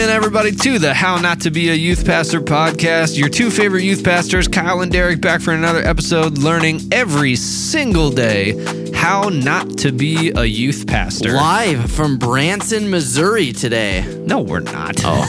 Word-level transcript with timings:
in, 0.00 0.08
everybody, 0.08 0.50
to 0.50 0.78
the 0.78 0.94
How 0.94 1.16
Not 1.18 1.40
to 1.42 1.50
Be 1.50 1.68
a 1.68 1.74
Youth 1.74 2.06
Pastor 2.06 2.40
podcast. 2.40 3.18
Your 3.18 3.28
two 3.28 3.50
favorite 3.50 3.82
youth 3.82 4.02
pastors, 4.02 4.48
Kyle 4.48 4.80
and 4.80 4.90
Derek, 4.90 5.20
back 5.20 5.42
for 5.42 5.52
another 5.52 5.80
episode, 5.80 6.38
learning 6.38 6.80
every 6.90 7.36
single 7.36 8.10
day 8.10 8.54
how 8.94 9.28
not 9.28 9.76
to 9.78 9.92
be 9.92 10.30
a 10.30 10.44
youth 10.44 10.86
pastor. 10.86 11.32
Live 11.32 11.90
from 11.90 12.16
Branson, 12.16 12.88
Missouri 12.88 13.52
today. 13.52 14.02
No, 14.26 14.40
we're 14.40 14.60
not. 14.60 14.96
Oh. 15.04 15.26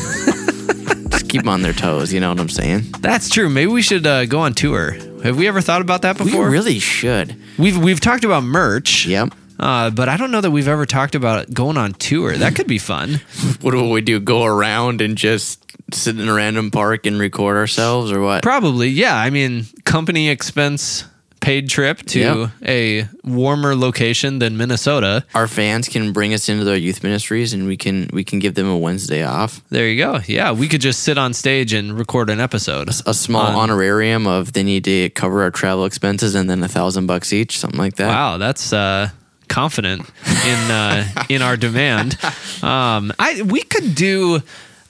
Just 1.09 1.27
keep 1.27 1.41
them 1.41 1.49
on 1.49 1.63
their 1.63 1.73
toes, 1.73 2.13
you 2.13 2.21
know 2.21 2.29
what 2.29 2.39
I'm 2.39 2.47
saying? 2.47 2.83
That's 3.01 3.29
true. 3.29 3.49
Maybe 3.49 3.71
we 3.71 3.81
should 3.81 4.07
uh, 4.07 4.25
go 4.25 4.39
on 4.39 4.53
tour. 4.53 4.91
Have 5.23 5.37
we 5.37 5.49
ever 5.49 5.59
thought 5.59 5.81
about 5.81 6.03
that 6.03 6.17
before? 6.17 6.45
We 6.45 6.51
really 6.51 6.79
should. 6.79 7.35
We've 7.57 7.77
we've 7.77 7.99
talked 7.99 8.23
about 8.23 8.43
merch. 8.43 9.05
Yep. 9.05 9.33
Uh, 9.61 9.91
but 9.91 10.09
I 10.09 10.17
don't 10.17 10.31
know 10.31 10.41
that 10.41 10.51
we've 10.51 10.67
ever 10.67 10.85
talked 10.85 11.13
about 11.15 11.53
going 11.53 11.77
on 11.77 11.93
tour. 11.93 12.35
That 12.35 12.55
could 12.55 12.67
be 12.67 12.79
fun. 12.79 13.21
What 13.61 13.71
do 13.71 13.87
we 13.89 14.01
do? 14.01 14.19
Go 14.19 14.43
around 14.43 15.01
and 15.01 15.15
just 15.15 15.63
sit 15.93 16.19
in 16.19 16.27
a 16.27 16.33
random 16.33 16.71
park 16.71 17.05
and 17.05 17.19
record 17.19 17.57
ourselves 17.57 18.11
or 18.11 18.19
what? 18.21 18.41
Probably, 18.41 18.89
yeah. 18.89 19.15
I 19.15 19.29
mean, 19.29 19.65
company 19.85 20.29
expense 20.29 21.05
paid 21.41 21.69
trip 21.69 21.97
to 22.03 22.49
a 22.65 23.07
warmer 23.23 23.75
location 23.75 24.39
than 24.39 24.57
Minnesota. 24.57 25.25
Our 25.35 25.47
fans 25.47 25.89
can 25.89 26.13
bring 26.13 26.33
us 26.33 26.49
into 26.49 26.63
their 26.63 26.75
youth 26.77 27.03
ministries 27.03 27.53
and 27.53 27.67
we 27.67 27.77
can 27.77 28.09
we 28.13 28.23
can 28.23 28.39
give 28.39 28.55
them 28.55 28.67
a 28.67 28.77
Wednesday 28.77 29.23
off. 29.23 29.61
There 29.69 29.87
you 29.87 29.97
go. 29.97 30.19
Yeah, 30.27 30.51
we 30.53 30.67
could 30.67 30.81
just 30.81 31.01
sit 31.01 31.17
on 31.17 31.33
stage 31.33 31.73
and 31.73 31.97
record 31.97 32.29
an 32.29 32.39
episode. 32.39 32.89
A 33.05 33.13
small 33.13 33.47
On- 33.47 33.55
honorarium 33.55 34.25
of 34.27 34.53
they 34.53 34.63
need 34.63 34.85
to 34.85 35.09
cover 35.09 35.41
our 35.43 35.51
travel 35.51 35.85
expenses 35.85 36.35
and 36.35 36.49
then 36.49 36.63
a 36.63 36.67
thousand 36.67 37.07
bucks 37.07 37.33
each, 37.33 37.59
something 37.59 37.79
like 37.79 37.95
that. 37.95 38.07
Wow, 38.07 38.37
that's 38.37 38.71
uh, 38.71 39.09
confident 39.51 40.09
in 40.45 40.71
uh, 40.71 41.05
in 41.29 41.41
our 41.41 41.57
demand. 41.57 42.17
Um, 42.63 43.11
I 43.19 43.41
we 43.41 43.61
could 43.61 43.95
do. 43.95 44.41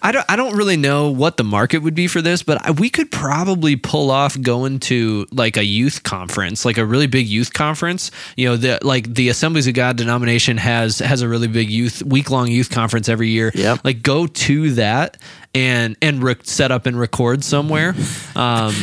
I 0.03 0.11
don't. 0.11 0.25
I 0.27 0.35
don't 0.35 0.55
really 0.55 0.77
know 0.77 1.11
what 1.11 1.37
the 1.37 1.43
market 1.43 1.79
would 1.79 1.93
be 1.93 2.07
for 2.07 2.21
this, 2.21 2.41
but 2.41 2.65
I, 2.65 2.71
we 2.71 2.89
could 2.89 3.11
probably 3.11 3.75
pull 3.75 4.09
off 4.09 4.39
going 4.39 4.79
to 4.81 5.27
like 5.31 5.57
a 5.57 5.63
youth 5.63 6.01
conference, 6.01 6.65
like 6.65 6.79
a 6.79 6.85
really 6.85 7.05
big 7.07 7.27
youth 7.27 7.53
conference. 7.53 8.09
You 8.35 8.49
know, 8.49 8.57
the 8.57 8.79
like 8.81 9.13
the 9.13 9.29
Assemblies 9.29 9.67
of 9.67 9.75
God 9.75 9.97
denomination 9.97 10.57
has 10.57 10.99
has 10.99 11.21
a 11.21 11.29
really 11.29 11.47
big 11.47 11.69
youth 11.69 12.01
week 12.03 12.31
long 12.31 12.47
youth 12.47 12.71
conference 12.71 13.09
every 13.09 13.29
year. 13.29 13.51
Yep. 13.53 13.81
Like 13.83 14.01
go 14.01 14.25
to 14.27 14.71
that 14.71 15.17
and 15.53 15.95
and 16.01 16.23
re- 16.23 16.35
set 16.43 16.71
up 16.71 16.85
and 16.85 16.99
record 16.99 17.43
somewhere. 17.43 17.95
Um, 18.35 18.73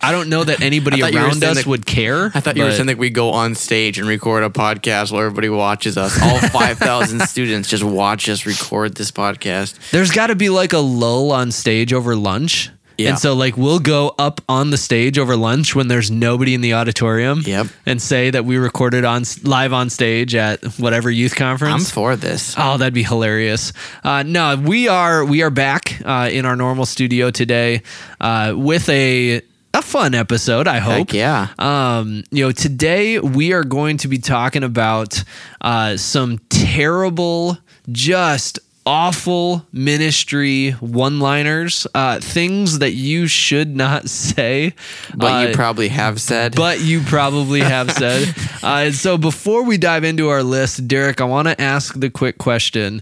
I 0.00 0.12
don't 0.12 0.28
know 0.28 0.44
that 0.44 0.60
anybody 0.62 0.96
I 0.96 1.00
thought 1.06 1.12
you 1.12 1.18
were 1.20 1.26
around 1.26 1.44
us 1.44 1.56
that- 1.58 1.66
would 1.66 1.86
care. 1.86 2.30
I 2.34 2.40
thought 2.40 2.56
you 2.56 2.64
were 2.64 2.72
saying 2.72 2.86
that 2.86 2.98
we 2.98 3.10
go 3.10 3.30
on 3.30 3.54
stage 3.54 3.98
and 3.98 4.06
record 4.08 4.42
a 4.42 4.50
podcast 4.50 5.12
while 5.12 5.22
everybody 5.22 5.48
watches 5.48 5.96
us. 5.96 6.20
All 6.22 6.38
5,000 6.48 7.20
students 7.22 7.68
just 7.68 7.84
watch 7.84 8.28
us 8.28 8.46
record 8.46 8.94
this 8.94 9.10
podcast. 9.10 9.90
There's 9.90 10.10
got 10.10 10.28
to 10.28 10.34
be 10.36 10.48
like 10.50 10.72
a 10.72 10.78
lull 10.78 11.32
on 11.32 11.50
stage 11.50 11.92
over 11.92 12.16
lunch. 12.16 12.70
Yeah. 12.98 13.10
And 13.10 13.18
so 13.18 13.34
like 13.34 13.58
we'll 13.58 13.78
go 13.78 14.14
up 14.18 14.40
on 14.48 14.70
the 14.70 14.78
stage 14.78 15.18
over 15.18 15.36
lunch 15.36 15.74
when 15.74 15.86
there's 15.86 16.10
nobody 16.10 16.54
in 16.54 16.62
the 16.62 16.72
auditorium. 16.72 17.42
Yep. 17.44 17.66
And 17.84 18.00
say 18.00 18.30
that 18.30 18.46
we 18.46 18.56
recorded 18.56 19.04
on 19.04 19.24
live 19.42 19.74
on 19.74 19.90
stage 19.90 20.34
at 20.34 20.64
whatever 20.78 21.10
youth 21.10 21.36
conference. 21.36 21.74
I'm 21.74 21.80
for 21.92 22.16
this. 22.16 22.54
Oh, 22.56 22.78
that'd 22.78 22.94
be 22.94 23.02
hilarious. 23.02 23.74
Uh, 24.02 24.22
no, 24.22 24.56
we 24.56 24.88
are 24.88 25.26
we 25.26 25.42
are 25.42 25.50
back 25.50 26.00
uh, 26.06 26.30
in 26.32 26.46
our 26.46 26.56
normal 26.56 26.86
studio 26.86 27.30
today 27.30 27.82
uh, 28.18 28.54
with 28.56 28.88
a 28.88 29.42
a 29.76 29.82
fun 29.82 30.14
episode. 30.14 30.66
I 30.66 30.78
hope. 30.78 31.10
Heck 31.10 31.12
yeah. 31.12 31.48
Um, 31.58 32.24
you 32.30 32.44
know, 32.44 32.52
today 32.52 33.18
we 33.18 33.52
are 33.52 33.64
going 33.64 33.98
to 33.98 34.08
be 34.08 34.18
talking 34.18 34.62
about 34.64 35.22
uh, 35.60 35.96
some 35.96 36.38
terrible, 36.48 37.58
just 37.92 38.58
awful 38.86 39.66
ministry 39.72 40.70
one-liners, 40.70 41.88
uh, 41.94 42.20
things 42.20 42.78
that 42.78 42.92
you 42.92 43.26
should 43.26 43.74
not 43.76 44.08
say, 44.08 44.72
But 45.14 45.26
uh, 45.44 45.48
you 45.48 45.54
probably 45.54 45.88
have 45.88 46.20
said. 46.20 46.54
but 46.54 46.80
you 46.80 47.00
probably 47.02 47.60
have 47.60 47.90
said. 47.90 48.34
Uh, 48.62 48.90
so 48.90 49.16
before 49.16 49.62
we 49.62 49.78
dive 49.78 50.02
into 50.02 50.28
our 50.28 50.42
list, 50.42 50.88
Derek, 50.88 51.20
I 51.20 51.24
want 51.24 51.46
to 51.46 51.60
ask 51.60 51.94
the 52.00 52.10
quick 52.10 52.36
question. 52.36 53.00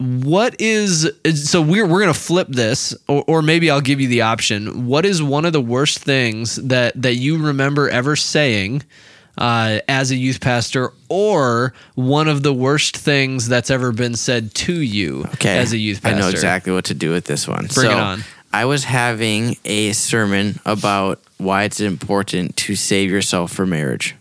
What 0.00 0.58
is 0.58 1.12
so 1.34 1.60
we're 1.60 1.86
we're 1.86 2.00
gonna 2.00 2.14
flip 2.14 2.48
this, 2.48 2.96
or, 3.06 3.22
or 3.26 3.42
maybe 3.42 3.70
I'll 3.70 3.82
give 3.82 4.00
you 4.00 4.08
the 4.08 4.22
option. 4.22 4.86
What 4.86 5.04
is 5.04 5.22
one 5.22 5.44
of 5.44 5.52
the 5.52 5.60
worst 5.60 5.98
things 5.98 6.56
that 6.56 7.00
that 7.02 7.16
you 7.16 7.36
remember 7.36 7.86
ever 7.90 8.16
saying 8.16 8.82
uh, 9.36 9.80
as 9.88 10.10
a 10.10 10.16
youth 10.16 10.40
pastor, 10.40 10.92
or 11.10 11.74
one 11.96 12.28
of 12.28 12.42
the 12.42 12.52
worst 12.54 12.96
things 12.96 13.46
that's 13.46 13.70
ever 13.70 13.92
been 13.92 14.14
said 14.14 14.54
to 14.54 14.72
you 14.80 15.24
okay. 15.34 15.58
as 15.58 15.74
a 15.74 15.78
youth 15.78 16.00
pastor? 16.00 16.16
I 16.16 16.20
know 16.20 16.28
exactly 16.30 16.72
what 16.72 16.86
to 16.86 16.94
do 16.94 17.10
with 17.10 17.26
this 17.26 17.46
one. 17.46 17.66
Bring 17.74 17.90
it 17.90 17.96
on. 17.96 18.24
I 18.54 18.64
was 18.64 18.84
having 18.84 19.58
a 19.66 19.92
sermon 19.92 20.60
about 20.64 21.20
why 21.36 21.64
it's 21.64 21.80
important 21.80 22.56
to 22.56 22.74
save 22.74 23.10
yourself 23.10 23.52
for 23.52 23.66
marriage 23.66 24.16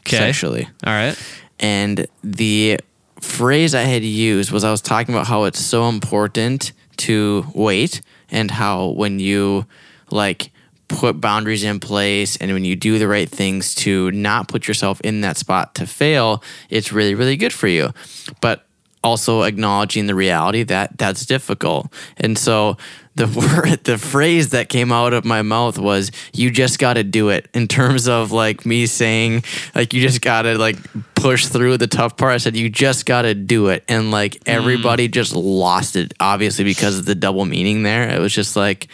Okay. 0.00 0.16
sexually. 0.16 0.68
All 0.86 0.92
right. 0.92 1.18
And 1.60 2.06
the 2.22 2.80
phrase 3.24 3.74
I 3.74 3.82
had 3.82 4.04
used 4.04 4.52
was 4.52 4.62
I 4.64 4.70
was 4.70 4.80
talking 4.80 5.14
about 5.14 5.26
how 5.26 5.44
it's 5.44 5.58
so 5.58 5.88
important 5.88 6.72
to 6.98 7.46
wait 7.54 8.00
and 8.30 8.50
how 8.50 8.88
when 8.88 9.18
you 9.18 9.66
like 10.10 10.52
put 10.88 11.20
boundaries 11.20 11.64
in 11.64 11.80
place 11.80 12.36
and 12.36 12.52
when 12.52 12.64
you 12.64 12.76
do 12.76 12.98
the 12.98 13.08
right 13.08 13.28
things 13.28 13.74
to 13.74 14.10
not 14.12 14.48
put 14.48 14.68
yourself 14.68 15.00
in 15.00 15.22
that 15.22 15.36
spot 15.36 15.74
to 15.76 15.86
fail, 15.86 16.42
it's 16.68 16.92
really, 16.92 17.14
really 17.14 17.36
good 17.36 17.52
for 17.52 17.66
you. 17.66 17.92
But 18.40 18.63
also 19.04 19.42
acknowledging 19.42 20.06
the 20.06 20.14
reality 20.14 20.64
that 20.64 20.98
that's 20.98 21.26
difficult. 21.26 21.92
And 22.16 22.36
so 22.36 22.76
the 23.14 23.26
word, 23.64 23.84
the 23.84 23.98
phrase 23.98 24.50
that 24.50 24.68
came 24.68 24.90
out 24.90 25.12
of 25.12 25.24
my 25.24 25.42
mouth 25.42 25.78
was, 25.78 26.10
you 26.32 26.50
just 26.50 26.78
got 26.78 26.94
to 26.94 27.04
do 27.04 27.28
it 27.28 27.48
in 27.54 27.68
terms 27.68 28.08
of 28.08 28.32
like 28.32 28.66
me 28.66 28.86
saying, 28.86 29.44
like, 29.74 29.92
you 29.92 30.00
just 30.00 30.22
got 30.22 30.42
to 30.42 30.58
like 30.58 30.76
push 31.14 31.46
through 31.46 31.76
the 31.76 31.86
tough 31.86 32.16
part. 32.16 32.32
I 32.32 32.38
said, 32.38 32.56
you 32.56 32.68
just 32.68 33.06
got 33.06 33.22
to 33.22 33.34
do 33.34 33.68
it. 33.68 33.84
And 33.86 34.10
like 34.10 34.42
everybody 34.46 35.06
just 35.06 35.34
lost 35.34 35.94
it, 35.94 36.14
obviously, 36.18 36.64
because 36.64 36.98
of 36.98 37.04
the 37.04 37.14
double 37.14 37.44
meaning 37.44 37.82
there. 37.82 38.08
It 38.08 38.20
was 38.20 38.32
just 38.32 38.56
like, 38.56 38.88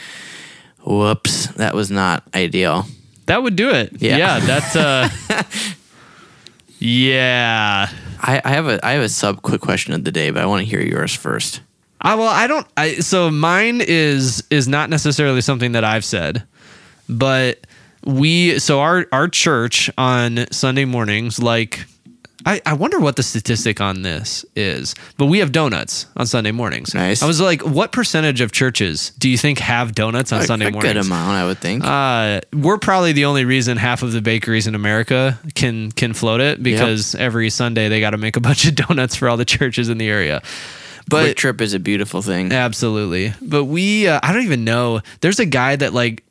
whoops, 0.85 1.47
that 1.55 1.75
was 1.75 1.91
not 1.91 2.25
ideal. 2.35 2.85
That 3.27 3.43
would 3.43 3.55
do 3.55 3.71
it. 3.71 3.93
Yeah. 4.01 4.17
Yeah, 4.17 4.41
that's 4.41 4.77
uh 4.77 5.09
Yeah. 6.81 7.91
I, 8.21 8.41
I 8.45 8.51
have 8.51 8.69
a 8.69 8.85
I 8.85 8.93
have 8.93 9.03
a 9.03 9.09
sub 9.09 9.43
quick 9.43 9.61
question 9.61 9.93
of 9.95 10.05
the 10.05 10.13
day, 10.13 10.31
but 10.31 10.43
I 10.43 10.47
want 10.47 10.61
to 10.61 10.69
hear 10.69 10.81
yours 10.81 11.15
first. 11.15 11.63
I 12.01 12.15
well, 12.15 12.29
I 12.29 12.47
don't 12.47 12.67
I 12.77 12.95
so 12.97 13.31
mine 13.31 13.81
is 13.81 14.43
is 14.51 14.69
not 14.69 14.91
necessarily 14.91 15.41
something 15.41 15.73
that 15.73 15.85
I've 15.85 16.05
said, 16.05 16.45
but 17.09 17.67
we 18.05 18.59
so 18.59 18.81
our 18.81 19.07
our 19.13 19.29
church 19.29 19.91
on 19.99 20.47
Sunday 20.51 20.85
mornings 20.85 21.43
like 21.43 21.85
I, 22.47 22.61
I 22.65 22.73
wonder 22.75 22.99
what 22.99 23.17
the 23.17 23.23
statistic 23.23 23.81
on 23.81 24.03
this 24.03 24.45
is, 24.57 24.95
but 25.19 25.27
we 25.27 25.39
have 25.41 25.53
donuts 25.53 26.07
on 26.17 26.27
Sunday 26.27 26.53
mornings. 26.53 26.95
Nice. 26.95 27.23
I 27.23 27.27
was 27.27 27.41
like, 27.41 27.63
what 27.63 27.93
percentage 27.93 28.41
of 28.41 28.51
churches 28.53 29.11
do 29.19 29.29
you 29.29 29.37
think 29.37 29.59
have 29.59 29.95
donuts 29.95 30.33
on 30.33 30.41
A- 30.41 30.45
Sunday 30.45 30.67
a 30.67 30.71
mornings? 30.71 30.95
good 30.95 31.05
amount, 31.05 31.31
I 31.37 31.45
would 31.45 31.59
think. 31.59 31.85
Uh, 31.85 32.41
we're 32.53 32.79
probably 32.79 33.13
the 33.13 33.27
only 33.27 33.45
reason 33.45 33.77
half 33.77 34.03
of 34.03 34.13
the 34.13 34.23
bakeries 34.23 34.67
in 34.67 34.75
America 34.75 35.39
can 35.55 35.91
can 35.93 36.15
float 36.15 36.41
it 36.41 36.63
because 36.63 37.15
every 37.15 37.51
Sunday 37.51 37.89
they 37.89 38.01
got 38.01 38.11
to 38.11 38.19
make 38.19 38.37
a 38.37 38.41
bunch 38.49 38.67
of 38.67 38.75
donuts 38.75 39.15
for 39.17 39.29
all 39.29 39.37
the 39.37 39.45
churches 39.45 39.89
in 39.89 39.99
the 39.99 40.09
area. 40.09 40.43
But 41.09 41.37
QuikTrip 41.37 41.61
is 41.61 41.75
a 41.75 41.81
beautiful 41.81 42.23
thing. 42.23 42.53
absolutely, 42.53 43.35
but 43.43 43.65
we 43.65 44.07
uh, 44.07 44.21
I 44.23 44.33
don't 44.33 44.45
even 44.45 44.65
know. 44.65 45.01
There's 45.21 45.41
a 45.41 45.47
guy 45.47 45.75
that 45.77 45.93
like 45.93 46.23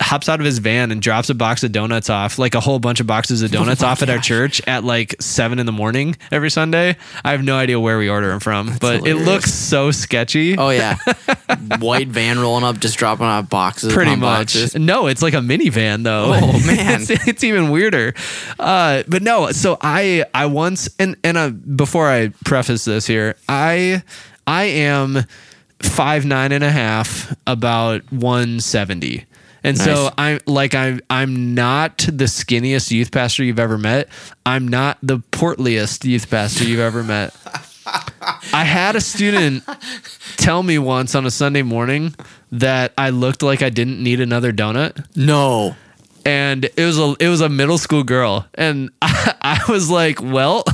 hops 0.00 0.28
out 0.28 0.40
of 0.40 0.46
his 0.46 0.58
van 0.58 0.90
and 0.90 1.00
drops 1.00 1.30
a 1.30 1.34
box 1.34 1.62
of 1.62 1.70
donuts 1.70 2.10
off, 2.10 2.38
like 2.38 2.54
a 2.54 2.60
whole 2.60 2.78
bunch 2.80 2.98
of 3.00 3.06
boxes 3.06 3.42
of 3.42 3.50
donuts 3.52 3.82
off 3.82 4.02
at 4.02 4.10
our 4.10 4.18
church 4.18 4.60
at 4.66 4.82
like 4.82 5.14
seven 5.20 5.58
in 5.58 5.66
the 5.66 5.72
morning 5.72 6.16
every 6.32 6.50
Sunday. 6.50 6.96
I 7.24 7.30
have 7.32 7.44
no 7.44 7.56
idea 7.56 7.78
where 7.78 7.96
we 7.98 8.08
order 8.08 8.28
them 8.28 8.40
from, 8.40 8.76
but 8.80 9.06
it 9.06 9.14
looks 9.16 9.52
so 9.52 9.90
sketchy. 9.92 10.58
Oh 10.58 10.70
yeah, 10.70 10.96
white 11.78 12.08
van 12.08 12.40
rolling 12.40 12.64
up, 12.64 12.78
just 12.80 12.98
dropping 12.98 13.26
off 13.26 13.48
boxes. 13.48 13.92
pretty 13.92 14.16
much. 14.16 14.54
boxes. 14.54 14.74
No, 14.74 15.06
it's 15.06 15.22
like 15.22 15.34
a 15.34 15.38
minivan 15.38 16.02
though. 16.02 16.32
Oh, 16.34 16.52
man. 16.66 17.02
it's, 17.02 17.10
it's 17.28 17.44
even 17.44 17.70
weirder. 17.70 18.14
Uh, 18.58 19.04
but 19.06 19.22
no, 19.22 19.52
so 19.52 19.78
I 19.80 20.24
I 20.34 20.46
once 20.46 20.88
and 20.98 21.16
and 21.22 21.36
uh, 21.36 21.50
before 21.50 22.08
I 22.08 22.28
preface 22.44 22.84
this 22.84 23.06
here, 23.06 23.36
I 23.48 24.02
I 24.48 24.64
am 24.64 25.24
five 25.80 26.26
nine 26.26 26.50
and 26.50 26.64
a 26.64 26.70
half, 26.70 27.34
about 27.46 28.02
one 28.12 28.58
seventy. 28.60 29.26
And 29.62 29.76
so 29.78 30.10
I'm 30.16 30.40
like 30.46 30.74
I'm 30.74 31.00
I'm 31.10 31.54
not 31.54 31.98
the 31.98 32.24
skinniest 32.24 32.90
youth 32.90 33.12
pastor 33.12 33.44
you've 33.44 33.58
ever 33.58 33.78
met. 33.78 34.08
I'm 34.46 34.66
not 34.68 34.98
the 35.02 35.18
portliest 35.18 36.04
youth 36.04 36.30
pastor 36.30 36.64
you've 36.64 36.80
ever 36.80 37.02
met. 37.02 37.34
I 38.52 38.64
had 38.64 38.94
a 38.96 39.00
student 39.00 39.64
tell 40.36 40.62
me 40.62 40.78
once 40.78 41.14
on 41.14 41.26
a 41.26 41.30
Sunday 41.30 41.62
morning 41.62 42.14
that 42.52 42.92
I 42.96 43.10
looked 43.10 43.42
like 43.42 43.62
I 43.62 43.70
didn't 43.70 44.02
need 44.02 44.20
another 44.20 44.52
donut. 44.52 45.04
No, 45.16 45.74
And 46.24 46.64
it 46.64 46.84
was 46.84 46.98
a 46.98 47.16
it 47.18 47.28
was 47.28 47.40
a 47.40 47.48
middle 47.48 47.78
school 47.78 48.02
girl. 48.04 48.46
And 48.54 48.90
I, 49.02 49.34
I 49.42 49.60
was 49.72 49.90
like, 49.90 50.22
well, 50.22 50.64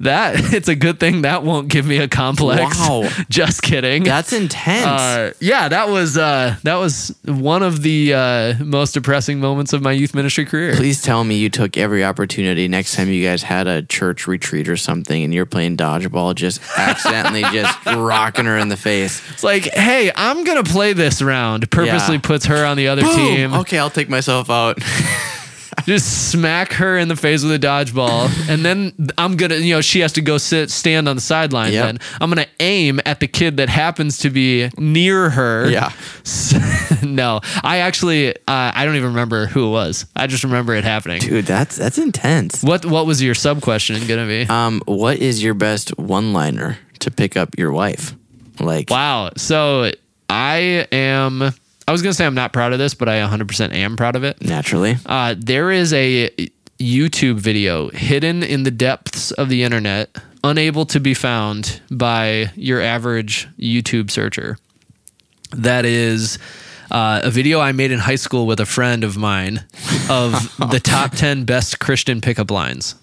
that 0.00 0.34
it's 0.54 0.68
a 0.68 0.74
good 0.74 1.00
thing 1.00 1.22
that 1.22 1.42
won't 1.42 1.68
give 1.68 1.86
me 1.86 1.98
a 1.98 2.08
complex. 2.08 2.78
Wow. 2.78 3.08
Just 3.28 3.62
kidding. 3.62 4.04
That's 4.04 4.32
intense. 4.32 4.86
uh, 4.86 5.32
yeah, 5.40 5.68
that 5.68 5.88
was 5.88 6.16
uh, 6.18 6.56
that 6.62 6.76
was 6.76 7.14
one 7.24 7.62
of 7.62 7.82
the 7.82 8.14
uh, 8.14 8.54
most 8.64 8.92
depressing 8.94 9.40
moments 9.40 9.72
of 9.72 9.82
my 9.82 9.92
youth 9.92 10.14
ministry 10.14 10.44
career. 10.44 10.74
Please 10.76 11.02
tell 11.02 11.24
me 11.24 11.36
you 11.36 11.48
took 11.50 11.76
every 11.76 12.04
opportunity 12.04 12.68
next 12.68 12.94
time 12.96 13.08
you 13.08 13.24
guys 13.26 13.42
had 13.42 13.66
a 13.66 13.82
church 13.82 14.26
retreat 14.26 14.68
or 14.68 14.76
something 14.76 15.22
and 15.22 15.32
you're 15.34 15.46
playing 15.46 15.76
dodgeball, 15.76 16.34
just 16.34 16.60
accidentally 16.76 17.42
just 17.52 17.84
rocking 17.86 18.44
her 18.46 18.56
in 18.58 18.68
the 18.68 18.76
face. 18.76 19.22
It's 19.32 19.42
like, 19.44 19.64
hey, 19.74 20.10
I'm 20.14 20.44
gonna 20.44 20.64
play 20.64 20.92
this 20.92 21.22
round. 21.22 21.70
Purposely 21.70 22.16
Yeah. 22.16 22.20
puts 22.22 22.46
her 22.46 22.64
on 22.64 22.76
the 22.76 22.88
other 22.88 23.02
Boom! 23.02 23.16
team. 23.16 23.54
Okay, 23.54 23.78
I'll 23.78 23.90
take 23.90 24.08
myself 24.08 24.50
out. 24.50 24.78
just 25.86 26.30
smack 26.30 26.72
her 26.74 26.96
in 26.98 27.08
the 27.08 27.16
face 27.16 27.42
with 27.42 27.52
a 27.52 27.58
dodgeball 27.58 28.28
and 28.48 28.64
then 28.64 28.92
i'm 29.18 29.36
gonna 29.36 29.56
you 29.56 29.74
know 29.74 29.80
she 29.80 30.00
has 30.00 30.12
to 30.12 30.22
go 30.22 30.38
sit 30.38 30.70
stand 30.70 31.08
on 31.08 31.16
the 31.16 31.22
sideline 31.22 31.72
Yep. 31.72 31.84
then 31.86 31.98
i'm 32.20 32.30
gonna 32.30 32.46
aim 32.60 33.00
at 33.04 33.20
the 33.20 33.28
kid 33.28 33.56
that 33.58 33.68
happens 33.68 34.18
to 34.18 34.30
be 34.30 34.70
near 34.78 35.30
her 35.30 35.68
Yeah. 35.68 35.90
no 37.02 37.40
i 37.62 37.78
actually 37.78 38.34
uh, 38.34 38.36
i 38.48 38.84
don't 38.84 38.96
even 38.96 39.08
remember 39.10 39.46
who 39.46 39.66
it 39.68 39.70
was 39.70 40.06
i 40.16 40.26
just 40.26 40.44
remember 40.44 40.74
it 40.74 40.84
happening 40.84 41.20
Dude, 41.20 41.44
that's 41.46 41.76
that's 41.76 41.98
intense. 41.98 42.62
what 42.62 42.84
what 42.86 43.06
was 43.06 43.22
your 43.22 43.34
sub 43.34 43.60
question 43.62 44.06
gonna 44.06 44.26
be 44.26 44.46
Um, 44.48 44.80
what 44.86 45.18
is 45.18 45.42
your 45.42 45.54
best 45.54 45.96
one 45.98 46.32
liner 46.32 46.78
to 47.00 47.10
pick 47.10 47.36
up 47.36 47.58
your 47.58 47.72
wife? 47.72 48.14
Like 48.60 48.88
wow 48.90 49.30
so 49.36 49.90
i 50.30 50.86
am 50.92 51.52
i 51.86 51.92
was 51.92 52.02
gonna 52.02 52.14
say 52.14 52.24
i'm 52.26 52.34
not 52.34 52.52
proud 52.52 52.72
of 52.72 52.78
this 52.78 52.94
but 52.94 53.08
i 53.08 53.16
100% 53.18 53.72
am 53.74 53.96
proud 53.96 54.16
of 54.16 54.24
it 54.24 54.40
naturally. 54.42 54.96
Uh, 55.06 55.34
there 55.38 55.70
is 55.70 55.92
a 55.92 56.30
YouTube 56.80 57.36
video 57.36 57.88
hidden 57.90 58.42
in 58.42 58.64
the 58.64 58.70
depths 58.70 59.30
of 59.30 59.48
the 59.48 59.62
internet, 59.62 60.14
unable 60.42 60.84
to 60.86 60.98
be 60.98 61.14
found 61.14 61.80
by 61.90 62.50
your 62.56 62.80
average 62.80 63.46
YouTube 63.58 64.10
searcher. 64.10 64.58
That 65.52 65.84
is 65.86 66.38
uh, 66.90 67.20
a 67.22 67.30
video 67.30 67.60
I 67.60 67.70
made 67.72 67.92
in 67.92 68.00
high 68.00 68.16
school 68.16 68.46
with 68.46 68.58
a 68.58 68.66
friend 68.66 69.04
of 69.04 69.16
mine 69.16 69.64
of 70.10 70.32
the 70.70 70.80
top 70.82 71.12
10 71.12 71.44
best 71.44 71.78
Christian 71.78 72.20
pickup 72.20 72.50
lines. 72.50 72.96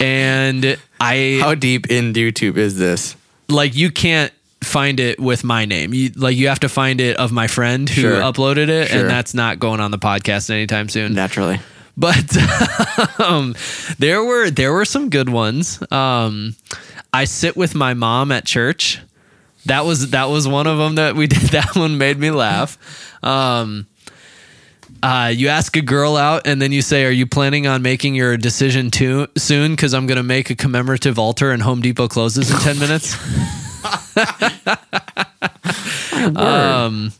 And 0.00 0.76
I 1.00 1.38
How 1.40 1.54
deep 1.54 1.88
in 1.90 2.12
YouTube 2.12 2.56
is 2.56 2.76
this? 2.76 3.16
like 3.48 3.76
you 3.76 3.90
can't 3.92 4.32
find 4.64 4.98
it 5.00 5.20
with 5.20 5.44
my 5.44 5.64
name. 5.64 5.94
You 5.94 6.10
like 6.16 6.36
you 6.36 6.48
have 6.48 6.60
to 6.60 6.68
find 6.68 7.00
it 7.00 7.16
of 7.16 7.30
my 7.32 7.46
friend 7.46 7.88
who 7.88 8.00
Sure. 8.02 8.20
uploaded 8.20 8.68
it, 8.68 8.88
Sure. 8.88 9.00
and 9.00 9.10
that's 9.10 9.34
not 9.34 9.58
going 9.58 9.80
on 9.80 9.90
the 9.90 9.98
podcast 9.98 10.50
anytime 10.50 10.88
soon. 10.88 11.14
Naturally. 11.14 11.60
But 11.96 12.36
um, 13.20 13.54
there 13.98 14.24
were 14.24 14.50
there 14.50 14.72
were 14.72 14.84
some 14.84 15.10
good 15.10 15.28
ones. 15.28 15.80
Um, 15.92 16.56
I 17.12 17.24
sit 17.24 17.56
with 17.56 17.74
my 17.74 17.94
mom 17.94 18.32
at 18.32 18.44
church. 18.44 19.00
That 19.66 19.84
was 19.84 20.10
that 20.10 20.24
was 20.28 20.48
one 20.48 20.66
of 20.66 20.76
them 20.78 20.96
that 20.96 21.14
we 21.14 21.26
did. 21.28 21.38
That 21.52 21.76
one 21.76 21.96
made 21.96 22.18
me 22.18 22.30
laugh. 22.32 22.76
Um, 23.22 23.86
uh, 25.02 25.32
you 25.34 25.48
ask 25.48 25.76
a 25.76 25.82
girl 25.82 26.16
out, 26.16 26.46
and 26.46 26.60
then 26.60 26.72
you 26.72 26.82
say, 26.82 27.04
"Are 27.04 27.10
you 27.10 27.26
planning 27.26 27.66
on 27.66 27.82
making 27.82 28.14
your 28.14 28.36
decision 28.36 28.90
too 28.90 29.26
soon? 29.36 29.72
Because 29.72 29.92
I'm 29.94 30.06
going 30.06 30.16
to 30.16 30.22
make 30.22 30.50
a 30.50 30.54
commemorative 30.54 31.18
altar, 31.18 31.50
and 31.52 31.62
Home 31.62 31.80
Depot 31.80 32.08
closes 32.08 32.50
in 32.50 32.56
ten 32.58 32.78
minutes." 32.78 33.14
um, 36.36 37.12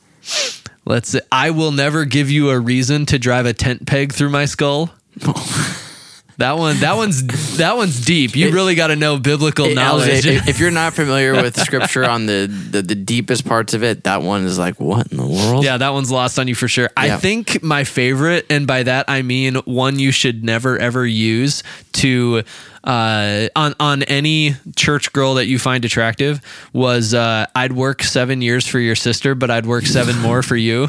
let's. 0.85 1.11
See. 1.11 1.21
I 1.31 1.51
will 1.51 1.73
never 1.73 2.05
give 2.05 2.31
you 2.31 2.51
a 2.51 2.59
reason 2.59 3.07
to 3.07 3.19
drive 3.19 3.47
a 3.47 3.53
tent 3.53 3.87
peg 3.87 4.13
through 4.13 4.31
my 4.31 4.45
skull. 4.45 4.91
That 6.39 6.59
one, 6.59 6.79
that 6.81 6.97
one's 6.97 7.57
that 7.59 7.77
one's 7.77 8.05
deep. 8.05 8.35
You 8.35 8.51
really 8.51 8.75
got 8.75 8.89
to 8.89 8.97
know 8.97 9.19
biblical 9.19 9.67
It- 9.67 9.75
knowledge. 9.75 10.27
If, 10.27 10.49
if 10.49 10.59
you're 10.61 10.71
not 10.71 10.95
familiar 10.95 11.33
with 11.35 11.59
scripture 11.59 12.05
on 12.05 12.27
the, 12.27 12.47
the 12.71 12.83
the 12.83 12.95
deepest 12.95 13.47
parts 13.47 13.73
of 13.75 13.83
it, 13.85 14.05
that 14.05 14.23
one 14.23 14.45
is 14.45 14.59
like, 14.59 14.81
what 14.81 15.11
in 15.13 15.17
the 15.19 15.27
world? 15.27 15.65
Yeah, 15.65 15.77
that 15.77 15.91
one's 15.91 16.11
lost 16.11 16.39
on 16.39 16.49
you 16.49 16.55
for 16.55 16.67
sure. 16.69 16.91
I 16.97 17.17
think 17.19 17.63
my 17.63 17.85
favorite, 17.85 18.47
and 18.51 18.67
by 18.67 18.83
that 18.83 19.05
I 19.09 19.23
mean 19.23 19.57
one 19.65 19.99
you 19.99 20.11
should 20.11 20.43
never 20.45 20.77
ever 20.79 21.07
use 21.07 21.63
to 21.93 22.43
uh, 22.83 23.49
on 23.57 23.75
on 23.81 24.03
any 24.05 24.57
church 24.77 25.13
girl 25.13 25.35
that 25.35 25.47
you 25.47 25.59
find 25.59 25.85
attractive 25.85 26.41
was 26.73 27.15
uh, 27.15 27.47
I'd 27.55 27.73
work 27.73 28.03
seven 28.03 28.43
years 28.43 28.67
for 28.67 28.79
your 28.79 28.97
sister, 28.97 29.35
but 29.35 29.51
I'd 29.51 29.67
work 29.67 29.87
seven 29.87 30.19
more 30.21 30.43
for 30.43 30.57
you. 30.57 30.89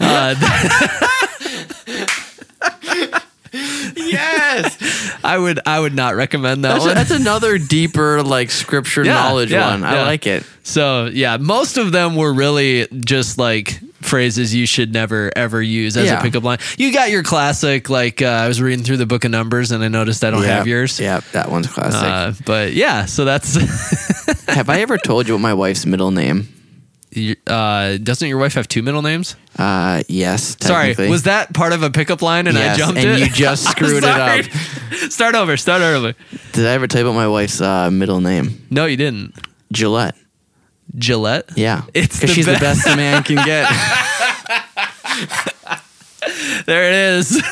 Uh, 0.00 0.34
Yes. 4.08 5.16
I 5.24 5.36
would 5.38 5.60
I 5.66 5.78
would 5.80 5.94
not 5.94 6.14
recommend 6.16 6.64
that 6.64 6.74
That's, 6.74 6.84
one. 6.86 6.94
that's 6.94 7.10
another 7.10 7.58
deeper 7.58 8.22
like 8.22 8.50
scripture 8.50 9.04
Yeah, 9.04 9.14
knowledge 9.14 9.50
yeah, 9.52 9.70
one. 9.70 9.84
I 9.84 10.02
like 10.02 10.26
it. 10.26 10.44
So 10.62 11.06
yeah, 11.06 11.36
most 11.38 11.76
of 11.78 11.92
them 11.92 12.16
were 12.16 12.32
really 12.32 12.86
just 12.92 13.38
like 13.38 13.78
phrases 14.02 14.54
you 14.54 14.64
should 14.66 14.92
never 14.92 15.30
ever 15.36 15.60
use 15.60 15.96
as 15.96 16.06
Yeah. 16.06 16.20
a 16.20 16.22
pickup 16.22 16.44
line. 16.44 16.58
You 16.76 16.92
got 16.92 17.10
your 17.10 17.22
classic 17.22 17.88
like 17.90 18.22
uh, 18.22 18.26
I 18.26 18.48
was 18.48 18.60
reading 18.62 18.84
through 18.84 18.98
the 18.98 19.06
book 19.06 19.24
of 19.24 19.30
Numbers 19.30 19.70
and 19.72 19.82
I 19.82 19.88
noticed 19.88 20.24
I 20.24 20.30
don't 20.30 20.44
have 20.44 20.66
yours. 20.66 20.98
Yeah, 21.00 21.20
that 21.32 21.50
one's 21.50 21.66
classic. 21.66 22.02
Uh, 22.02 22.32
but 22.46 22.72
yeah, 22.74 23.06
so 23.06 23.24
that's 23.24 23.56
Have 24.48 24.68
I 24.70 24.80
ever 24.80 24.98
told 24.98 25.28
you 25.28 25.34
what 25.34 25.40
my 25.40 25.54
wife's 25.54 25.84
middle 25.86 26.10
name? 26.10 26.48
Uh, 27.46 27.96
doesn't 27.98 28.28
your 28.28 28.38
wife 28.38 28.54
have 28.54 28.68
two 28.68 28.82
middle 28.82 29.02
names? 29.02 29.36
Uh, 29.58 30.02
yes. 30.08 30.56
Sorry, 30.60 30.94
was 31.08 31.24
that 31.24 31.52
part 31.52 31.72
of 31.72 31.82
a 31.82 31.90
pickup 31.90 32.22
line 32.22 32.46
and 32.46 32.56
I 32.56 32.76
jumped 32.76 32.98
and 32.98 33.08
it? 33.08 33.18
you 33.20 33.28
just 33.32 33.64
screwed 33.70 34.02
it 34.02 34.04
up. 34.04 34.44
Start 35.10 35.34
over. 35.34 35.56
Start 35.56 35.82
over. 35.82 36.14
Did 36.52 36.66
I 36.66 36.70
ever 36.70 36.86
tell 36.86 37.02
you 37.02 37.08
about 37.08 37.16
my 37.16 37.28
wife's 37.28 37.60
uh, 37.60 37.90
middle 37.90 38.20
name? 38.20 38.66
No, 38.70 38.86
you 38.86 38.96
didn't. 38.96 39.34
Gillette. 39.72 40.16
Gillette. 40.96 41.50
Yeah, 41.56 41.82
It's 41.94 42.20
because 42.20 42.34
she's 42.34 42.46
the 42.46 42.52
best 42.52 42.86
a 42.86 42.96
man 42.96 43.22
can 43.22 43.44
get. 43.44 43.68
There 46.66 46.84
it 46.84 47.18
is. 47.18 47.42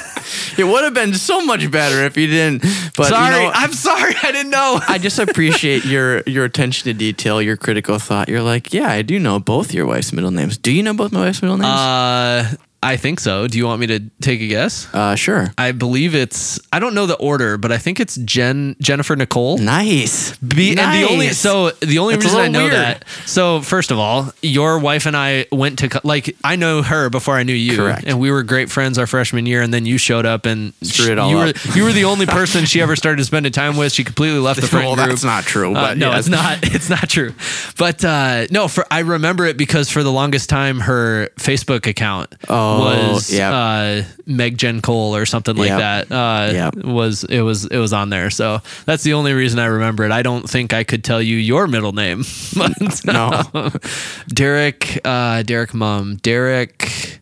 It 0.59 0.65
would 0.65 0.85
have 0.85 0.95
been 0.95 1.15
so 1.15 1.45
much 1.45 1.71
better 1.71 2.05
if 2.05 2.17
you 2.17 2.27
didn't. 2.27 2.63
But 2.97 3.09
sorry, 3.09 3.37
you 3.37 3.43
know, 3.43 3.53
I'm 3.55 3.73
sorry. 3.73 4.15
I 4.23 4.33
didn't 4.33 4.51
know. 4.51 4.81
I 4.89 4.99
just 4.99 5.19
appreciate 5.19 5.85
your 5.85 6.23
your 6.23 6.45
attention 6.45 6.85
to 6.85 6.95
detail, 6.95 7.41
your 7.43 7.57
critical 7.57 7.99
thought. 7.99 8.29
You're 8.29 8.43
like, 8.43 8.73
yeah, 8.73 8.91
I 8.91 9.03
do 9.03 9.19
know 9.19 9.39
both 9.39 9.73
your 9.73 9.87
wife's 9.87 10.13
middle 10.13 10.31
names. 10.31 10.59
Do 10.59 10.73
you 10.73 10.83
know 10.83 10.95
both 10.95 11.13
my 11.13 11.21
wife's 11.21 11.43
middle 11.43 11.59
names? 11.59 11.69
Uh, 11.69 12.55
I 12.87 12.97
think 12.97 13.21
so. 13.21 13.47
Do 13.49 13.59
you 13.59 13.67
want 13.67 13.81
me 13.81 13.87
to 13.89 14.01
take 14.21 14.41
a 14.41 14.47
guess? 14.47 14.87
Uh, 14.95 15.15
sure. 15.17 15.53
I 15.59 15.73
believe 15.73 16.15
it's. 16.15 16.61
I 16.73 16.79
don't 16.79 16.95
know 16.95 17.07
the 17.07 17.17
order, 17.17 17.59
but 17.59 17.73
I 17.73 17.79
think 17.79 17.99
it's 18.01 18.17
Jen 18.17 18.77
Jennifer 18.81 19.17
Nicole. 19.17 19.59
Nice. 19.59 20.37
Be, 20.39 20.71
And 20.77 20.79
the 20.95 21.09
only 21.11 21.29
so 21.31 21.71
the 21.71 21.99
only 21.99 22.15
That's 22.15 22.27
reason 22.27 22.41
I 22.41 22.49
know 22.49 22.61
weird. 22.65 22.73
that. 22.75 23.05
So 23.27 23.61
first 23.61 23.91
of 23.91 23.99
all, 23.99 24.33
your 24.43 24.79
wife 24.79 25.07
and 25.07 25.17
I 25.17 25.47
went 25.51 25.79
to 25.81 26.01
like 26.05 26.37
I 26.45 26.57
know 26.57 26.83
her 26.83 27.11
before 27.11 27.35
I 27.37 27.43
knew 27.43 27.53
you, 27.55 27.77
Correct. 27.77 28.05
and 28.07 28.21
we 28.21 28.31
were 28.31 28.43
great 28.43 28.71
friends 28.71 28.99
our 28.99 29.07
freshman 29.07 29.47
year. 29.47 29.63
And 29.63 29.75
then 29.75 29.85
you 29.87 29.99
showed 29.99 30.27
up 30.27 30.47
and 30.47 30.73
Screwed 30.83 31.11
it 31.11 31.19
all 31.19 31.31
you 31.31 31.39
up. 31.39 31.67
were 31.67 31.73
you 31.77 31.85
were 31.85 31.93
the 31.93 32.05
only 32.05 32.27
person 32.27 32.65
she 32.67 32.81
ever 32.81 32.95
started 32.97 33.19
to 33.19 33.25
spending 33.25 33.53
time 33.53 33.77
with. 33.77 33.93
She 33.93 34.05
completely 34.05 34.39
left 34.39 34.61
the 34.61 34.67
friend 34.69 34.87
well, 34.87 34.95
group. 34.97 35.09
that's 35.09 35.25
not 35.25 35.45
true. 35.45 35.75
Uh, 35.75 35.89
But 35.89 35.99
no, 35.99 36.11
yes. 36.11 36.21
it's 36.21 36.29
not. 36.29 36.59
It's 36.77 36.91
not 36.91 37.09
true. 37.09 37.35
But 37.79 38.05
uh, 38.05 38.47
no, 38.51 38.69
for 38.69 38.85
I 38.91 39.01
remember 39.01 39.45
it 39.47 39.57
because 39.57 39.91
for 39.91 40.03
the 40.03 40.13
longest 40.13 40.49
time 40.51 40.81
her 40.81 41.29
Facebook 41.37 41.87
account 41.87 42.35
Oh, 42.49 42.76
was 42.79 43.33
yep. 43.33 43.53
uh, 43.53 44.03
Meg 44.27 44.57
Jen 44.59 44.81
Cole 44.81 45.15
or 45.17 45.27
something 45.27 45.57
like 45.57 45.69
Yep. 45.69 46.09
that. 46.09 46.13
Uh, 46.13 46.53
Yep. 46.53 46.77
Was 46.85 47.25
it 47.25 47.41
was 47.43 47.65
it 47.67 47.79
was 47.79 47.93
on 47.93 48.11
there. 48.11 48.31
So 48.31 48.61
that's 48.85 49.03
the 49.03 49.15
only 49.15 49.33
reason 49.33 49.59
I 49.59 49.67
remember 49.67 50.05
it. 50.05 50.13
I 50.13 50.23
don't 50.23 50.49
think 50.49 50.73
I 50.73 50.85
could 50.85 51.03
tell 51.05 51.21
you 51.23 51.37
your 51.37 51.67
middle 51.67 51.93
name. 51.93 52.25
But, 52.57 53.05
No. 53.05 53.43
Derek. 54.29 54.99
Uh, 55.05 55.43
Derek 55.43 55.75
Mum. 55.75 56.17
Derek. 56.23 57.21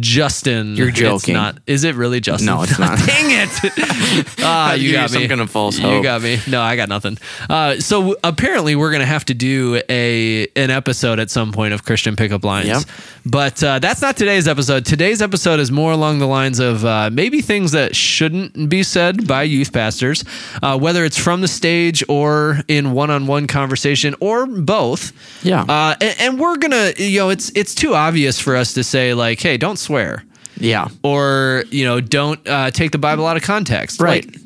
Justin. 0.00 0.76
You're 0.76 0.88
It's 0.88 0.98
joking. 0.98 1.34
not. 1.34 1.58
Is 1.66 1.84
it 1.84 1.94
really 1.94 2.20
Justin? 2.20 2.46
No, 2.46 2.62
it's 2.62 2.78
not. 2.78 2.98
Dang 2.98 3.26
it. 3.30 4.24
Ah, 4.46 4.74
you 4.74 4.92
got 4.92 5.10
some 5.10 5.22
me. 5.22 5.28
kind 5.28 5.40
of 5.40 5.50
false 5.50 5.78
You 5.78 6.02
got 6.02 6.22
me. 6.22 6.38
No, 6.46 6.60
I 6.60 6.76
got 6.76 6.88
nothing. 6.88 7.18
Uh, 7.48 7.76
so 7.80 8.16
apparently, 8.22 8.76
we're 8.76 8.92
gonna 8.92 9.06
have 9.06 9.24
to 9.26 9.34
do 9.34 9.80
a 9.88 10.46
an 10.56 10.70
episode 10.70 11.18
at 11.18 11.30
some 11.30 11.50
point 11.52 11.72
of 11.74 11.84
Christian 11.84 12.14
pickup 12.16 12.44
lines. 12.44 12.66
Yep. 12.68 12.82
But 13.26 13.62
uh, 13.64 13.78
that's 13.78 14.02
not 14.02 14.16
today's 14.16 14.46
episode. 14.46 14.84
Today's 14.84 15.22
episode 15.22 15.58
is 15.60 15.70
more 15.72 15.92
along 15.92 16.18
the 16.18 16.26
lines 16.26 16.58
of 16.60 16.84
uh, 16.84 17.10
maybe 17.12 17.40
things 17.40 17.72
that 17.72 17.96
shouldn't 17.96 18.68
be 18.68 18.82
said 18.82 19.26
by 19.26 19.44
youth 19.44 19.72
pastors, 19.72 20.24
uh, 20.62 20.78
whether 20.78 21.04
it's 21.04 21.18
from 21.18 21.40
the 21.40 21.48
stage 21.48 22.04
or 22.08 22.58
in 22.68 22.92
one-on-one 22.92 23.46
conversation 23.46 24.14
or 24.20 24.46
both. 24.46 25.12
Yeah. 25.42 25.62
Uh, 25.62 25.94
and, 26.00 26.16
and 26.20 26.38
we're 26.40 26.56
gonna, 26.56 26.92
you 26.98 27.20
know, 27.20 27.30
it's 27.30 27.50
it's 27.54 27.74
too 27.74 27.94
obvious 27.94 28.38
for 28.38 28.56
us 28.56 28.74
to 28.74 28.84
say 28.84 29.14
like, 29.14 29.40
hey, 29.44 29.56
don't 29.56 29.78
swear 29.78 30.24
Yeah. 30.58 30.88
or 31.02 31.64
you 31.70 31.84
know 31.84 32.00
don't 32.00 32.40
uh, 32.48 32.70
take 32.70 32.90
the 32.90 32.98
bible 32.98 33.26
out 33.26 33.36
of 33.36 33.42
context 33.42 34.00
Right. 34.00 34.24
Like, 34.26 34.40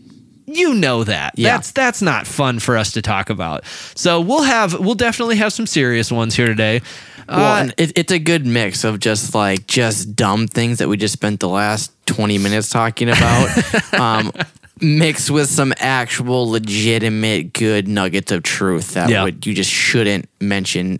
you 0.50 0.74
know 0.74 1.04
that 1.04 1.34
Yeah. 1.36 1.56
that's 1.56 1.72
that's 1.72 2.00
not 2.02 2.26
fun 2.26 2.58
for 2.58 2.76
us 2.76 2.92
to 2.92 3.02
talk 3.02 3.28
about 3.30 3.64
so 3.94 4.20
we'll 4.20 4.42
have 4.44 4.78
we'll 4.80 4.94
definitely 4.94 5.36
have 5.36 5.52
some 5.52 5.66
serious 5.66 6.10
ones 6.10 6.34
here 6.36 6.46
today 6.46 6.80
Well, 7.28 7.68
uh, 7.68 7.70
it, 7.76 7.92
it's 7.98 8.12
a 8.12 8.18
good 8.18 8.46
mix 8.46 8.82
of 8.84 8.98
just 8.98 9.34
like 9.34 9.66
just 9.66 10.16
dumb 10.16 10.46
things 10.48 10.78
that 10.78 10.88
we 10.88 10.96
just 10.96 11.12
spent 11.12 11.40
the 11.40 11.48
last 11.48 11.92
20 12.06 12.38
minutes 12.38 12.70
talking 12.70 13.10
about. 13.10 13.92
um, 14.00 14.32
mixed 14.80 15.30
with 15.30 15.50
some 15.50 15.74
actual 15.78 16.48
legitimate 16.50 17.52
good 17.52 17.86
nuggets 17.88 18.32
of 18.32 18.42
truth 18.42 18.94
that 18.94 19.10
Yeah. 19.10 19.24
would 19.24 19.44
you 19.46 19.52
just 19.52 19.70
shouldn't 19.70 20.28
mention 20.40 20.98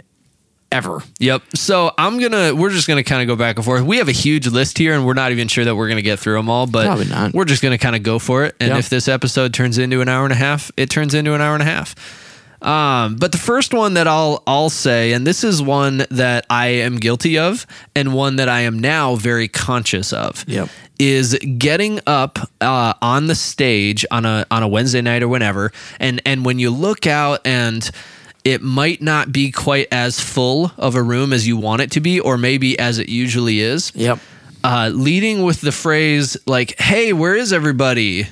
ever. 0.70 1.02
Yep. 1.18 1.42
So 1.54 1.92
I'm 1.96 2.18
gonna 2.20 2.54
we're 2.54 2.70
just 2.70 2.87
gonna 2.88 3.04
kind 3.04 3.22
of 3.22 3.28
go 3.28 3.37
back 3.37 3.56
and 3.56 3.64
forth. 3.64 3.82
We 3.82 3.98
have 3.98 4.08
a 4.08 4.12
huge 4.12 4.46
list 4.46 4.76
here, 4.78 4.94
and 4.94 5.06
we're 5.06 5.14
not 5.14 5.32
even 5.32 5.48
sure 5.48 5.64
that 5.64 5.75
we're 5.75 5.88
gonna 5.88 6.02
get 6.02 6.18
through 6.18 6.34
them 6.37 6.48
all, 6.50 6.66
but 6.66 6.87
Probably 6.87 7.06
not. 7.06 7.32
we're 7.34 7.44
just 7.46 7.62
gonna 7.62 7.78
kind 7.78 7.96
of 7.96 8.02
go 8.02 8.18
for 8.18 8.44
it. 8.44 8.54
And 8.60 8.70
Yep. 8.70 8.78
if 8.78 8.88
this 8.90 9.08
episode 9.08 9.54
turns 9.54 9.78
into 9.78 10.00
an 10.00 10.08
hour 10.08 10.25
and 10.25 10.32
a 10.32 10.37
half, 10.37 10.70
it 10.76 10.90
turns 10.90 11.14
into 11.14 11.34
an 11.34 11.40
hour 11.40 11.54
and 11.54 11.62
a 11.62 11.66
half. 11.66 11.94
Um, 12.60 13.14
but 13.16 13.30
the 13.30 13.38
first 13.38 13.72
one 13.72 13.94
that 13.94 14.08
I'll 14.08 14.42
I'll 14.46 14.68
say, 14.70 15.12
and 15.12 15.25
this 15.25 15.44
is 15.44 15.62
one 15.62 16.04
that 16.10 16.44
I 16.50 16.66
am 16.68 16.96
guilty 16.96 17.38
of, 17.38 17.66
and 17.94 18.12
one 18.12 18.37
that 18.37 18.48
I 18.48 18.62
am 18.62 18.80
now 18.80 19.14
very 19.14 19.46
conscious 19.46 20.12
of, 20.12 20.44
Yep. 20.48 20.68
is 20.98 21.38
getting 21.56 22.00
up 22.08 22.37
uh, 22.60 22.94
on 23.00 23.28
the 23.28 23.37
stage 23.37 24.04
on 24.10 24.26
a 24.26 24.44
on 24.50 24.64
a 24.64 24.68
Wednesday 24.68 25.00
night 25.00 25.22
or 25.22 25.28
whenever, 25.28 25.70
and 26.00 26.20
and 26.26 26.44
when 26.44 26.58
you 26.58 26.70
look 26.70 27.06
out 27.06 27.46
and 27.46 27.88
it 28.45 28.62
might 28.62 29.02
not 29.02 29.33
be 29.33 29.50
quite 29.50 29.88
as 29.92 30.21
full 30.21 30.73
of 30.78 30.95
a 30.95 31.02
room 31.02 31.33
as 31.33 31.47
you 31.47 31.57
want 31.57 31.83
it 31.83 31.90
to 31.92 32.00
be, 32.00 32.21
or 32.21 32.38
maybe 32.38 32.78
as 32.78 32.99
it 32.99 33.09
usually 33.09 33.61
is. 33.61 33.92
Yep. 33.95 34.18
Uh, 34.64 34.90
leading 34.92 35.42
with 35.42 35.61
the 35.61 35.73
phrase 35.73 36.37
like, 36.47 36.78
"Hey, 36.80 37.12
where 37.12 37.35
is 37.37 37.52
everybody?" 37.52 38.26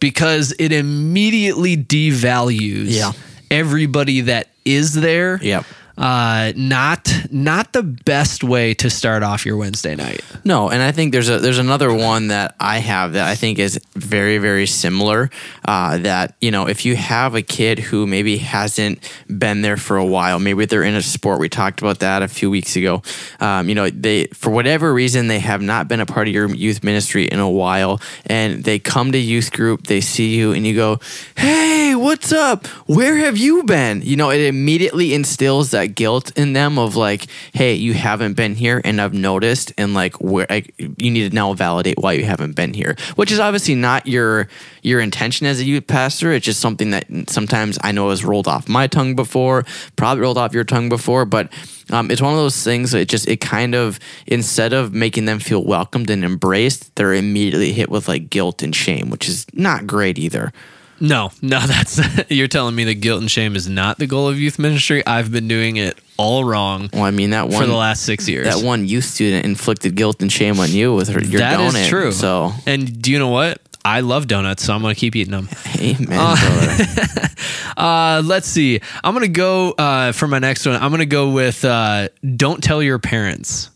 Because 0.00 0.52
it 0.58 0.72
immediately 0.72 1.76
devalues 1.76 2.86
Yeah. 2.88 3.12
everybody 3.50 4.22
that 4.22 4.48
is 4.64 4.94
there. 4.94 5.38
Yep. 5.42 5.64
Uh, 6.02 6.52
not 6.56 7.08
not 7.30 7.72
the 7.72 7.84
best 7.84 8.42
way 8.42 8.74
to 8.74 8.90
start 8.90 9.22
off 9.22 9.46
your 9.46 9.56
Wednesday 9.56 9.94
night. 9.94 10.20
No, 10.42 10.68
and 10.68 10.82
I 10.82 10.90
think 10.90 11.12
there's 11.12 11.28
a 11.28 11.38
there's 11.38 11.60
another 11.60 11.94
one 11.94 12.26
that 12.26 12.56
I 12.58 12.78
have 12.78 13.12
that 13.12 13.28
I 13.28 13.36
think 13.36 13.60
is 13.60 13.78
very 13.94 14.38
very 14.38 14.66
similar. 14.66 15.30
Uh, 15.64 15.98
that 15.98 16.34
you 16.40 16.50
know, 16.50 16.66
if 16.66 16.84
you 16.84 16.96
have 16.96 17.36
a 17.36 17.42
kid 17.42 17.78
who 17.78 18.08
maybe 18.08 18.38
hasn't 18.38 19.08
been 19.28 19.62
there 19.62 19.76
for 19.76 19.96
a 19.96 20.04
while, 20.04 20.40
maybe 20.40 20.64
they're 20.64 20.82
in 20.82 20.96
a 20.96 21.02
sport. 21.02 21.38
We 21.38 21.48
talked 21.48 21.80
about 21.80 22.00
that 22.00 22.22
a 22.22 22.28
few 22.28 22.50
weeks 22.50 22.74
ago. 22.74 23.02
Um, 23.38 23.68
you 23.68 23.76
know, 23.76 23.88
they 23.88 24.24
for 24.34 24.50
whatever 24.50 24.92
reason 24.92 25.28
they 25.28 25.38
have 25.38 25.62
not 25.62 25.86
been 25.86 26.00
a 26.00 26.06
part 26.06 26.26
of 26.26 26.34
your 26.34 26.52
youth 26.52 26.82
ministry 26.82 27.26
in 27.26 27.38
a 27.38 27.48
while, 27.48 28.00
and 28.26 28.64
they 28.64 28.80
come 28.80 29.12
to 29.12 29.18
youth 29.18 29.52
group, 29.52 29.86
they 29.86 30.00
see 30.00 30.34
you, 30.34 30.50
and 30.50 30.66
you 30.66 30.74
go, 30.74 30.98
"Hey, 31.36 31.94
what's 31.94 32.32
up? 32.32 32.66
Where 32.88 33.18
have 33.18 33.36
you 33.36 33.62
been?" 33.62 34.02
You 34.02 34.16
know, 34.16 34.30
it 34.30 34.40
immediately 34.40 35.14
instills 35.14 35.70
that 35.70 35.91
guilt 35.94 36.32
in 36.36 36.52
them 36.52 36.78
of 36.78 36.96
like, 36.96 37.26
"Hey, 37.52 37.74
you 37.74 37.94
haven't 37.94 38.34
been 38.34 38.54
here, 38.54 38.80
and 38.84 39.00
I've 39.00 39.14
noticed, 39.14 39.72
and 39.78 39.94
like, 39.94 40.20
where 40.20 40.46
like, 40.48 40.74
you 40.78 41.10
need 41.10 41.30
to 41.30 41.34
now 41.34 41.52
validate 41.52 41.98
why 41.98 42.12
you 42.12 42.24
haven't 42.24 42.56
been 42.56 42.74
here," 42.74 42.96
which 43.16 43.30
is 43.32 43.38
obviously 43.38 43.74
not 43.74 44.06
your 44.06 44.48
your 44.82 45.00
intention 45.00 45.46
as 45.46 45.60
a 45.60 45.64
youth 45.64 45.86
pastor. 45.86 46.32
It's 46.32 46.46
just 46.46 46.60
something 46.60 46.90
that 46.90 47.06
sometimes 47.28 47.78
I 47.82 47.92
know 47.92 48.10
has 48.10 48.24
rolled 48.24 48.48
off 48.48 48.68
my 48.68 48.86
tongue 48.86 49.14
before, 49.14 49.64
probably 49.96 50.22
rolled 50.22 50.38
off 50.38 50.52
your 50.52 50.64
tongue 50.64 50.88
before, 50.88 51.24
but. 51.24 51.52
Um, 51.90 52.10
it's 52.10 52.22
one 52.22 52.32
of 52.32 52.38
those 52.38 52.62
things 52.62 52.92
that 52.92 53.00
it 53.00 53.08
just 53.08 53.28
it 53.28 53.40
kind 53.40 53.74
of 53.74 53.98
instead 54.26 54.72
of 54.72 54.94
making 54.94 55.26
them 55.26 55.40
feel 55.40 55.62
welcomed 55.62 56.08
and 56.08 56.24
embraced, 56.24 56.94
they're 56.94 57.12
immediately 57.12 57.72
hit 57.72 57.90
with 57.90 58.08
like 58.08 58.30
guilt 58.30 58.62
and 58.62 58.74
shame, 58.74 59.10
which 59.10 59.28
is 59.28 59.44
not 59.52 59.86
great 59.86 60.16
either. 60.16 60.52
No, 61.02 61.32
no, 61.42 61.58
that's 61.66 62.00
you're 62.30 62.48
telling 62.48 62.74
me 62.74 62.84
that 62.84 62.94
guilt 63.00 63.20
and 63.20 63.30
shame 63.30 63.56
is 63.56 63.68
not 63.68 63.98
the 63.98 64.06
goal 64.06 64.28
of 64.28 64.38
youth 64.40 64.58
ministry. 64.58 65.04
I've 65.06 65.30
been 65.32 65.48
doing 65.48 65.76
it 65.76 65.98
all 66.16 66.44
wrong 66.44 66.88
Well, 66.92 67.02
I 67.02 67.10
mean 67.10 67.30
that 67.30 67.48
one 67.48 67.60
for 67.60 67.66
the 67.66 67.74
last 67.74 68.04
six 68.04 68.28
years. 68.28 68.46
that 68.46 68.64
one 68.64 68.86
youth 68.86 69.04
student 69.04 69.44
inflicted 69.44 69.96
guilt 69.96 70.22
and 70.22 70.30
shame 70.30 70.60
on 70.60 70.70
you 70.70 70.94
with 70.94 71.08
her 71.08 71.20
your 71.20 71.40
That 71.40 71.58
is 71.60 71.74
donut. 71.74 71.88
true. 71.88 72.12
So, 72.12 72.52
and 72.66 73.02
do 73.02 73.10
you 73.10 73.18
know 73.18 73.28
what? 73.28 73.60
I 73.84 74.00
love 74.00 74.28
donuts, 74.28 74.62
so 74.62 74.72
I'm 74.72 74.80
gonna 74.80 74.94
keep 74.94 75.16
eating 75.16 75.32
them. 75.32 75.48
amen, 75.78 76.04
brother. 76.06 76.86
Uh, 77.74 78.22
let's 78.24 78.46
see. 78.46 78.80
I'm 79.02 79.14
gonna 79.14 79.26
go 79.28 79.72
uh, 79.72 80.12
for 80.12 80.28
my 80.28 80.38
next 80.38 80.66
one. 80.66 80.76
I'm 80.80 80.90
gonna 80.90 81.06
go 81.06 81.30
with 81.30 81.64
uh, 81.64 82.08
"Don't 82.36 82.62
tell 82.62 82.82
your 82.82 82.98
parents." 82.98 83.70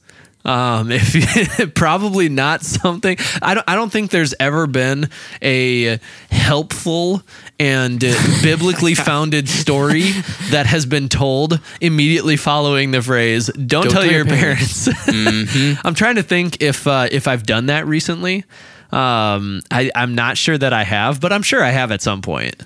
Um, 0.46 0.90
if 0.92 1.74
probably 1.74 2.28
not 2.28 2.62
something 2.62 3.18
I 3.42 3.54
don't 3.54 3.68
I 3.68 3.74
don't 3.74 3.90
think 3.90 4.12
there's 4.12 4.32
ever 4.38 4.68
been 4.68 5.10
a 5.42 5.98
helpful 6.30 7.22
and 7.58 7.98
biblically 8.42 8.94
founded 9.10 9.48
story 9.48 10.12
that 10.50 10.66
has 10.66 10.86
been 10.86 11.08
told 11.08 11.60
immediately 11.80 12.36
following 12.36 12.92
the 12.92 13.02
phrase 13.02 13.48
"Don't, 13.48 13.90
tell, 13.90 14.06
your, 14.06 14.24
parents." 14.26 14.88
I'm 15.08 15.94
trying 15.94 16.14
to 16.14 16.22
think 16.22 16.62
if 16.62 16.86
uh, 16.86 17.08
if 17.10 17.26
I've 17.26 17.44
done 17.44 17.66
that 17.66 17.86
recently. 17.86 18.44
Um, 18.92 19.62
I, 19.72 19.90
I'm 19.96 20.14
not 20.14 20.38
sure 20.38 20.56
that 20.56 20.72
I 20.72 20.84
have, 20.84 21.20
but 21.20 21.32
I'm 21.32 21.42
sure 21.42 21.60
I 21.60 21.70
have 21.70 21.90
at 21.90 22.00
some 22.00 22.22
point. 22.22 22.62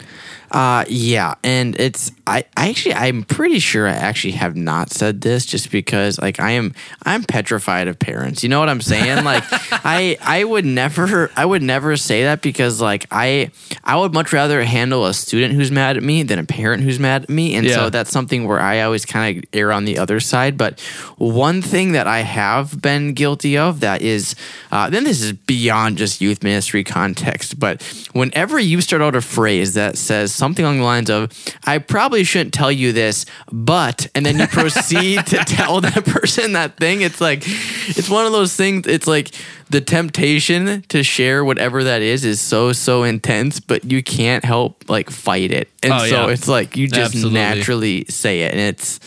Uh 0.51 0.85
yeah, 0.89 1.35
and 1.45 1.79
it's 1.79 2.11
I, 2.27 2.45
I 2.57 2.71
actually 2.71 2.95
I'm 2.95 3.23
pretty 3.23 3.59
sure 3.61 3.87
I 3.87 3.93
actually 3.93 4.33
have 4.33 4.57
not 4.57 4.91
said 4.91 5.21
this 5.21 5.47
just 5.47 5.71
because 5.71 6.19
like 6.19 6.41
I 6.41 6.53
am 6.53 6.75
I'm 7.05 7.23
petrified 7.25 7.87
of 7.89 7.99
parents. 7.99 8.43
You 8.43 8.49
know 8.49 8.59
what 8.59 8.69
I'm 8.69 8.81
saying? 8.81 9.25
Like 9.25 9.45
I 9.85 10.17
I 10.21 10.43
would 10.45 10.65
never 10.65 11.31
I 11.37 11.45
would 11.45 11.63
never 11.63 11.97
say 11.97 12.25
that 12.25 12.43
because 12.43 12.81
like 12.81 13.07
I 13.13 13.51
I 13.85 13.97
would 13.97 14.13
much 14.13 14.33
rather 14.33 14.63
handle 14.65 15.07
a 15.07 15.15
student 15.15 15.55
who's 15.55 15.71
mad 15.71 15.97
at 15.97 16.03
me 16.03 16.23
than 16.25 16.39
a 16.39 16.45
parent 16.45 16.83
who's 16.83 16.99
mad 16.99 17.23
at 17.25 17.29
me. 17.29 17.55
And 17.55 17.65
Yeah. 17.67 17.75
so 17.77 17.91
that's 17.91 18.11
something 18.11 18.47
where 18.47 18.61
I 18.61 18.81
always 18.83 19.05
kind 19.07 19.39
of 19.39 19.45
err 19.53 19.71
on 19.73 19.85
the 19.85 19.99
other 19.99 20.19
side. 20.21 20.59
But 20.59 20.81
one 21.17 21.63
thing 21.63 21.93
that 21.93 22.07
I 22.09 22.21
have 22.21 22.81
been 22.83 23.13
guilty 23.15 23.57
of 23.57 23.81
that 23.81 24.03
is 24.03 24.35
uh, 24.73 24.91
then 24.91 25.05
this 25.05 25.23
is 25.23 25.33
beyond 25.33 25.97
just 25.97 26.21
youth 26.21 26.43
ministry 26.43 26.83
context, 26.85 27.59
but 27.59 27.83
whenever 28.13 28.59
you 28.59 28.81
start 28.81 29.03
out 29.03 29.15
a 29.15 29.21
phrase 29.21 29.75
that 29.75 29.97
says 29.97 30.33
something 30.41 30.65
along 30.65 30.79
the 30.79 30.85
lines 30.85 31.09
of, 31.11 31.31
I 31.65 31.79
probably 31.79 32.25
shouldn't 32.25 32.53
tell 32.53 32.73
you 32.73 32.93
this, 32.93 33.25
but, 33.53 34.09
and 34.15 34.27
then 34.27 34.39
you 34.39 34.47
proceed 34.61 35.25
to 35.27 35.37
tell 35.45 35.81
that 35.83 36.05
person 36.05 36.55
that 36.55 36.77
thing, 36.77 37.03
it's 37.03 37.21
like, 37.21 37.45
it's 37.47 38.09
one 38.11 38.27
of 38.27 38.33
those 38.33 38.57
things, 38.57 38.89
it's 38.89 39.07
like 39.07 39.31
the 39.69 39.81
temptation 39.81 40.83
to 40.89 41.05
share 41.05 41.45
whatever 41.45 41.85
that 41.85 42.03
is 42.03 42.25
is 42.25 42.41
so, 42.41 42.73
so 42.73 43.05
intense, 43.05 43.61
but 43.61 43.85
you 43.85 44.03
can't 44.03 44.45
help 44.45 44.89
like 44.91 45.11
fight 45.11 45.53
it. 45.53 45.69
And 45.83 45.93
Oh, 45.93 45.99
so 45.99 46.27
yeah. 46.27 46.33
it's 46.33 46.49
like 46.49 46.77
you 46.77 46.89
just 46.89 47.15
Absolutely. 47.15 47.39
naturally 47.39 48.05
say 48.09 48.41
it. 48.43 48.51
And 48.53 48.61
it's, 48.61 48.99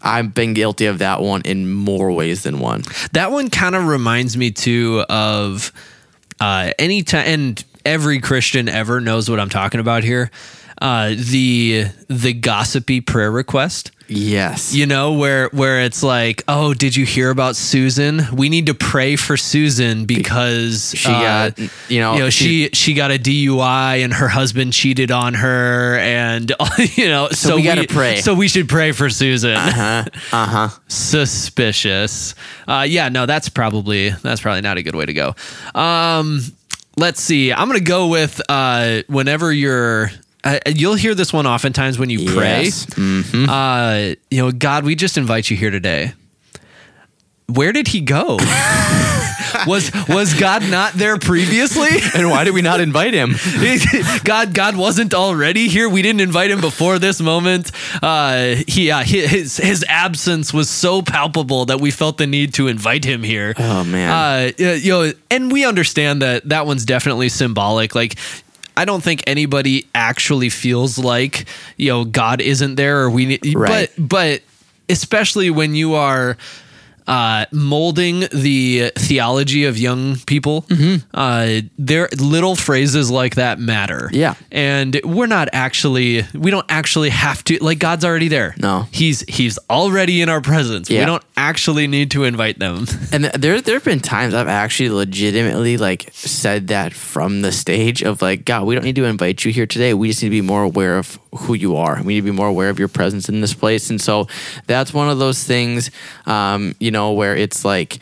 I've 0.00 0.32
been 0.34 0.54
guilty 0.54 0.86
of 0.86 0.98
that 1.00 1.20
one 1.20 1.42
in 1.44 1.70
more 1.70 2.12
ways 2.12 2.44
than 2.44 2.60
one. 2.60 2.82
That 3.12 3.30
one 3.32 3.50
kind 3.50 3.74
of 3.74 3.86
reminds 3.88 4.36
me 4.36 4.52
too 4.52 5.04
of 5.08 5.72
uh, 6.40 6.70
any 6.78 7.02
time, 7.02 7.24
and 7.26 7.64
every 7.84 8.20
Christian 8.20 8.68
ever 8.68 9.00
knows 9.00 9.28
what 9.28 9.40
I'm 9.40 9.48
talking 9.48 9.80
about 9.80 10.04
here. 10.04 10.30
Uh, 10.80 11.14
the 11.16 11.86
the 12.08 12.32
gossipy 12.34 13.00
prayer 13.00 13.30
request. 13.30 13.92
Yes. 14.08 14.72
You 14.72 14.86
know 14.86 15.14
where 15.14 15.48
where 15.48 15.80
it's 15.80 16.02
like, 16.04 16.44
oh, 16.46 16.74
did 16.74 16.94
you 16.94 17.04
hear 17.04 17.30
about 17.30 17.56
Susan? 17.56 18.20
We 18.32 18.48
need 18.48 18.66
to 18.66 18.74
pray 18.74 19.16
for 19.16 19.36
Susan 19.36 20.04
because 20.04 20.94
She 20.96 21.08
uh, 21.10 21.50
got, 21.50 21.58
you 21.88 21.98
know, 22.00 22.12
you 22.14 22.18
know 22.20 22.30
she 22.30 22.68
she 22.72 22.94
got 22.94 23.10
a 23.10 23.18
DUI 23.18 24.04
and 24.04 24.14
her 24.14 24.28
husband 24.28 24.74
cheated 24.74 25.10
on 25.10 25.34
her 25.34 25.96
and 25.98 26.52
you 26.94 27.08
know 27.08 27.30
so, 27.30 27.56
we 27.56 27.62
gotta 27.62 27.86
pray. 27.88 28.20
so 28.20 28.34
we 28.34 28.46
should 28.46 28.68
pray 28.68 28.92
for 28.92 29.10
Susan 29.10 29.56
Uh-huh. 29.56 30.04
Uh 30.32 30.46
huh. 30.46 30.68
suspicious. 30.86 32.34
Uh, 32.68 32.84
yeah, 32.88 33.08
no, 33.08 33.26
that's 33.26 33.48
probably 33.48 34.10
that's 34.10 34.40
probably 34.40 34.60
not 34.60 34.76
a 34.76 34.82
good 34.82 34.94
way 34.94 35.06
to 35.06 35.14
go. 35.14 35.34
Um, 35.74 36.40
let's 36.96 37.20
see. 37.20 37.52
I'm 37.52 37.66
gonna 37.68 37.80
go 37.80 38.08
with 38.08 38.40
uh, 38.48 39.02
whenever 39.08 39.52
you're. 39.52 40.10
Uh, 40.46 40.58
you'll 40.66 40.94
hear 40.94 41.14
this 41.14 41.32
one 41.32 41.46
oftentimes 41.46 41.98
when 41.98 42.08
you 42.10 42.32
pray. 42.32 42.64
Yes. 42.64 42.86
Mhm. 42.86 43.48
Uh, 43.48 44.14
you 44.30 44.38
know, 44.42 44.52
God, 44.52 44.84
we 44.84 44.94
just 44.94 45.18
invite 45.18 45.50
you 45.50 45.56
here 45.56 45.70
today. 45.70 46.12
Where 47.48 47.72
did 47.72 47.88
he 47.88 48.00
go? 48.00 48.38
was 49.66 49.90
was 50.08 50.34
God 50.34 50.62
not 50.70 50.92
there 50.94 51.18
previously? 51.18 51.88
And 52.16 52.30
why 52.30 52.44
did 52.44 52.54
we 52.54 52.62
not 52.62 52.80
invite 52.80 53.12
him? 53.12 53.34
God, 54.24 54.54
God 54.54 54.76
wasn't 54.76 55.12
already 55.14 55.68
here. 55.68 55.88
We 55.88 56.00
didn't 56.02 56.20
invite 56.22 56.50
him 56.50 56.60
before 56.60 56.98
this 56.98 57.20
moment. 57.20 57.70
Uh, 58.02 58.56
he, 58.66 58.90
uh, 58.90 59.02
his 59.02 59.56
his 59.58 59.84
absence 59.88 60.52
was 60.54 60.70
so 60.70 61.02
palpable 61.02 61.66
that 61.66 61.80
we 61.80 61.90
felt 61.90 62.16
the 62.18 62.26
need 62.26 62.54
to 62.54 62.68
invite 62.68 63.04
him 63.04 63.22
here. 63.22 63.54
Oh, 63.58 63.84
man. 63.84 64.10
Uh, 64.58 64.64
you 64.74 64.90
know, 64.90 65.12
and 65.30 65.52
we 65.52 65.64
understand 65.66 66.22
that 66.22 66.48
that 66.48 66.66
one's 66.66 66.84
definitely 66.84 67.28
symbolic. 67.28 67.94
Like. 67.94 68.14
I 68.76 68.84
don't 68.84 69.02
think 69.02 69.24
anybody 69.26 69.86
actually 69.94 70.50
feels 70.50 70.98
like 70.98 71.46
you 71.76 71.90
know 71.90 72.04
God 72.04 72.40
isn't 72.40 72.74
there, 72.74 73.02
or 73.02 73.10
we. 73.10 73.26
Need, 73.26 73.54
Right. 73.54 73.90
But 73.96 74.08
but 74.08 74.42
especially 74.88 75.50
when 75.50 75.74
you 75.74 75.94
are 75.94 76.36
uh, 77.06 77.46
molding 77.52 78.20
the 78.32 78.90
theology 78.96 79.64
of 79.64 79.78
young 79.78 80.16
people, 80.26 80.62
Mm-hmm. 80.62 81.06
uh, 81.14 81.60
there 81.78 82.08
little 82.18 82.56
phrases 82.56 83.10
like 83.10 83.36
that 83.36 83.58
matter. 83.58 84.10
Yeah. 84.12 84.34
and 84.50 85.00
we're 85.04 85.26
not 85.26 85.48
actually 85.52 86.22
we 86.34 86.50
don't 86.50 86.66
actually 86.68 87.10
have 87.10 87.42
to 87.44 87.58
like 87.62 87.78
God's 87.78 88.04
already 88.04 88.28
there. 88.28 88.54
No. 88.58 88.86
he's 88.92 89.20
he's 89.28 89.58
already 89.70 90.20
in 90.22 90.28
our 90.28 90.40
presence. 90.40 90.88
We 90.90 90.96
don't 91.04 91.22
actually 91.36 91.86
need 91.86 92.10
to 92.12 92.24
invite 92.24 92.58
them. 92.58 92.86
And 93.12 93.24
there, 93.24 93.60
there 93.60 93.74
have 93.76 93.84
been 93.84 94.00
times 94.00 94.34
I've 94.34 94.48
actually 94.48 94.90
legitimately 94.90 95.76
like 95.78 96.10
said 96.12 96.68
that 96.68 96.92
from 96.92 97.42
the 97.42 97.52
stage 97.52 98.02
of 98.02 98.20
like, 98.20 98.44
God, 98.44 98.64
we 98.66 98.74
don't 98.74 98.84
need 98.84 98.96
to 98.96 99.04
invite 99.04 99.44
you 99.44 99.52
here 99.52 99.66
today. 99.66 99.94
We 99.94 100.08
just 100.08 100.22
need 100.22 100.28
to 100.28 100.30
be 100.30 100.40
more 100.42 100.62
aware 100.64 100.98
of 100.98 101.18
who 101.38 101.54
you 101.54 101.76
are. 101.76 101.96
We 102.02 102.14
need 102.14 102.20
to 102.20 102.32
be 102.32 102.36
more 102.36 102.48
aware 102.48 102.68
of 102.70 102.78
your 102.78 102.88
presence 102.88 103.28
in 103.28 103.40
this 103.40 103.54
place. 103.54 103.90
And 103.90 104.00
so 104.00 104.26
that's 104.66 104.92
one 104.92 105.08
of 105.08 105.18
those 105.18 105.44
things, 105.44 105.90
um, 106.26 106.74
you 106.80 106.90
know, 106.90 106.95
where 107.04 107.36
it's 107.36 107.64
like. 107.64 107.98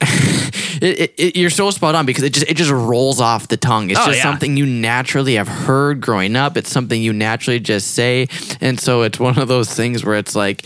it, 0.00 0.82
it, 1.00 1.14
it, 1.18 1.36
you're 1.36 1.50
so 1.50 1.72
spot 1.72 1.96
on 1.96 2.06
because 2.06 2.22
it 2.22 2.32
just 2.32 2.46
it 2.48 2.56
just 2.56 2.70
rolls 2.70 3.20
off 3.20 3.48
the 3.48 3.56
tongue. 3.56 3.90
It's 3.90 3.98
Oh, 3.98 4.04
just 4.06 4.18
yeah. 4.18 4.22
something 4.22 4.56
you 4.56 4.64
naturally 4.64 5.34
have 5.34 5.48
heard 5.48 6.00
growing 6.00 6.36
up. 6.36 6.56
It's 6.56 6.70
something 6.70 7.02
you 7.02 7.12
naturally 7.12 7.58
just 7.58 7.94
say, 7.94 8.28
and 8.60 8.78
so 8.78 9.02
it's 9.02 9.18
one 9.18 9.38
of 9.40 9.48
those 9.48 9.74
things 9.74 10.04
where 10.04 10.14
it's 10.14 10.36
like, 10.36 10.64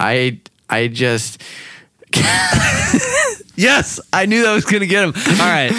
I 0.00 0.40
I 0.68 0.88
just 0.88 1.40
Yes, 3.54 4.00
I 4.12 4.26
knew 4.26 4.42
that 4.42 4.52
was 4.54 4.64
going 4.64 4.80
to 4.80 4.86
get 4.86 5.04
him. 5.04 5.12
All 5.40 5.46
right, 5.46 5.72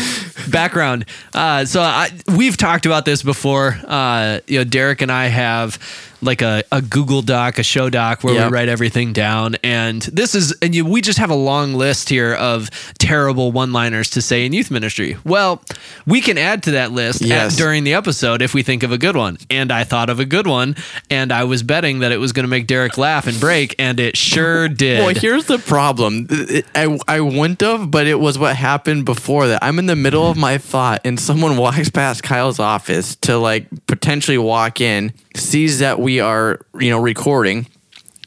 background. 0.50 1.06
Uh, 1.34 1.66
so 1.66 1.82
I, 1.82 2.10
we've 2.38 2.56
talked 2.56 2.86
about 2.86 3.04
this 3.04 3.24
before. 3.24 3.78
Uh, 3.86 4.40
you 4.48 4.60
know, 4.60 4.64
Derek 4.64 5.02
and 5.02 5.12
I 5.12 5.26
have 5.26 5.78
like 6.24 6.42
a, 6.42 6.64
a 6.72 6.82
Google 6.82 7.22
Doc, 7.22 7.60
a 7.60 7.64
show 7.64 7.90
doc 7.90 8.24
where 8.24 8.34
Yep. 8.34 8.50
we 8.52 8.54
write 8.54 8.70
everything 8.70 9.14
down. 9.14 9.56
And 9.64 10.02
this 10.04 10.34
is, 10.36 10.54
and 10.62 10.74
you, 10.74 10.86
we 10.86 11.02
just 11.02 11.20
have 11.20 11.30
a 11.30 11.36
long 11.36 11.74
list 11.76 12.10
here 12.10 12.34
of 12.34 12.70
terrible 13.00 13.52
one-liners 13.52 14.10
to 14.12 14.22
say 14.22 14.46
in 14.46 14.54
youth 14.54 14.72
ministry. 14.72 15.18
Well, 15.24 15.62
we 16.06 16.22
can 16.22 16.38
add 16.38 16.64
to 16.64 16.72
that 16.72 16.92
list 16.92 17.22
at- 17.24 17.52
during 17.54 17.84
the 17.84 17.94
episode 17.94 18.42
if 18.42 18.54
we 18.54 18.64
think 18.64 18.84
of 18.84 18.92
a 18.92 18.98
good 18.98 19.16
one. 19.16 19.38
And 19.50 19.72
I 19.72 19.84
thought 19.84 20.10
of 20.10 20.20
a 20.20 20.26
good 20.26 20.48
one, 20.48 20.76
and 21.10 21.32
I 21.32 21.44
was 21.44 21.64
betting 21.64 22.00
that 22.00 22.12
it 22.12 22.18
was 22.18 22.32
going 22.34 22.44
to 22.46 22.50
make 22.50 22.68
Derek 22.68 22.98
laugh 22.98 23.28
and 23.28 23.40
break, 23.40 23.76
and 23.78 24.00
it 24.00 24.18
sure 24.18 24.68
did. 24.70 25.00
Well, 25.06 25.14
here's 25.16 25.46
the 25.46 25.60
problem. 25.60 26.28
I, 26.76 26.98
I 27.08 27.20
wouldn't 27.22 27.62
have, 27.62 27.92
but 27.92 28.08
it 28.08 28.20
was 28.20 28.40
what 28.40 28.56
happened 28.56 29.06
before 29.06 29.48
that. 29.48 29.64
I'm 29.64 29.80
in 29.80 29.86
the 29.86 29.96
middle 29.96 30.30
of 30.30 30.38
my 30.38 30.58
thought, 30.58 31.02
and 31.06 31.20
someone 31.20 31.58
walks 31.64 31.90
past 31.90 32.24
Kyle's 32.24 32.60
office 32.60 33.16
to 33.18 33.38
like 33.38 33.68
potentially 33.88 34.38
walk 34.38 34.82
in, 34.82 35.14
sees 35.36 35.80
that 35.80 36.00
we 36.00 36.20
are, 36.20 36.60
you 36.80 36.90
know, 36.90 37.00
recording. 37.00 37.68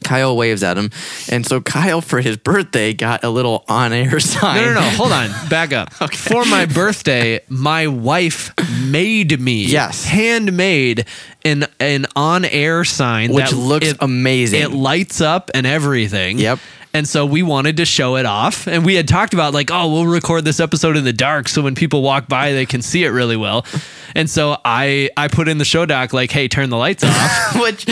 Kyle 0.03 0.37
waves 0.37 0.63
at 0.63 0.77
him. 0.77 0.89
And 1.29 1.45
so 1.45 1.59
Kyle, 1.59 1.99
for 1.99 2.21
his 2.21 2.37
birthday, 2.37 2.93
got 2.93 3.25
a 3.25 3.29
little 3.29 3.65
on 3.67 3.91
air 3.91 4.19
sign. 4.21 4.55
No, 4.57 4.65
no, 4.67 4.73
no. 4.75 4.89
Hold 4.91 5.11
on. 5.11 5.29
Back 5.49 5.73
up. 5.73 5.91
For 6.13 6.45
my 6.45 6.65
birthday, 6.65 7.41
my 7.49 7.87
wife 7.87 8.53
made 8.85 9.37
me 9.41 9.65
Yes. 9.65 10.05
handmade 10.05 11.05
an 11.43 11.65
an 11.81 12.05
on 12.15 12.45
air 12.45 12.85
sign 12.85 13.33
Which 13.33 13.49
that 13.49 13.55
looks 13.57 13.87
it- 13.87 13.97
amazing. 13.99 14.61
It 14.61 14.71
lights 14.71 15.19
up 15.19 15.51
and 15.53 15.65
everything. 15.67 16.37
Yep. 16.39 16.59
And 16.97 17.07
so 17.07 17.27
we 17.27 17.43
wanted 17.43 17.77
to 17.77 17.85
show 17.85 18.15
it 18.15 18.25
off, 18.25 18.67
and 18.67 18.83
we 18.83 18.95
had 18.95 19.07
talked 19.07 19.35
about 19.35 19.53
like, 19.53 19.69
oh, 19.71 19.87
we'll 19.87 20.07
record 20.07 20.45
this 20.45 20.59
episode 20.59 20.97
in 20.97 21.03
the 21.03 21.13
dark, 21.13 21.47
so 21.47 21.61
when 21.61 21.75
people 21.75 22.01
walk 22.01 22.27
by, 22.27 22.53
they 22.53 22.65
can 22.65 22.81
see 22.81 23.03
it 23.03 23.09
really 23.09 23.37
well. 23.37 23.67
And 24.15 24.27
so 24.27 24.57
I 24.65 25.11
I 25.15 25.27
put 25.27 25.47
in 25.47 25.59
the 25.59 25.63
show 25.63 25.85
doc 25.85 26.11
like, 26.11 26.31
hey, 26.31 26.47
turn 26.47 26.71
the 26.71 26.75
lights 26.75 27.03
off. 27.03 27.55
which 27.61 27.85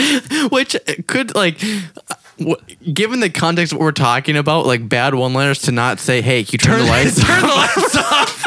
which 0.50 0.76
could 1.06 1.36
like 1.36 1.60
given 2.92 3.20
the 3.20 3.30
context 3.30 3.72
of 3.72 3.78
what 3.78 3.84
we're 3.84 3.92
talking 3.92 4.36
about 4.36 4.66
like 4.66 4.88
bad 4.88 5.14
one 5.14 5.32
liners 5.32 5.60
to 5.62 5.70
not 5.70 6.00
say 6.00 6.20
hey 6.20 6.42
can 6.42 6.54
you 6.54 6.58
turn, 6.58 6.80
the 6.80 6.86
lights 6.86 7.24
turn 7.24 7.42
the 7.42 7.46
lights 7.46 7.96
off. 7.96 8.46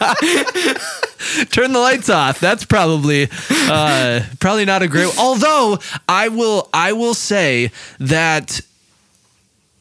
turn 1.52 1.72
the 1.72 1.78
lights 1.78 2.10
off. 2.10 2.40
That's 2.40 2.64
probably 2.64 3.28
uh, 3.50 4.22
probably 4.40 4.64
not 4.64 4.82
a 4.82 4.88
great. 4.88 5.16
Although 5.16 5.78
I 6.08 6.26
will 6.26 6.68
I 6.74 6.92
will 6.92 7.14
say 7.14 7.70
that 8.00 8.60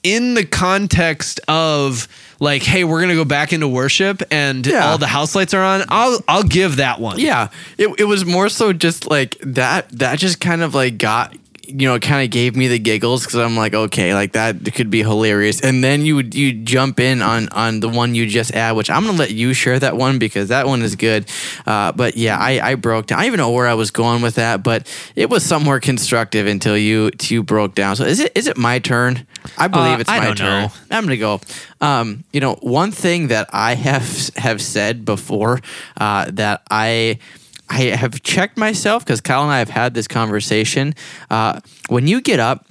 in 0.04 0.34
the 0.34 0.46
context 0.46 1.40
of 1.48 2.08
like, 2.40 2.64
hey, 2.64 2.84
we're 2.86 3.02
gonna 3.02 3.16
go 3.16 3.26
back 3.26 3.52
into 3.52 3.68
worship 3.68 4.22
and 4.32 4.66
Yeah. 4.66 4.90
all 4.92 4.98
the 4.98 5.08
house 5.08 5.36
lights 5.36 5.54
are 5.54 5.62
on. 5.64 5.84
I'll 5.90 6.20
I'll 6.28 6.44
give 6.44 6.78
that 6.78 7.00
one. 7.02 7.20
yeah 7.20 7.50
it, 7.78 7.90
it 8.00 8.06
was 8.06 8.26
more 8.26 8.50
so 8.50 8.72
just 8.74 9.10
like 9.10 9.38
that 9.42 9.90
that 10.00 10.20
just 10.20 10.40
kind 10.40 10.62
of 10.62 10.74
like 10.74 10.98
got 10.98 11.36
you 11.70 11.88
know, 11.88 11.96
it 11.96 12.02
kind 12.02 12.24
of 12.24 12.32
gave 12.32 12.56
me 12.56 12.68
the 12.68 12.80
giggles 12.80 13.24
because 13.24 13.36
I'm 13.40 13.56
like, 13.56 13.74
okay, 13.74 14.14
like 14.14 14.34
that 14.34 14.56
could 14.74 14.90
be 14.90 15.02
hilarious. 15.04 15.62
And 15.62 15.84
then 15.84 16.06
you 16.06 16.16
would 16.16 16.34
you 16.36 16.52
jump 16.54 17.00
in 17.00 17.22
on 17.22 17.48
on 17.50 17.80
the 17.80 17.90
one 17.90 18.16
you 18.16 18.26
just 18.28 18.52
add, 18.54 18.74
which 18.74 18.90
I'm 18.90 19.06
gonna 19.06 19.18
let 19.18 19.32
you 19.32 19.54
share 19.54 19.80
that 19.80 19.96
one 19.96 20.20
because 20.20 20.50
that 20.50 20.68
one 20.68 20.82
is 20.82 20.96
good. 20.96 21.30
Uh, 21.66 21.92
but 21.92 22.18
yeah, 22.18 22.38
I, 22.38 22.72
I 22.72 22.76
broke 22.76 23.08
down. 23.08 23.20
I 23.20 23.22
don't 23.24 23.28
even 23.28 23.38
know 23.38 23.52
where 23.52 23.68
I 23.68 23.76
was 23.76 23.92
going 23.92 24.22
with 24.22 24.36
that, 24.36 24.64
but 24.64 24.88
it 25.16 25.30
was 25.30 25.44
somewhere 25.46 25.80
constructive 25.80 26.48
until 26.48 26.78
you 26.78 27.12
you 27.22 27.44
broke 27.44 27.76
down. 27.76 27.96
So 27.96 28.04
is 28.06 28.20
it 28.20 28.32
is 28.36 28.48
it 28.48 28.58
my 28.58 28.80
turn? 28.80 29.26
I 29.58 29.68
believe 29.68 29.98
Uh, 29.98 30.02
it's 30.02 30.10
I 30.10 30.20
my 30.20 30.26
don't 30.26 30.38
turn. 30.38 30.64
know. 30.64 30.72
I'm 30.92 31.04
gonna 31.06 31.18
go. 31.18 31.40
Um, 31.82 32.24
you 32.34 32.42
know, 32.42 32.56
one 32.62 32.92
thing 32.92 33.28
that 33.30 33.50
I 33.54 33.76
have 33.76 34.30
have 34.36 34.62
said 34.62 35.06
before 35.06 35.62
uh, 35.98 36.30
that 36.32 36.64
I 36.70 37.20
I 37.70 37.82
have 37.96 38.22
checked 38.24 38.58
myself 38.58 39.06
because 39.06 39.22
Kyle 39.22 39.44
and 39.44 39.52
I 39.52 39.60
have 39.60 39.70
had 39.70 39.94
this 39.94 40.08
conversation. 40.08 40.96
Uh, 41.30 41.60
when 41.88 42.08
you 42.08 42.20
get 42.22 42.40
up, 42.40 42.66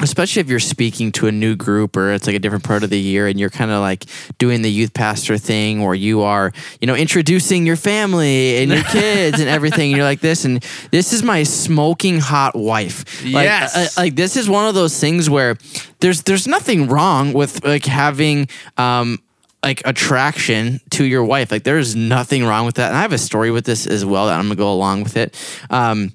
especially 0.00 0.38
if 0.40 0.48
you're 0.48 0.60
speaking 0.60 1.10
to 1.10 1.26
a 1.26 1.32
new 1.32 1.56
group 1.56 1.96
or 1.96 2.12
it's 2.12 2.24
like 2.28 2.36
a 2.36 2.38
different 2.38 2.62
part 2.62 2.84
of 2.84 2.90
the 2.90 2.98
year 3.00 3.26
and 3.26 3.40
you're 3.40 3.50
kind 3.50 3.72
of 3.72 3.80
like 3.80 4.04
doing 4.38 4.62
the 4.62 4.70
youth 4.70 4.94
pastor 4.94 5.36
thing 5.36 5.80
or 5.82 5.92
you 5.92 6.22
are 6.22 6.52
you 6.80 6.86
know 6.86 6.94
introducing 6.94 7.66
your 7.66 7.74
family 7.74 8.58
and 8.58 8.70
your 8.70 8.84
kids 8.84 9.40
and 9.40 9.48
everything 9.48 9.88
and 9.90 9.96
you're 9.96 10.06
like 10.06 10.20
this 10.20 10.44
and 10.44 10.64
this 10.92 11.12
is 11.12 11.24
my 11.24 11.42
smoking 11.42 12.20
hot 12.20 12.54
wife 12.54 13.24
like, 13.24 13.42
Yes. 13.42 13.74
uh, 13.98 14.00
like 14.00 14.14
this 14.14 14.36
is 14.36 14.48
one 14.48 14.68
of 14.68 14.76
those 14.76 15.00
things 15.00 15.28
where 15.28 15.56
there's 15.98 16.22
there's 16.22 16.46
nothing 16.46 16.86
wrong 16.86 17.32
with 17.32 17.64
like 17.64 17.84
having 17.84 18.46
um 18.76 19.18
like 19.62 19.82
attraction 19.84 20.80
to 20.90 21.04
your 21.04 21.24
wife. 21.24 21.50
Like 21.50 21.64
there's 21.64 21.96
nothing 21.96 22.44
wrong 22.44 22.66
with 22.66 22.76
that. 22.76 22.88
And 22.88 22.96
i 22.96 23.02
have 23.02 23.12
a 23.12 23.18
story 23.18 23.50
with 23.50 23.64
this 23.64 23.86
as 23.86 24.04
well 24.04 24.26
that 24.26 24.38
i'm 24.38 24.44
gonna 24.46 24.56
go 24.56 24.72
along 24.72 25.02
with 25.04 25.16
it. 25.16 25.36
Um 25.70 26.12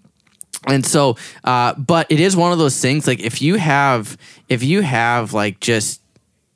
and 0.66 0.86
so 0.86 1.18
uh 1.44 1.74
but 1.74 2.08
it 2.10 2.20
is 2.20 2.36
one 2.36 2.52
of 2.52 2.58
those 2.58 2.80
things 2.80 3.06
like 3.06 3.20
if 3.20 3.42
you 3.42 3.56
have 3.56 4.18
if 4.48 4.64
you 4.64 4.82
have 4.82 5.34
like 5.34 5.60
just 5.60 6.02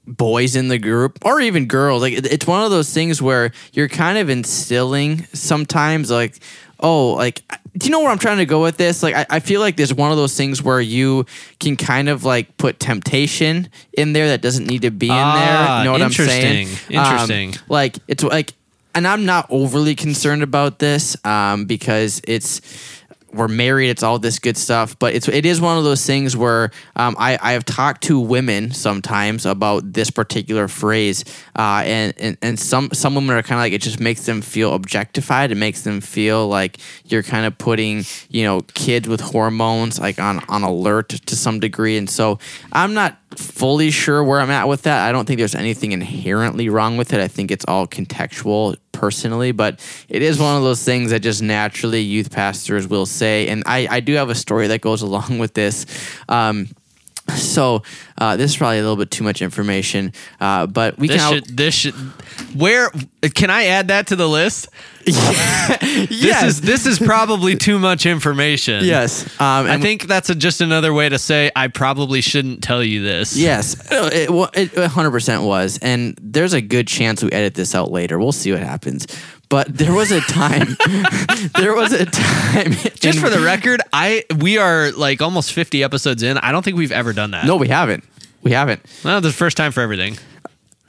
boys 0.06 0.56
in 0.56 0.69
the 0.69 0.80
group 0.80 1.19
or 1.26 1.41
even 1.41 1.65
girls 1.65 2.02
like 2.02 2.13
it's 2.13 2.47
one 2.47 2.63
of 2.63 2.71
those 2.71 2.93
things 2.93 3.21
where 3.21 3.52
you're 3.73 3.89
kind 3.89 4.17
of 4.17 4.30
instilling 4.30 5.23
sometimes 5.34 6.10
like 6.10 6.39
oh 6.79 7.13
like 7.13 7.41
do 7.77 7.85
you 7.85 7.91
know 7.91 7.99
where 8.01 8.09
i'm 8.09 8.17
trying 8.19 8.37
to 8.37 8.45
go 8.45 8.61
with 8.61 8.77
this? 8.77 9.01
Like 9.03 9.15
i, 9.15 9.25
I 9.29 9.39
feel 9.39 9.61
like 9.61 9.77
there's 9.77 9.93
one 9.93 10.11
of 10.11 10.17
those 10.17 10.35
things 10.35 10.61
where 10.61 10.81
you 10.81 11.25
can 11.59 11.75
kind 11.75 12.09
of 12.09 12.23
like 12.23 12.57
put 12.57 12.79
temptation 12.79 13.69
in 13.93 14.13
there 14.13 14.27
that 14.29 14.41
doesn't 14.41 14.65
need 14.67 14.81
to 14.83 14.91
be 14.91 15.07
in 15.07 15.13
Ah, 15.13 15.35
there 15.35 15.77
you 15.79 15.83
know 15.85 15.91
what 15.93 16.01
i'm 16.01 16.11
saying? 16.11 16.67
interesting, 16.67 16.95
interesting. 16.95 17.49
Um, 17.49 17.55
like 17.69 17.97
it's 18.07 18.23
like 18.23 18.53
and 18.95 19.07
i'm 19.07 19.25
not 19.25 19.47
overly 19.49 19.95
concerned 19.95 20.43
about 20.43 20.79
this 20.79 21.15
um, 21.25 21.65
because 21.65 22.21
it's 22.27 22.61
we're 23.33 23.47
married 23.47 23.89
it's 23.89 24.03
all 24.03 24.19
this 24.19 24.39
good 24.39 24.57
stuff 24.57 24.97
but 24.99 25.13
it's 25.13 25.27
it 25.27 25.45
is 25.45 25.59
one 25.59 25.77
of 25.77 25.83
those 25.83 26.05
things 26.05 26.35
where 26.35 26.71
um, 26.95 27.15
I, 27.19 27.37
I 27.41 27.51
have 27.53 27.65
talked 27.65 28.03
to 28.03 28.19
women 28.19 28.71
sometimes 28.71 29.45
about 29.45 29.93
this 29.93 30.09
particular 30.09 30.67
phrase 30.67 31.23
uh, 31.57 31.83
and, 31.85 32.13
and 32.17 32.37
and 32.41 32.59
some 32.59 32.89
some 32.93 33.15
women 33.15 33.35
are 33.35 33.43
kind 33.43 33.59
of 33.59 33.63
like 33.63 33.73
it 33.73 33.81
just 33.81 33.99
makes 33.99 34.25
them 34.25 34.41
feel 34.41 34.73
objectified 34.73 35.51
it 35.51 35.55
makes 35.55 35.81
them 35.81 36.01
feel 36.01 36.47
like 36.47 36.77
you're 37.05 37.23
kind 37.23 37.45
of 37.45 37.57
putting 37.57 38.03
you 38.29 38.43
know 38.43 38.61
kids 38.73 39.07
with 39.07 39.21
hormones 39.21 39.99
like 39.99 40.19
on 40.19 40.43
on 40.49 40.63
alert 40.63 41.09
to 41.09 41.35
some 41.35 41.59
degree 41.59 41.97
and 41.97 42.09
so 42.09 42.39
i'm 42.71 42.93
not 42.93 43.17
fully 43.35 43.91
sure 43.91 44.23
where 44.23 44.39
i'm 44.39 44.49
at 44.49 44.67
with 44.67 44.83
that. 44.83 45.07
I 45.07 45.11
don't 45.11 45.25
think 45.25 45.37
there's 45.37 45.55
anything 45.55 45.91
inherently 45.91 46.69
wrong 46.69 46.97
with 46.97 47.13
it. 47.13 47.19
I 47.19 47.27
think 47.27 47.51
it's 47.51 47.65
all 47.65 47.87
contextual 47.87 48.77
personally, 48.97 49.51
but 49.51 49.79
it 50.10 50.21
is 50.21 50.39
one 50.39 50.57
of 50.57 50.63
those 50.63 50.83
things 50.83 51.12
that 51.12 51.19
just 51.19 51.41
naturally 51.41 52.01
youth 52.01 52.31
pastors 52.31 52.88
will 52.88 53.05
say. 53.05 53.47
And 53.47 53.63
I, 53.65 53.88
I 53.89 53.99
do 53.99 54.13
have 54.13 54.29
a 54.29 54.36
story 54.36 54.67
that 54.67 54.81
goes 54.81 55.01
along 55.07 55.39
with 55.39 55.53
this. 55.53 55.86
Um, 56.27 56.69
so 57.35 57.83
uh, 58.17 58.37
this 58.37 58.51
is 58.51 58.57
probably 58.57 58.79
a 58.79 58.81
little 58.81 58.95
bit 58.97 59.11
too 59.11 59.23
much 59.23 59.41
information, 59.41 60.13
uh, 60.39 60.65
but 60.67 60.97
we 60.97 61.07
This 61.07 61.21
can. 61.21 61.33
should 61.33 61.57
this 61.57 61.73
should 61.75 61.93
where 62.55 62.89
can 63.35 63.49
I 63.49 63.65
add 63.65 63.89
that 63.89 64.07
to 64.07 64.15
the 64.15 64.27
list? 64.27 64.69
This 65.07 66.11
yes, 66.11 66.43
is 66.43 66.61
this 66.61 66.85
is 66.85 66.99
probably 66.99 67.55
too 67.55 67.79
much 67.79 68.05
information. 68.05 68.83
yes. 68.85 69.25
Um, 69.39 69.65
I 69.67 69.77
think 69.79 70.07
that's 70.07 70.29
a, 70.29 70.35
just 70.35 70.61
another 70.61 70.93
way 70.93 71.07
to 71.09 71.17
say 71.19 71.51
I 71.55 71.67
probably 71.67 72.21
shouldn't 72.21 72.61
tell 72.63 72.83
you 72.83 73.01
this. 73.03 73.35
Yes, 73.35 73.75
it, 73.91 74.29
it 74.29 74.71
100% 74.71 75.45
was. 75.45 75.79
And 75.81 76.17
there's 76.21 76.53
a 76.53 76.61
good 76.61 76.87
chance 76.87 77.23
we 77.23 77.31
edit 77.31 77.53
this 77.55 77.73
out 77.75 77.91
later. 77.91 78.17
We'll 78.19 78.31
see 78.31 78.51
what 78.51 78.61
happens. 78.61 79.07
But 79.49 79.77
there 79.77 79.93
was 79.93 80.12
a 80.12 80.19
time, 80.21 80.75
there 81.57 81.73
was 81.73 81.93
a 81.93 82.05
time. 82.05 82.71
Just 82.95 83.19
for 83.19 83.29
the 83.29 83.41
record, 83.43 83.81
I 83.93 84.25
we 84.39 84.57
are 84.57 84.91
like 84.91 85.21
almost 85.21 85.53
50 85.53 85.83
episodes 85.83 86.21
in. 86.23 86.38
I 86.38 86.51
don't 86.51 86.63
think 86.63 86.77
we've 86.77 86.91
ever 86.91 87.13
done 87.13 87.31
that. 87.31 87.45
No, 87.45 87.55
we 87.55 87.69
haven't. 87.69 88.03
We 88.43 88.51
haven't. 88.51 88.81
Well, 89.03 89.21
the 89.21 89.31
first 89.31 89.57
time 89.57 89.71
for 89.71 89.81
everything. 89.81 90.17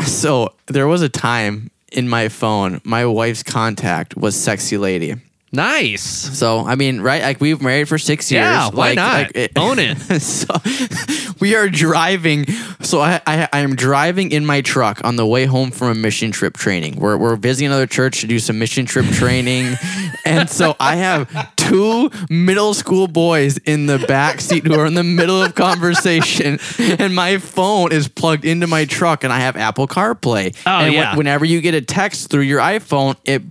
So 0.07 0.55
there 0.67 0.87
was 0.89 1.03
a 1.03 1.09
time 1.09 1.71
in 1.93 2.09
my 2.09 2.29
phone, 2.29 2.81
my 2.85 3.05
wife's 3.07 3.43
contact 3.43 4.17
was 4.17 4.37
sexy 4.37 4.77
lady. 4.79 5.15
Nice. 5.53 6.03
So 6.03 6.67
I 6.67 6.75
mean, 6.75 7.01
right? 7.01 7.23
Like 7.23 7.41
we've 7.41 7.61
married 7.63 7.89
for 7.89 7.99
six 7.99 8.31
years. 8.31 8.43
Yeah, 8.43 8.71
why 8.71 8.89
Like- 8.89 8.97
not? 8.97 9.13
like, 9.13 9.31
it- 9.35 9.53
Own 9.57 9.79
it. 9.79 9.97
so 10.21 10.55
we 11.41 11.55
are 11.55 11.69
driving 11.69 12.47
So 12.81 13.01
I, 13.01 13.21
I 13.27 13.49
I 13.53 13.61
am 13.61 13.75
driving 13.77 14.31
in 14.33 14.45
my 14.47 14.61
truck 14.61 15.01
on 15.05 15.17
the 15.17 15.27
way 15.27 15.47
home 15.47 15.71
from 15.71 15.89
a 15.89 15.95
mission 15.95 16.31
trip 16.33 16.57
training. 16.57 16.97
We're 16.97 17.17
we're 17.17 17.37
visiting 17.37 17.67
another 17.69 17.87
church 17.87 18.21
to 18.21 18.27
do 18.27 18.39
some 18.39 18.59
mission 18.59 18.87
trip 18.87 19.07
training, 19.13 19.75
and 20.25 20.49
so 20.51 20.77
I 20.79 20.97
have 20.97 21.29
two 21.57 22.11
middle 22.31 22.75
school 22.75 23.09
boys 23.09 23.59
in 23.59 23.87
the 23.87 23.99
back 24.07 24.41
seat 24.41 24.67
who 24.67 24.75
are 24.79 24.87
in 24.87 24.95
the 24.95 25.05
middle 25.05 25.43
of 25.43 25.55
conversation, 25.55 26.59
and 26.79 27.15
my 27.15 27.39
phone 27.39 27.93
is 27.93 28.09
plugged 28.09 28.45
into 28.45 28.67
my 28.67 28.85
truck, 28.85 29.25
and 29.25 29.33
I 29.33 29.41
have 29.41 29.57
Apple 29.57 29.87
CarPlay. 29.89 30.57
Oh, 30.67 30.71
and 30.71 30.95
yeah. 30.95 31.17
whenever 31.17 31.45
you 31.45 31.61
get 31.61 31.75
a 31.75 31.81
text 31.83 32.31
through 32.31 32.43
your 32.43 32.61
iPhone, 32.61 33.17
it 33.25 33.43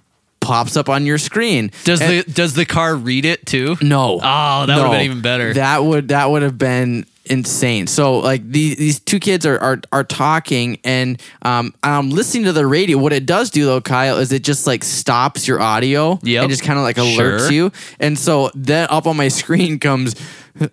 pops 0.48 0.78
up 0.78 0.88
on 0.90 1.06
your 1.06 1.18
screen. 1.18 1.72
Does 1.84 2.02
And- 2.02 2.24
the 2.24 2.32
does 2.32 2.54
the 2.54 2.66
car 2.66 2.96
read 2.96 3.26
it 3.26 3.46
too? 3.46 3.76
no. 3.82 4.20
Oh, 4.24 4.66
that 4.66 4.76
would've 4.78 4.92
been 4.92 5.02
even 5.02 5.22
better. 5.22 5.54
That 5.54 5.84
would 5.84 6.08
that 6.08 6.30
would 6.32 6.42
have 6.42 6.58
been 6.58 7.06
insane. 7.26 7.88
So 7.88 8.20
like 8.20 8.50
these 8.50 8.78
these 8.78 9.00
two 9.02 9.20
kids 9.20 9.46
are 9.46 9.60
are, 9.60 9.82
are 9.92 10.06
talking 10.06 10.80
and 10.86 11.22
um 11.42 11.74
I'm 11.84 12.10
listening 12.10 12.46
to 12.46 12.54
the 12.54 12.66
radio. 12.66 12.98
What 12.98 13.12
it 13.12 13.26
does 13.26 13.50
do 13.50 13.66
though, 13.66 13.82
Kyle, 13.82 14.18
is 14.18 14.32
it 14.32 14.44
just 14.46 14.66
like 14.66 14.84
stops 14.86 15.46
your 15.48 15.60
audio 15.60 16.18
Yep. 16.24 16.42
and 16.44 16.50
just 16.50 16.64
kind 16.64 16.80
of 16.80 16.84
like 16.84 16.96
alerts 16.96 17.40
Sure. 17.40 17.52
you. 17.52 17.72
And 18.00 18.18
so 18.18 18.50
then 18.56 18.88
up 18.90 19.06
on 19.08 19.18
my 19.18 19.28
screen 19.28 19.78
comes 19.80 20.16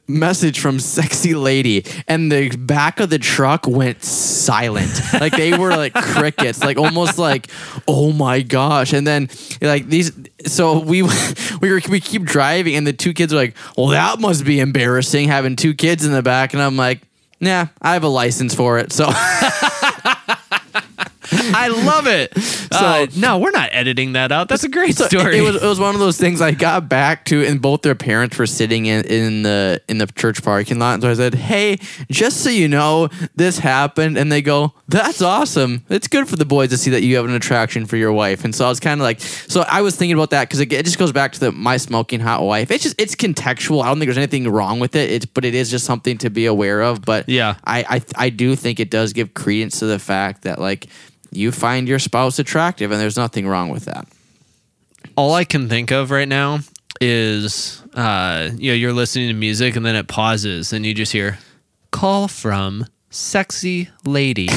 message 0.06 0.60
from 0.60 0.78
sexy 0.80 1.34
lady 1.34 1.84
and 2.08 2.30
the 2.30 2.54
back 2.56 3.00
of 3.00 3.10
the 3.10 3.18
truck 3.18 3.66
went 3.66 4.02
silent. 4.04 5.00
Like 5.12 5.36
they 5.36 5.56
were 5.56 5.70
like 5.70 5.94
crickets. 5.94 6.62
Like 6.62 6.78
almost 6.78 7.18
like 7.18 7.48
oh 7.86 8.12
my 8.12 8.42
gosh. 8.42 8.92
And 8.92 9.06
then 9.06 9.28
like 9.60 9.86
these 9.88 10.12
so 10.46 10.78
we 10.78 11.02
we 11.60 11.72
were 11.72 11.80
we 11.88 12.00
keep 12.00 12.24
driving 12.24 12.74
and 12.76 12.86
the 12.86 12.92
two 12.92 13.12
kids 13.14 13.32
are 13.32 13.36
like 13.36 13.56
well 13.76 13.88
that 13.88 14.20
must 14.20 14.44
be 14.44 14.60
embarrassing 14.60 15.28
having 15.28 15.56
two 15.56 15.74
kids 15.74 16.04
in 16.04 16.12
the 16.12 16.22
back. 16.22 16.54
And 16.54 16.62
i'm 16.62 16.76
like 16.76 17.00
nah 17.40 17.66
i 17.82 17.92
have 17.94 18.04
a 18.04 18.08
license 18.08 18.54
for 18.54 18.78
it 18.78 18.92
so 18.92 19.06
I 21.32 21.68
love 21.68 22.06
it. 22.06 22.36
So 22.38 22.78
uh, 22.80 23.06
no, 23.16 23.38
we're 23.38 23.50
not 23.50 23.68
editing 23.72 24.12
that 24.14 24.32
out. 24.32 24.48
That's 24.48 24.64
a 24.64 24.68
great 24.68 24.96
So 24.96 25.06
story. 25.06 25.38
It 25.38 25.42
was 25.42 25.56
it 25.56 25.62
was 25.66 25.78
one 25.80 25.94
of 25.94 26.00
those 26.00 26.18
things 26.18 26.40
I 26.40 26.52
got 26.52 26.88
back 26.88 27.24
to, 27.26 27.44
and 27.44 27.60
both 27.60 27.82
their 27.82 27.94
parents 27.94 28.38
were 28.38 28.46
sitting 28.46 28.86
in, 28.86 29.04
in 29.06 29.42
the 29.42 29.80
in 29.88 29.98
the 29.98 30.06
church 30.06 30.42
parking 30.42 30.78
lot. 30.78 30.94
And 30.94 31.02
so 31.02 31.10
I 31.10 31.14
said, 31.14 31.34
"Hey, 31.34 31.76
just 32.10 32.42
so 32.42 32.50
you 32.50 32.68
know, 32.68 33.08
this 33.34 33.58
happened." 33.58 34.16
And 34.18 34.30
they 34.30 34.42
go, 34.42 34.74
"That's 34.88 35.22
awesome. 35.22 35.84
It's 35.88 36.08
good 36.08 36.28
for 36.28 36.36
the 36.36 36.44
boys 36.44 36.70
to 36.70 36.76
see 36.76 36.90
that 36.90 37.02
you 37.02 37.16
have 37.16 37.24
an 37.24 37.32
attraction 37.34 37.86
for 37.86 37.96
your 37.96 38.12
wife." 38.12 38.44
And 38.44 38.54
so 38.54 38.66
I 38.66 38.68
was 38.68 38.80
kind 38.80 39.00
of 39.00 39.04
like, 39.04 39.20
so 39.20 39.64
I 39.68 39.80
was 39.82 39.96
thinking 39.96 40.16
about 40.16 40.30
that 40.30 40.48
because 40.48 40.60
it, 40.60 40.72
it 40.72 40.84
just 40.84 40.98
goes 40.98 41.12
back 41.12 41.32
to 41.32 41.40
the 41.40 41.52
my 41.52 41.76
smoking 41.76 42.20
hot 42.20 42.42
wife. 42.42 42.70
It's 42.70 42.82
just 42.84 43.00
it's 43.00 43.14
contextual. 43.14 43.82
I 43.82 43.86
don't 43.86 43.98
think 43.98 44.08
there's 44.08 44.18
anything 44.18 44.48
wrong 44.48 44.80
with 44.80 44.96
it. 44.96 45.10
It's 45.10 45.26
but 45.26 45.44
it 45.44 45.54
is 45.54 45.70
just 45.70 45.84
something 45.84 46.18
to 46.18 46.30
be 46.30 46.46
aware 46.46 46.82
of. 46.82 47.02
But 47.02 47.28
Yeah. 47.28 47.54
I 47.64 47.84
I, 47.88 48.02
I 48.26 48.30
do 48.30 48.56
think 48.56 48.80
it 48.80 48.90
does 48.90 49.12
give 49.12 49.34
credence 49.34 49.78
to 49.78 49.86
the 49.86 49.98
fact 49.98 50.42
that 50.42 50.58
like. 50.60 50.86
You 51.36 51.52
find 51.52 51.88
your 51.88 51.98
spouse 51.98 52.38
attractive, 52.38 52.90
and 52.90 53.00
there's 53.00 53.16
nothing 53.16 53.46
wrong 53.46 53.70
with 53.70 53.84
that. 53.86 54.06
all 55.16 55.34
I 55.34 55.44
can 55.44 55.68
think 55.68 55.90
of 55.92 56.10
right 56.10 56.28
now 56.28 56.60
is 57.00 57.82
uh, 57.94 58.50
you 58.56 58.70
know, 58.70 58.74
you're 58.74 58.92
listening 58.92 59.28
to 59.28 59.34
music 59.34 59.76
and 59.76 59.86
then 59.86 59.94
it 59.96 60.08
pauses 60.08 60.72
and 60.72 60.84
you 60.84 60.94
just 60.94 61.12
hear 61.12 61.38
call 61.90 62.28
from 62.28 62.86
sexy 63.10 63.88
lady. 64.04 64.48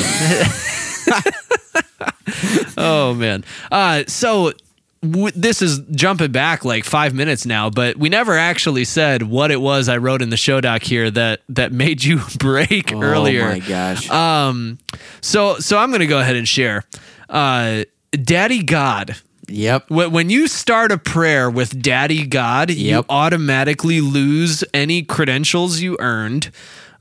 oh 2.78 3.14
man. 3.16 3.44
Uh, 3.72 4.04
so 4.08 4.54
w- 5.02 5.32
this 5.36 5.62
is 5.62 5.80
jumping 5.92 6.32
back 6.32 6.66
like 6.66 6.84
five 6.84 7.14
minutes 7.14 7.46
now, 7.46 7.70
but 7.70 7.98
we 7.98 8.10
never 8.10 8.38
actually 8.38 8.86
said 8.86 9.24
what 9.24 9.52
it 9.52 9.62
was 9.62 9.90
I 9.90 9.98
wrote 9.98 10.22
in 10.22 10.30
the 10.30 10.38
show 10.38 10.62
doc 10.62 10.84
here 10.84 11.10
that 11.12 11.42
that 11.50 11.72
made 11.72 12.04
you 12.04 12.22
break 12.40 12.92
earlier. 12.94 13.46
Oh 13.46 13.50
my 13.54 13.60
gosh. 13.60 14.10
Um, 14.10 14.78
so 15.22 15.58
so 15.60 15.78
I'm 15.78 15.92
gonna 15.92 16.08
go 16.08 16.20
ahead 16.20 16.36
and 16.36 16.48
share. 16.48 16.84
Uh, 17.30 17.84
Daddy 18.12 18.64
God. 18.64 19.16
yep. 19.48 19.90
When 19.90 20.12
when 20.12 20.30
you 20.30 20.48
start 20.48 20.92
a 20.92 20.98
prayer 20.98 21.50
with 21.50 21.82
Daddy 21.82 22.26
God, 22.26 22.70
you 22.72 23.04
automatically 23.10 24.02
lose 24.02 24.64
any 24.74 25.04
credentials 25.04 25.80
you 25.82 25.98
earned. 26.00 26.52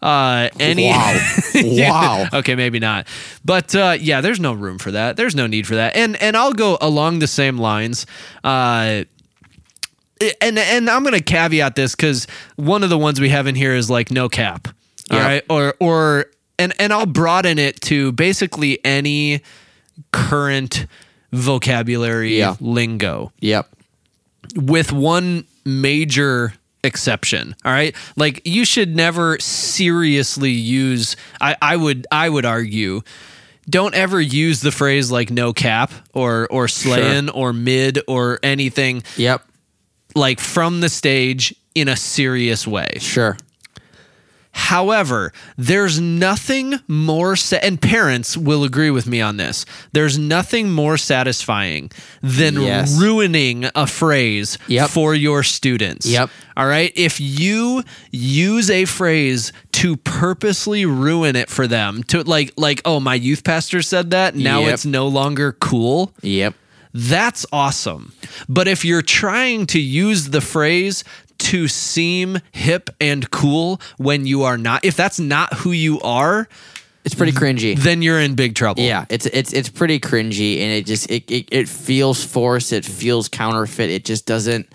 Uh, 0.03 0.49
any 0.61 0.89
Wow. 0.89 1.19
Yeah. 1.55 1.91
Wow. 1.91 2.27
Okay, 2.35 2.55
maybe 2.55 2.79
not. 2.79 3.07
But 3.45 3.75
uh, 3.75 3.97
yeah, 4.01 4.21
there's 4.21 4.39
no 4.41 4.53
room 4.53 4.79
for 4.79 4.91
that. 4.91 5.17
There's 5.17 5.35
no 5.35 5.47
need 5.47 5.67
for 5.67 5.75
that. 5.77 5.97
And 5.97 6.21
and 6.23 6.37
I'll 6.37 6.53
go 6.53 6.77
along 6.81 7.19
the 7.21 7.27
same 7.27 7.57
lines. 7.59 8.07
Uh, 8.45 9.05
and 10.41 10.59
and 10.59 10.89
I'm 10.91 11.05
gonna 11.05 11.21
caveat 11.21 11.75
this 11.77 11.95
because 11.95 12.27
one 12.57 12.83
of 12.83 12.91
the 12.91 12.99
ones 12.99 13.21
we 13.21 13.29
have 13.31 13.47
in 13.47 13.55
here 13.55 13.75
is 13.75 13.91
like 13.91 14.11
no 14.11 14.29
cap. 14.29 14.69
All 15.11 15.19
Yep. 15.19 15.27
right, 15.27 15.43
or 15.51 15.75
or 15.81 16.27
and 16.59 16.73
and 16.79 16.93
I'll 16.93 17.07
broaden 17.07 17.59
it 17.59 17.81
to 17.83 18.13
basically 18.13 18.79
any 18.85 19.41
current 20.13 20.87
vocabulary 21.33 22.39
Yeah. 22.39 22.57
lingo 22.61 23.33
Yep. 23.41 23.69
with 24.57 24.93
one 24.93 25.45
major 25.65 26.55
exception 26.87 27.55
all 27.65 27.73
right 27.73 27.95
like 28.17 28.41
you 28.47 28.65
should 28.65 28.97
never 28.97 29.39
seriously 29.41 30.51
use 30.53 31.17
i 31.41 31.55
i 31.61 31.77
would 31.77 32.07
i 32.11 32.29
would 32.29 32.47
argue 32.47 33.03
don't 33.69 33.95
ever 33.95 34.21
use 34.21 34.61
the 34.61 34.71
phrase 34.73 35.11
like 35.11 35.31
no 35.31 35.53
cap 35.53 35.91
or 36.15 36.47
or 36.51 36.69
slaying 36.69 37.29
or 37.31 37.53
mid 37.53 37.99
or 38.09 38.39
anything 38.43 39.03
Yep. 39.17 39.43
like 40.15 40.41
from 40.41 40.81
the 40.81 40.89
stage 40.89 41.55
in 41.75 41.89
a 41.89 41.97
serious 41.97 42.67
way 42.67 42.99
Sure. 43.01 43.37
However, 44.57 45.33
there's 45.59 46.01
nothing 46.01 46.81
more 46.89 47.37
sa- 47.37 47.59
and 47.63 47.79
parents 47.81 48.39
will 48.39 48.65
agree 48.65 48.91
with 48.91 49.07
me 49.07 49.21
on 49.21 49.37
this. 49.37 49.67
There's 49.93 50.17
nothing 50.19 50.71
more 50.73 50.97
satisfying 50.97 51.91
than 52.23 52.61
Yes. 52.63 52.97
ruining 52.99 53.69
a 53.75 53.87
phrase 53.87 54.57
Yep. 54.67 54.89
for 54.91 55.15
your 55.15 55.43
students. 55.43 56.07
Yep. 56.07 56.31
All 56.57 56.67
right? 56.67 56.91
If 56.97 57.21
you 57.21 57.85
use 58.11 58.71
a 58.71 58.87
phrase 58.87 59.53
to 59.73 59.99
purposely 59.99 60.87
ruin 60.87 61.37
it 61.37 61.51
for 61.51 61.67
them, 61.67 62.03
to 62.05 62.23
like 62.23 62.53
like 62.57 62.81
oh, 62.87 62.99
my 62.99 63.15
youth 63.15 63.45
pastor 63.45 63.83
said 63.83 64.11
that, 64.13 64.35
now 64.35 64.61
Yep. 64.63 64.73
it's 64.73 64.87
no 64.87 65.07
longer 65.07 65.53
cool. 65.53 66.15
Yep. 66.23 66.55
That's 66.95 67.45
awesome. 67.53 68.15
But 68.49 68.69
if 68.69 68.83
you're 68.83 69.03
trying 69.03 69.67
to 69.67 69.79
use 69.79 70.31
the 70.31 70.41
phrase 70.41 71.05
to 71.39 71.69
seem 71.69 72.39
hip 72.53 72.91
and 73.01 73.31
cool 73.31 73.81
when 73.99 74.27
you 74.27 74.43
are 74.45 74.59
not, 74.59 74.85
if 74.85 74.97
that's 74.97 75.19
not 75.21 75.53
who 75.55 75.73
you 75.73 76.01
are, 76.01 76.49
It's 77.05 77.15
pretty 77.15 77.33
cringy. 77.33 77.77
then 77.79 78.03
you're 78.03 78.21
in 78.21 78.35
big 78.35 78.55
trouble. 78.55 78.83
Yeah, 78.83 79.05
it's 79.09 79.27
it's 79.27 79.53
it's 79.53 79.69
pretty 79.69 80.01
cringy, 80.01 80.61
and 80.61 80.73
it 80.73 80.87
just 80.87 81.11
it, 81.11 81.31
it 81.31 81.49
it 81.53 81.69
feels 81.69 82.25
forced. 82.25 82.73
It 82.73 82.85
feels 82.85 83.29
counterfeit. 83.29 83.91
It 83.91 84.05
just 84.05 84.27
doesn't. 84.27 84.67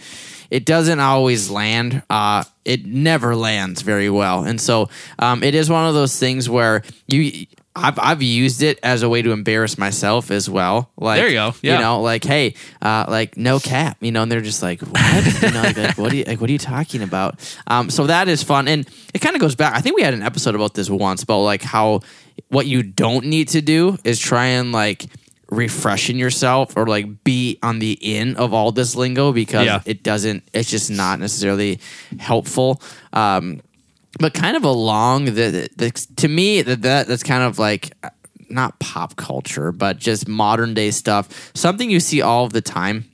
It 0.49 0.65
doesn't 0.65 0.99
always 0.99 1.49
land. 1.49 2.03
Uh, 2.09 2.43
it 2.65 2.85
never 2.85 3.35
lands 3.35 3.81
very 3.81 4.09
well, 4.09 4.43
and 4.43 4.59
so 4.61 4.89
um, 5.19 5.43
it 5.43 5.55
is 5.55 5.69
one 5.69 5.87
of 5.87 5.93
those 5.93 6.17
things 6.19 6.49
where 6.49 6.83
you. 7.07 7.47
I've 7.75 7.97
I've 7.99 8.21
used 8.21 8.61
it 8.63 8.79
as 8.83 9.01
a 9.01 9.07
way 9.07 9.21
to 9.21 9.31
embarrass 9.31 9.77
myself 9.77 10.29
as 10.29 10.49
well. 10.49 10.91
Like 10.97 11.19
There 11.19 11.27
you 11.29 11.35
go. 11.35 11.53
Yeah. 11.61 11.75
You 11.75 11.79
know, 11.81 12.01
like 12.01 12.23
hey, 12.23 12.55
uh, 12.81 13.05
like 13.07 13.37
no 13.37 13.59
cap. 13.59 13.97
You 14.01 14.11
know, 14.11 14.23
and 14.23 14.31
they're 14.31 14.41
just 14.41 14.61
like, 14.61 14.81
what? 14.81 15.41
you 15.41 15.51
know, 15.51 15.61
like, 15.61 15.77
like, 15.77 15.97
what 15.97 16.11
are 16.11 16.15
you 16.17 16.23
like? 16.25 16.41
What 16.41 16.49
are 16.49 16.53
you 16.53 16.59
talking 16.59 17.01
about? 17.01 17.39
Um, 17.67 17.89
so 17.89 18.07
that 18.07 18.27
is 18.27 18.43
fun, 18.43 18.67
and 18.67 18.85
it 19.13 19.19
kind 19.19 19.35
of 19.35 19.41
goes 19.41 19.55
back. 19.55 19.73
I 19.73 19.79
think 19.79 19.95
we 19.95 20.01
had 20.01 20.13
an 20.13 20.21
episode 20.21 20.53
about 20.55 20.73
this 20.73 20.89
once 20.89 21.23
about 21.23 21.39
like 21.39 21.61
how 21.61 22.01
what 22.49 22.67
you 22.67 22.83
don't 22.83 23.25
need 23.25 23.47
to 23.49 23.61
do 23.61 23.97
is 24.03 24.19
try 24.19 24.47
and 24.47 24.71
like 24.73 25.05
refreshing 25.49 26.17
yourself 26.17 26.77
or 26.77 26.87
like 26.87 27.23
be 27.25 27.59
on 27.61 27.79
the 27.79 27.91
in 28.01 28.35
of 28.37 28.53
all 28.53 28.71
this 28.71 28.95
lingo 28.95 29.33
because 29.33 29.65
Yeah. 29.65 29.81
it 29.85 30.01
doesn't 30.01 30.43
it's 30.53 30.69
just 30.69 30.89
not 30.89 31.19
necessarily 31.19 31.79
helpful 32.19 32.81
um 33.11 33.59
but 34.19 34.33
kind 34.33 34.57
of 34.57 34.63
along 34.63 35.25
the, 35.25 35.69
the 35.75 35.91
to 36.17 36.27
me 36.27 36.61
that, 36.61 36.81
that 36.81 37.07
that's 37.07 37.23
kind 37.23 37.43
of 37.43 37.57
like 37.59 37.93
uh, 38.03 38.09
not 38.49 38.77
pop 38.79 39.15
culture 39.15 39.71
but 39.71 39.97
just 39.97 40.27
modern 40.27 40.73
day 40.73 40.91
stuff 40.91 41.51
something 41.55 41.89
you 41.89 41.99
see 41.99 42.21
all 42.21 42.43
of 42.43 42.51
the 42.51 42.61
time 42.61 43.05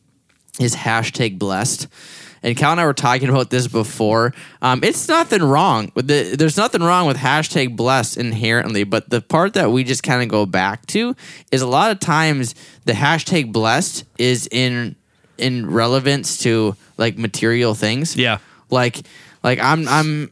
is 0.59 0.75
hashtag 0.75 1.37
blessed. 1.37 1.87
And 2.43 2.55
Cal 2.55 2.71
and 2.71 2.81
I 2.81 2.85
were 2.85 2.93
talking 2.93 3.29
about 3.29 3.49
this 3.49 3.67
before. 3.67 4.33
Um, 4.61 4.83
it's 4.83 5.07
nothing 5.07 5.43
wrong 5.43 5.91
with 5.95 6.07
the. 6.07 6.35
There's 6.35 6.55
nothing 6.55 6.81
wrong 6.81 7.07
with 7.07 7.17
hashtag 7.17 7.75
blessed 7.75 8.17
inherently, 8.17 8.83
but 8.83 9.09
the 9.09 9.21
part 9.21 9.53
that 9.55 9.71
we 9.71 9.83
just 9.83 10.03
kind 10.03 10.21
of 10.21 10.29
go 10.29 10.45
back 10.45 10.85
to 10.87 11.15
is 11.51 11.61
a 11.61 11.67
lot 11.67 11.91
of 11.91 11.99
times 11.99 12.53
the 12.85 12.93
hashtag 12.93 13.51
blessed 13.51 14.05
is 14.17 14.47
in 14.51 14.95
in 15.37 15.69
relevance 15.69 16.37
to 16.39 16.75
like 16.97 17.17
material 17.17 17.73
things. 17.73 18.15
Yeah. 18.15 18.37
Like 18.69 19.01
like 19.43 19.59
I'm 19.59 19.87
I'm 19.87 20.31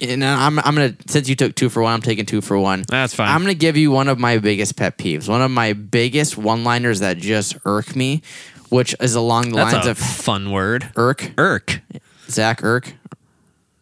and 0.00 0.24
I'm 0.24 0.58
I'm 0.58 0.74
gonna 0.74 0.94
since 1.06 1.28
you 1.28 1.36
took 1.36 1.54
two 1.54 1.68
for 1.68 1.82
one, 1.82 1.92
I'm 1.94 2.02
taking 2.02 2.26
two 2.26 2.40
for 2.40 2.58
one. 2.58 2.84
That's 2.88 3.14
fine. 3.14 3.28
I'm 3.28 3.40
gonna 3.40 3.54
give 3.54 3.76
you 3.76 3.90
one 3.90 4.08
of 4.08 4.18
my 4.18 4.38
biggest 4.38 4.76
pet 4.76 4.98
peeves, 4.98 5.28
one 5.28 5.42
of 5.42 5.50
my 5.50 5.72
biggest 5.72 6.36
one-liners 6.36 7.00
that 7.00 7.18
just 7.18 7.56
irk 7.64 7.94
me, 7.96 8.22
which 8.70 8.94
is 9.00 9.14
along 9.14 9.50
the 9.50 9.56
That's 9.56 9.72
lines 9.72 9.86
a 9.86 9.90
of 9.92 9.98
fun 9.98 10.50
word. 10.50 10.90
irk, 10.96 11.32
Irk. 11.38 11.80
Zach 12.28 12.60
Ertz. 12.62 12.92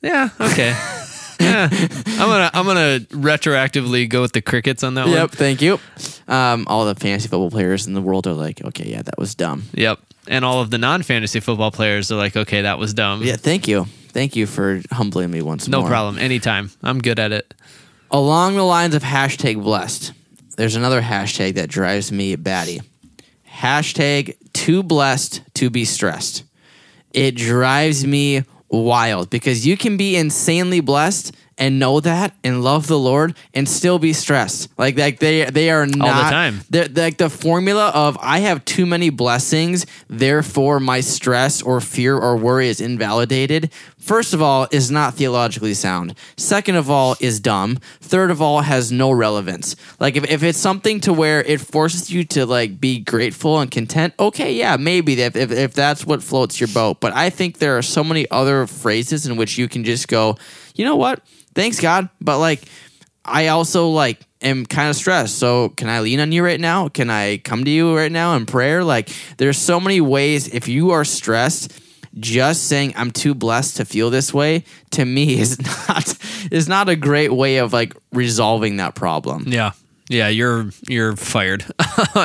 Yeah. 0.02 0.28
Okay. 0.40 0.74
Yeah. 1.40 1.68
I'm 1.72 2.28
gonna 2.28 2.50
I'm 2.54 2.66
gonna 2.66 3.00
retroactively 3.10 4.08
go 4.08 4.22
with 4.22 4.32
the 4.32 4.40
crickets 4.42 4.84
on 4.84 4.94
that 4.94 5.06
one. 5.06 5.14
Yep, 5.14 5.30
thank 5.32 5.60
you. 5.60 5.80
Um, 6.28 6.66
all 6.68 6.84
the 6.84 6.94
fantasy 6.94 7.26
football 7.26 7.50
players 7.50 7.88
in 7.88 7.94
the 7.94 8.00
world 8.00 8.28
are 8.28 8.32
like, 8.32 8.62
okay, 8.64 8.88
yeah, 8.88 9.02
that 9.02 9.18
was 9.18 9.34
dumb. 9.34 9.64
Yep. 9.74 9.98
And 10.28 10.44
all 10.44 10.60
of 10.60 10.70
the 10.70 10.78
non 10.78 11.02
fantasy 11.02 11.40
football 11.40 11.72
players 11.72 12.12
are 12.12 12.16
like, 12.16 12.36
okay, 12.36 12.62
that 12.62 12.78
was 12.78 12.94
dumb. 12.94 13.24
Yeah, 13.24 13.34
thank 13.34 13.66
you. 13.66 13.86
Thank 14.12 14.36
you 14.36 14.46
for 14.46 14.80
humbling 14.90 15.30
me 15.30 15.42
once 15.42 15.68
No 15.68 15.78
more. 15.78 15.86
No 15.86 15.90
problem. 15.90 16.18
Anytime. 16.18 16.70
I'm 16.82 17.00
good 17.00 17.18
at 17.18 17.32
it. 17.32 17.54
Along 18.10 18.56
the 18.56 18.62
lines 18.62 18.94
of 18.94 19.02
hashtag 19.02 19.62
blessed, 19.62 20.12
there's 20.56 20.76
another 20.76 21.00
hashtag 21.00 21.54
that 21.54 21.70
drives 21.70 22.12
me 22.12 22.36
batty. 22.36 22.82
Hashtag 23.50 24.36
too 24.52 24.82
blessed 24.82 25.42
to 25.54 25.70
be 25.70 25.84
stressed. 25.84 26.44
It 27.12 27.36
drives 27.36 28.06
me 28.06 28.44
wild 28.68 29.30
because 29.30 29.66
you 29.66 29.76
can 29.76 29.96
be 29.96 30.16
insanely 30.16 30.80
blessed 30.80 31.34
and 31.62 31.78
know 31.78 32.00
that 32.00 32.34
and 32.42 32.54
love 32.64 32.88
the 32.88 32.98
Lord 32.98 33.34
and 33.54 33.68
still 33.68 33.98
be 34.00 34.12
stressed. 34.12 34.68
Like 34.76 34.98
like 34.98 35.20
they 35.20 35.44
they 35.58 35.70
are 35.70 35.86
not 35.86 36.08
all 36.08 36.24
the 36.24 36.30
time. 36.30 36.54
they're- 36.70 36.90
like 37.04 37.16
the 37.18 37.30
formula 37.30 37.86
of 37.94 38.18
I 38.20 38.40
have 38.40 38.58
too 38.64 38.84
many 38.94 39.10
blessings, 39.10 39.86
therefore 40.08 40.80
my 40.80 41.00
stress 41.00 41.62
or 41.62 41.80
fear 41.80 42.18
or 42.18 42.36
worry 42.36 42.68
is 42.68 42.80
invalidated. 42.80 43.70
First 43.98 44.34
of 44.34 44.42
all, 44.42 44.66
is 44.72 44.90
not 44.90 45.14
theologically 45.14 45.74
sound. 45.74 46.16
Second 46.36 46.74
of 46.74 46.90
all, 46.90 47.14
is 47.20 47.38
dumb. 47.38 47.78
Third 48.00 48.32
of 48.32 48.42
all, 48.42 48.62
has 48.62 48.90
no 48.90 49.12
relevance. 49.12 49.76
Like 50.00 50.16
if, 50.16 50.24
if 50.28 50.42
it's 50.42 50.58
something 50.58 50.98
to 51.06 51.12
where 51.12 51.40
it 51.44 51.60
forces 51.60 52.10
you 52.10 52.24
to 52.34 52.44
like 52.44 52.80
be 52.80 52.98
grateful 52.98 53.60
and 53.60 53.70
content, 53.70 54.14
okay, 54.18 54.52
yeah, 54.52 54.76
maybe 54.76 55.12
if, 55.22 55.36
if, 55.36 55.52
if 55.52 55.72
that's 55.74 56.04
what 56.04 56.20
floats 56.20 56.58
your 56.60 56.68
boat. 56.74 56.98
But 56.98 57.12
I 57.14 57.30
think 57.30 57.58
there 57.58 57.78
are 57.78 57.82
so 57.82 58.02
many 58.02 58.26
other 58.32 58.66
phrases 58.66 59.24
in 59.26 59.36
which 59.36 59.56
you 59.56 59.68
can 59.68 59.84
just 59.84 60.08
go, 60.08 60.36
you 60.74 60.84
know 60.84 60.96
what? 60.96 61.22
Thanks 61.54 61.80
God, 61.80 62.08
but 62.20 62.38
like 62.38 62.62
I 63.24 63.48
also 63.48 63.88
like 63.88 64.20
am 64.40 64.66
kind 64.66 64.88
of 64.90 64.96
stressed. 64.96 65.38
So 65.38 65.70
can 65.70 65.88
I 65.88 66.00
lean 66.00 66.20
on 66.20 66.32
you 66.32 66.44
right 66.44 66.60
now? 66.60 66.88
Can 66.88 67.10
I 67.10 67.38
come 67.38 67.64
to 67.64 67.70
you 67.70 67.96
right 67.96 68.12
now 68.12 68.34
in 68.36 68.46
prayer? 68.46 68.84
Like 68.84 69.10
there's 69.36 69.58
so 69.58 69.80
many 69.80 70.00
ways 70.00 70.48
if 70.48 70.68
you 70.68 70.90
are 70.90 71.04
stressed, 71.04 71.78
just 72.18 72.64
saying 72.64 72.94
I'm 72.96 73.10
too 73.10 73.34
blessed 73.34 73.76
to 73.78 73.84
feel 73.84 74.10
this 74.10 74.34
way 74.34 74.64
to 74.92 75.04
me 75.04 75.34
is 75.40 75.58
not 75.88 76.14
is 76.50 76.68
not 76.68 76.88
a 76.88 76.96
great 76.96 77.32
way 77.32 77.58
of 77.58 77.72
like 77.72 77.94
resolving 78.12 78.76
that 78.76 78.94
problem. 78.94 79.44
Yeah. 79.46 79.72
Yeah, 80.12 80.28
you're 80.28 80.70
you're 80.88 81.16
fired 81.16 81.64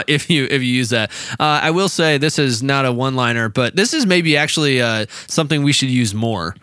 if 0.08 0.30
you 0.30 0.46
if 0.46 0.62
you 0.62 0.74
use 0.74 0.90
that. 0.90 1.10
Uh, 1.40 1.62
I 1.64 1.72
will 1.72 1.90
say 1.90 2.18
this 2.18 2.38
is 2.38 2.62
not 2.62 2.86
a 2.86 2.92
one 2.92 3.16
liner, 3.16 3.48
but 3.48 3.76
this 3.76 3.94
is 3.94 4.06
maybe 4.06 4.36
actually 4.36 4.82
uh, 4.82 5.06
something 5.28 5.64
we 5.64 5.72
should 5.72 5.90
use 5.90 6.14
more. 6.14 6.56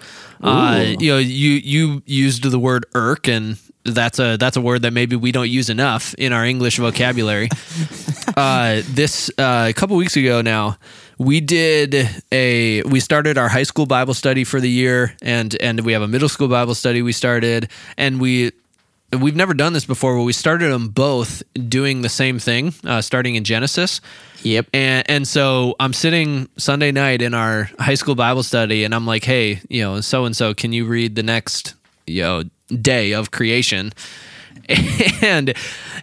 Uh, 0.43 0.95
you 0.99 1.11
know, 1.11 1.19
you 1.19 1.53
you 1.53 2.03
used 2.05 2.43
the 2.43 2.59
word 2.59 2.85
irk, 2.95 3.27
and 3.29 3.59
that's 3.85 4.19
a 4.19 4.37
that's 4.37 4.59
a 4.59 4.61
word 4.61 4.83
that 4.83 4.93
maybe 4.93 5.17
we 5.17 5.33
don't 5.33 5.49
use 5.49 5.71
enough 5.71 6.15
in 6.15 6.35
our 6.35 6.45
English 6.45 6.77
vocabulary. 6.77 7.49
uh, 8.37 8.83
this 8.91 9.31
uh, 9.39 9.67
a 9.69 9.73
couple 9.73 9.97
weeks 9.97 10.17
ago 10.17 10.43
now, 10.43 10.77
we 11.17 11.41
did 11.41 12.09
a 12.31 12.83
we 12.83 13.01
started 13.01 13.39
our 13.39 13.49
high 13.49 13.63
school 13.63 13.87
Bible 13.87 14.13
study 14.13 14.45
for 14.45 14.61
the 14.61 14.71
year, 14.71 15.17
and 15.23 15.57
and 15.63 15.81
we 15.81 15.95
have 15.95 16.03
a 16.03 16.09
middle 16.09 16.29
school 16.29 16.49
Bible 16.49 16.75
study 16.75 17.01
we 17.01 17.13
started, 17.13 17.71
and 17.97 18.21
we 18.21 18.53
we've 19.21 19.37
never 19.37 19.55
done 19.55 19.73
this 19.73 19.85
before, 19.85 20.17
but 20.17 20.23
we 20.23 20.33
started 20.33 20.71
them 20.71 20.89
both 20.89 21.43
doing 21.69 22.03
the 22.03 22.09
same 22.09 22.39
thing, 22.39 22.75
uh, 22.85 23.01
starting 23.01 23.35
in 23.35 23.45
Genesis. 23.45 24.01
Yep. 24.43 24.69
And 24.73 25.11
and 25.11 25.29
so 25.29 25.75
I'm 25.81 25.93
sitting 25.93 26.49
Sunday 26.57 26.93
night 26.93 27.23
in 27.23 27.35
our 27.35 27.71
high 27.79 27.95
school 27.95 28.15
Bible 28.15 28.43
study, 28.43 28.85
and 28.85 28.95
I'm 28.95 29.07
like, 29.07 29.25
hey, 29.25 29.61
you 29.69 29.83
know, 29.83 30.01
so 30.01 30.25
and 30.25 30.37
so, 30.37 30.55
can 30.55 30.73
you 30.73 30.85
read 30.87 31.17
the 31.17 31.23
next 31.23 31.75
you 32.07 32.23
know 32.23 32.43
day 32.69 33.13
of 33.13 33.31
creation? 33.31 33.93
And 35.23 35.55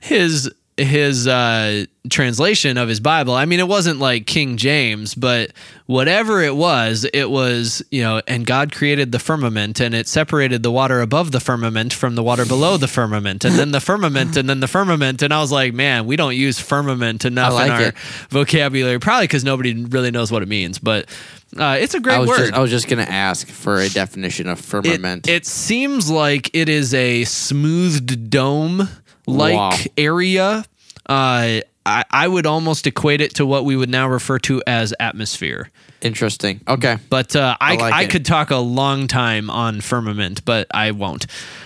his 0.01 0.51
his 0.77 1.27
uh, 1.27 1.85
translation 2.09 2.77
of 2.77 2.89
his 2.89 2.99
Bible, 2.99 3.33
I 3.33 3.45
mean, 3.45 3.59
it 3.59 3.67
wasn't 3.67 3.99
like 3.99 4.25
King 4.25 4.57
James, 4.57 5.13
but 5.13 5.51
whatever 5.85 6.41
it 6.41 6.55
was, 6.55 7.05
it 7.13 7.29
was 7.29 7.83
you 7.91 8.01
know, 8.01 8.21
and 8.27 8.45
God 8.45 8.73
created 8.73 9.11
the 9.11 9.19
firmament, 9.19 9.79
and 9.79 9.93
it 9.93 10.07
separated 10.07 10.63
the 10.63 10.71
water 10.71 11.01
above 11.01 11.31
the 11.31 11.39
firmament 11.39 11.93
from 11.93 12.15
the 12.15 12.23
water 12.23 12.45
below 12.45 12.77
the 12.77 12.87
firmament, 12.87 13.45
and 13.45 13.55
then 13.55 13.71
the 13.71 13.81
firmament, 13.81 14.37
and 14.37 14.49
then 14.49 14.59
the 14.59 14.67
firmament, 14.67 15.21
and 15.21 15.33
I 15.33 15.41
was 15.41 15.51
like, 15.51 15.73
man, 15.73 16.05
we 16.05 16.15
don't 16.15 16.35
use 16.35 16.59
firmament 16.59 17.25
enough 17.25 17.53
I 17.53 17.65
in 17.65 17.71
our 17.71 17.81
it. 17.81 17.97
vocabulary, 18.29 18.99
probably 18.99 19.25
because 19.25 19.43
nobody 19.43 19.83
really 19.85 20.11
knows 20.11 20.31
what 20.31 20.41
it 20.41 20.47
means, 20.47 20.79
but 20.79 21.09
uh, 21.57 21.77
it's 21.79 21.93
a 21.93 21.99
great 21.99 22.15
I 22.15 22.19
was 22.19 22.29
word. 22.29 22.37
just 22.37 22.53
I 22.53 22.59
was 22.59 22.71
just 22.71 22.87
gonna 22.87 23.03
ask 23.03 23.47
for 23.47 23.77
a 23.79 23.89
definition 23.89 24.47
of 24.47 24.59
it, 24.59 24.63
firmament. 24.63 25.27
it 25.27 25.45
seems 25.45 26.09
like 26.09 26.49
it 26.53 26.69
is 26.69 26.93
a 26.93 27.25
smoothed 27.25 28.29
dome 28.29 28.87
like 29.27 29.55
Wow. 29.55 29.77
area. 29.97 30.65
Uh, 31.07 31.61
I, 31.83 32.03
I 32.11 32.27
would 32.27 32.45
almost 32.45 32.85
equate 32.85 33.21
it 33.21 33.33
to 33.35 33.45
what 33.45 33.65
we 33.65 33.75
would 33.75 33.89
now 33.89 34.07
refer 34.07 34.37
to 34.39 34.61
as 34.67 34.93
atmosphere. 34.99 35.69
Interesting. 36.01 36.61
Okay. 36.67 36.97
But 37.09 37.35
uh, 37.35 37.57
I, 37.59 37.73
I, 37.73 37.75
like 37.77 38.05
it. 38.05 38.11
could 38.11 38.25
talk 38.25 38.51
a 38.51 38.57
long 38.57 39.07
time 39.07 39.49
on 39.49 39.81
firmament, 39.81 40.45
but 40.45 40.67
I 40.73 40.91
won't. 40.91 41.25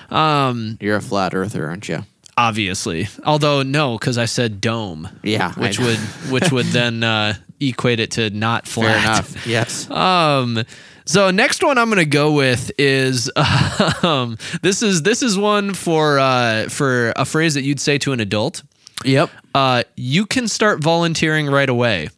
Um, 0.09 0.77
You're 0.79 0.95
a 0.97 1.01
flat 1.01 1.33
earther, 1.33 1.67
aren't 1.67 1.89
you? 1.89 2.05
obviously, 2.37 3.07
although 3.25 3.63
no, 3.63 3.97
because 3.97 4.17
I 4.17 4.25
said 4.25 4.59
dome, 4.59 5.07
Yeah. 5.23 5.53
Which 5.53 5.79
would 5.79 5.97
which 6.29 6.51
would 6.51 6.65
then 6.77 7.01
uh, 7.03 7.35
equate 7.59 7.99
it 7.99 8.11
to 8.11 8.29
not 8.29 8.67
flat. 8.67 8.95
fair 8.95 9.03
enough. 9.03 9.47
Yes. 9.47 9.89
Um, 9.89 10.63
so 11.05 11.29
next 11.31 11.63
one 11.63 11.77
I'm 11.77 11.89
gonna 11.89 12.05
go 12.05 12.31
with 12.33 12.71
is 12.77 13.31
um, 14.03 14.37
this 14.61 14.81
is 14.81 15.03
this 15.03 15.21
is 15.21 15.37
one 15.37 15.73
for 15.73 16.17
uh, 16.19 16.67
for 16.69 17.13
a 17.15 17.25
phrase 17.25 17.53
that 17.53 17.63
you'd 17.63 17.79
say 17.79 17.97
to 17.99 18.11
an 18.11 18.19
adult. 18.19 18.63
Yep. 19.03 19.29
Uh, 19.53 19.83
you 19.95 20.25
can 20.25 20.47
start 20.47 20.81
volunteering 20.81 21.47
right 21.47 21.69
away. 21.69 22.09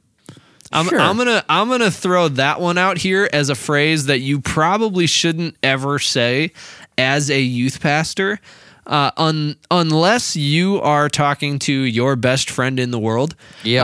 I'm, 0.71 0.88
Sure. 0.88 1.00
I'm 1.00 1.17
gonna 1.17 1.43
I'm 1.50 1.69
gonna 1.69 1.91
throw 1.91 2.28
that 2.30 2.60
one 2.62 2.78
out 2.78 2.97
here 2.97 3.30
as 3.34 3.50
a 3.50 3.56
phrase 3.56 4.06
that 4.06 4.19
you 4.19 4.39
probably 4.41 5.08
shouldn't 5.08 5.56
ever 5.63 5.97
say 6.00 6.52
as 6.97 7.30
a 7.30 7.39
youth 7.41 7.80
pastor, 7.82 8.39
uh, 8.88 9.12
un, 9.17 9.56
unless 9.69 10.36
you 10.36 10.82
are 10.82 11.10
talking 11.10 11.60
to 11.60 11.73
your 11.73 12.15
best 12.15 12.50
friend 12.50 12.80
in 12.80 12.91
the 12.91 13.00
world. 13.00 13.36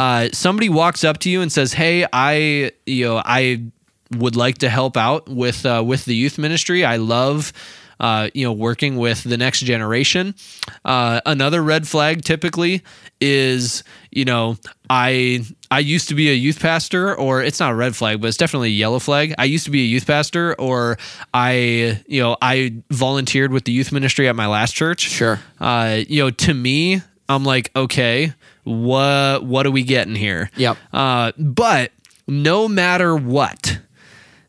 Uh, 0.01 0.29
somebody 0.31 0.69
walks 0.69 1.03
up 1.03 1.19
to 1.19 1.29
you 1.29 1.41
and 1.41 1.51
says, 1.51 1.73
"Hey, 1.73 2.05
I 2.11 2.71
you 2.85 3.05
know 3.05 3.21
I 3.23 3.63
would 4.11 4.35
like 4.35 4.59
to 4.59 4.69
help 4.69 4.97
out 4.97 5.27
with 5.29 5.65
uh, 5.65 5.83
with 5.85 6.05
the 6.05 6.15
youth 6.15 6.37
ministry. 6.37 6.83
I 6.85 6.97
love." 6.97 7.53
Uh, 7.99 8.29
you 8.33 8.43
know, 8.43 8.51
working 8.51 8.97
with 8.97 9.23
the 9.23 9.37
next 9.37 9.61
generation. 9.61 10.35
Uh, 10.83 11.21
another 11.25 11.63
red 11.63 11.87
flag 11.87 12.21
typically 12.21 12.81
is, 13.21 13.83
you 14.11 14.25
know, 14.25 14.57
I 14.89 15.45
I 15.73 15.79
used 15.79 16.07
to 16.09 16.15
be 16.15 16.29
a 16.29 16.33
youth 16.33 16.59
pastor, 16.59 17.15
or 17.15 17.41
it's 17.41 17.59
not 17.59 17.71
a 17.71 17.75
red 17.75 17.95
flag, 17.95 18.21
but 18.21 18.27
it's 18.27 18.37
definitely 18.37 18.67
a 18.67 18.77
yellow 18.77 18.99
flag. 18.99 19.33
I 19.39 19.45
used 19.45 19.65
to 19.65 19.71
be 19.71 19.81
a 19.81 19.85
youth 19.85 20.05
pastor, 20.05 20.53
or 20.59 20.99
I, 21.33 22.03
you 22.05 22.21
know, 22.21 22.37
I 22.43 22.75
volunteered 22.91 23.51
with 23.51 23.63
the 23.63 23.71
youth 23.71 23.91
ministry 23.91 24.29
at 24.29 24.35
my 24.35 24.45
last 24.45 24.75
church. 24.75 25.01
Sure. 25.09 25.39
Uh, 25.59 26.01
you 26.07 26.21
know, 26.23 26.29
to 26.29 26.53
me, 26.53 27.01
I'm 27.27 27.43
like, 27.43 27.71
okay, 27.75 28.33
what 28.65 29.43
what 29.43 29.65
are 29.65 29.71
we 29.71 29.81
getting 29.81 30.13
here? 30.15 30.51
Yep. 30.57 30.77
Uh, 30.93 31.31
but 31.39 31.91
no 32.27 32.67
matter 32.67 33.15
what, 33.15 33.79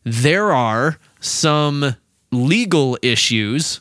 there 0.03 0.53
are 0.53 0.99
some 1.21 1.95
legal 2.31 2.99
issues 3.01 3.79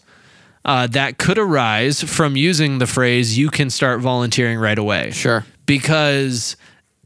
uh, 0.64 0.86
that 0.86 1.18
could 1.18 1.36
arise 1.36 2.02
from 2.02 2.36
using 2.36 2.78
the 2.78 2.86
phrase 2.86 3.36
"you 3.36 3.50
can 3.50 3.68
start 3.68 4.00
volunteering 4.00 4.58
right 4.58 4.78
away." 4.78 5.10
Sure. 5.10 5.44
because 5.66 6.56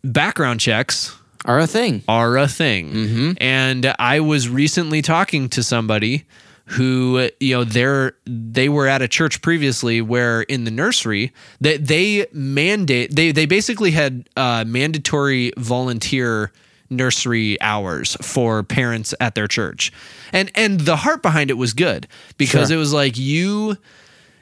background 0.04 0.60
checks 0.60 1.16
Are 1.44 1.58
a 1.58 1.66
thing. 1.66 2.02
are 2.08 2.36
a 2.38 2.48
thing. 2.48 3.36
And 3.40 3.94
I 3.98 4.20
was 4.20 4.48
recently 4.48 5.02
talking 5.02 5.48
to 5.50 5.62
somebody 5.62 6.24
who 6.72 7.30
you 7.40 7.54
know 7.56 7.64
they're 7.64 8.12
they 8.26 8.68
were 8.68 8.86
at 8.86 9.00
a 9.00 9.08
church 9.08 9.40
previously 9.40 10.02
where 10.02 10.42
in 10.42 10.64
the 10.64 10.70
nursery 10.70 11.32
they 11.62 11.78
they 11.78 12.26
mandate 12.32 13.14
they 13.16 13.32
they 13.32 13.46
basically 13.46 13.90
had 13.92 14.28
uh, 14.36 14.64
mandatory 14.66 15.50
volunteer 15.56 16.52
nursery 16.90 17.58
hours 17.62 18.16
for 18.20 18.62
parents 18.62 19.14
at 19.18 19.34
their 19.34 19.46
church 19.48 19.90
and 20.30 20.50
and 20.54 20.80
the 20.80 20.96
heart 20.96 21.22
behind 21.22 21.48
it 21.50 21.54
was 21.54 21.72
good 21.72 22.06
because 22.36 22.68
Sure. 22.68 22.76
it 22.76 22.78
was 22.78 22.92
like 22.92 23.16
you 23.16 23.78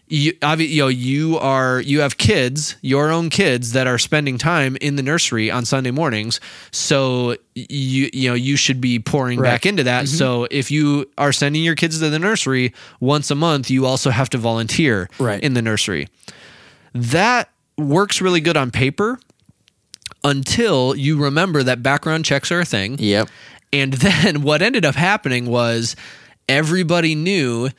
you, 0.08 0.32
you 0.58 0.82
know 0.82 0.88
you 0.88 1.36
are 1.38 1.80
you 1.80 2.00
have 2.00 2.16
kids 2.16 2.76
your 2.80 3.10
own 3.10 3.28
kids 3.28 3.72
that 3.72 3.86
are 3.88 3.98
spending 3.98 4.38
time 4.38 4.76
in 4.80 4.94
the 4.96 5.02
nursery 5.02 5.50
on 5.50 5.64
Sunday 5.64 5.90
mornings 5.90 6.38
so 6.70 7.36
you 7.54 8.08
you 8.12 8.28
know 8.28 8.34
you 8.34 8.56
should 8.56 8.80
be 8.80 8.98
pouring 9.00 9.40
Right. 9.40 9.50
back 9.50 9.66
into 9.66 9.82
that 9.84 10.04
mm-hmm. 10.04 10.16
so 10.16 10.46
if 10.50 10.70
you 10.70 11.10
are 11.18 11.32
sending 11.32 11.64
your 11.64 11.74
kids 11.74 11.98
to 11.98 12.08
the 12.08 12.18
nursery 12.20 12.72
once 13.00 13.30
a 13.30 13.34
month 13.34 13.68
you 13.70 13.84
also 13.86 14.10
have 14.10 14.30
to 14.30 14.38
volunteer 14.38 15.08
Right. 15.18 15.42
in 15.42 15.54
the 15.54 15.62
nursery 15.62 16.06
that 16.94 17.50
works 17.76 18.20
really 18.20 18.40
good 18.40 18.56
on 18.56 18.70
paper 18.70 19.18
until 20.24 20.94
you 20.96 21.16
remember 21.22 21.62
that 21.62 21.82
background 21.82 22.24
checks 22.24 22.50
are 22.50 22.60
a 22.60 22.64
thing 22.64 22.96
Yep. 22.98 23.28
and 23.72 23.92
then 24.06 24.42
what 24.42 24.62
ended 24.62 24.84
up 24.84 24.94
happening 24.94 25.46
was 25.46 25.96
everybody 26.48 27.14
knew 27.14 27.70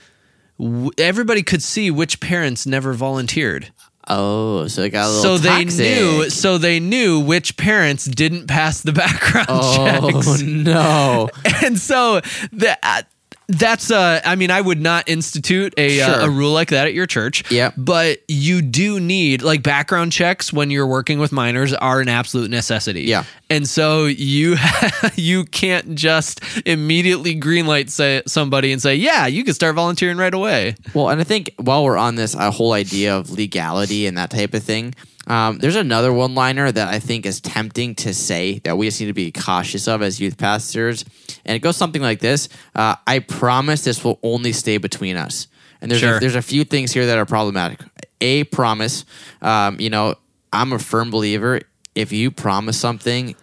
w- 0.59 0.91
everybody 0.97 1.43
could 1.43 1.63
see 1.63 1.91
which 1.91 2.19
parents 2.19 2.65
never 2.65 2.93
volunteered. 2.93 3.71
Oh, 4.09 4.67
so 4.67 4.83
it 4.83 4.91
got 4.91 5.09
a 5.09 5.13
So 5.21 5.33
little 5.33 5.37
they 5.51 5.65
knew 5.65 6.29
so 6.29 6.57
they 6.57 6.79
knew 6.79 7.19
which 7.19 7.57
parents 7.57 8.05
didn't 8.05 8.47
pass 8.47 8.81
the 8.81 8.93
background 9.03 9.47
Oh 9.49 10.21
checks. 10.23 10.41
no! 10.41 11.29
And 11.63 11.77
so 11.77 12.21
that 12.53 12.79
uh, 12.83 13.01
that's 13.49 13.91
uh 13.91 14.19
I 14.25 14.35
mean 14.35 14.51
I 14.51 14.59
would 14.59 14.81
not 14.81 15.07
institute 15.07 15.73
a 15.77 16.01
uh, 16.01 16.25
a 16.25 16.29
rule 16.29 16.51
like 16.53 16.69
that 16.69 16.85
at 16.87 16.93
your 16.93 17.05
church. 17.05 17.49
yeah 17.49 17.71
But 17.77 18.19
you 18.27 18.61
do 18.61 18.99
need 18.99 19.41
like 19.41 19.63
background 19.63 20.11
checks 20.11 20.51
when 20.51 20.69
you're 20.69 20.87
working 20.87 21.19
with 21.19 21.31
minors 21.31 21.73
are 21.73 22.01
an 22.01 22.09
absolute 22.09 22.51
necessity. 22.51 23.03
Yeah. 23.03 23.23
And 23.49 23.67
so 23.67 24.05
you 24.05 24.57
you 25.15 25.45
can't 25.45 25.95
just 25.95 26.41
immediately 26.65 27.39
greenlight 27.39 27.89
say 27.89 28.21
somebody 28.27 28.73
and 28.73 28.81
say, 28.81 28.95
"Yeah, 28.95 29.27
you 29.27 29.45
can 29.45 29.53
start 29.53 29.75
volunteering 29.75 30.17
right 30.17 30.33
away." 30.33 30.75
Well, 30.93 31.07
and 31.09 31.21
I 31.21 31.23
think 31.23 31.53
while 31.57 31.85
we're 31.85 31.97
on 31.97 32.15
this 32.15 32.35
uh, 32.35 32.51
whole 32.51 32.73
idea 32.73 33.15
of 33.15 33.29
legality 33.31 34.05
and 34.05 34.17
that 34.17 34.31
type 34.31 34.53
of 34.53 34.63
thing, 34.63 34.93
um, 35.27 35.59
there's 35.59 35.75
another 35.75 36.11
one 36.11 36.33
liner 36.35 36.71
that 36.71 36.87
I 36.87 36.99
think 36.99 37.25
is 37.25 37.41
tempting 37.41 37.95
to 37.95 38.13
say 38.13 38.59
that 38.59 38.77
we 38.77 38.87
just 38.87 38.99
need 38.99 39.07
to 39.07 39.13
be 39.13 39.31
cautious 39.31 39.87
of 39.87 40.01
as 40.01 40.19
youth 40.19 40.37
pastors. 40.37 41.05
And 41.45 41.55
it 41.55 41.59
goes 41.59 41.77
something 41.77 42.01
like 42.01 42.19
this 42.19 42.49
uh, 42.75 42.95
I 43.05 43.19
promise 43.19 43.83
this 43.83 44.03
will 44.03 44.19
only 44.23 44.53
stay 44.53 44.77
between 44.77 45.17
us. 45.17 45.47
And 45.81 45.91
there's, 45.91 46.01
Sure. 46.01 46.17
a, 46.17 46.19
there's 46.19 46.35
a 46.35 46.41
few 46.41 46.63
things 46.63 46.91
here 46.91 47.05
that 47.05 47.17
are 47.17 47.25
problematic. 47.25 47.81
A 48.21 48.45
promise, 48.45 49.05
um, 49.41 49.79
you 49.79 49.89
know, 49.89 50.15
I'm 50.51 50.73
a 50.73 50.79
firm 50.79 51.11
believer 51.11 51.61
if 51.93 52.11
you 52.11 52.31
promise 52.31 52.79
something, 52.79 53.35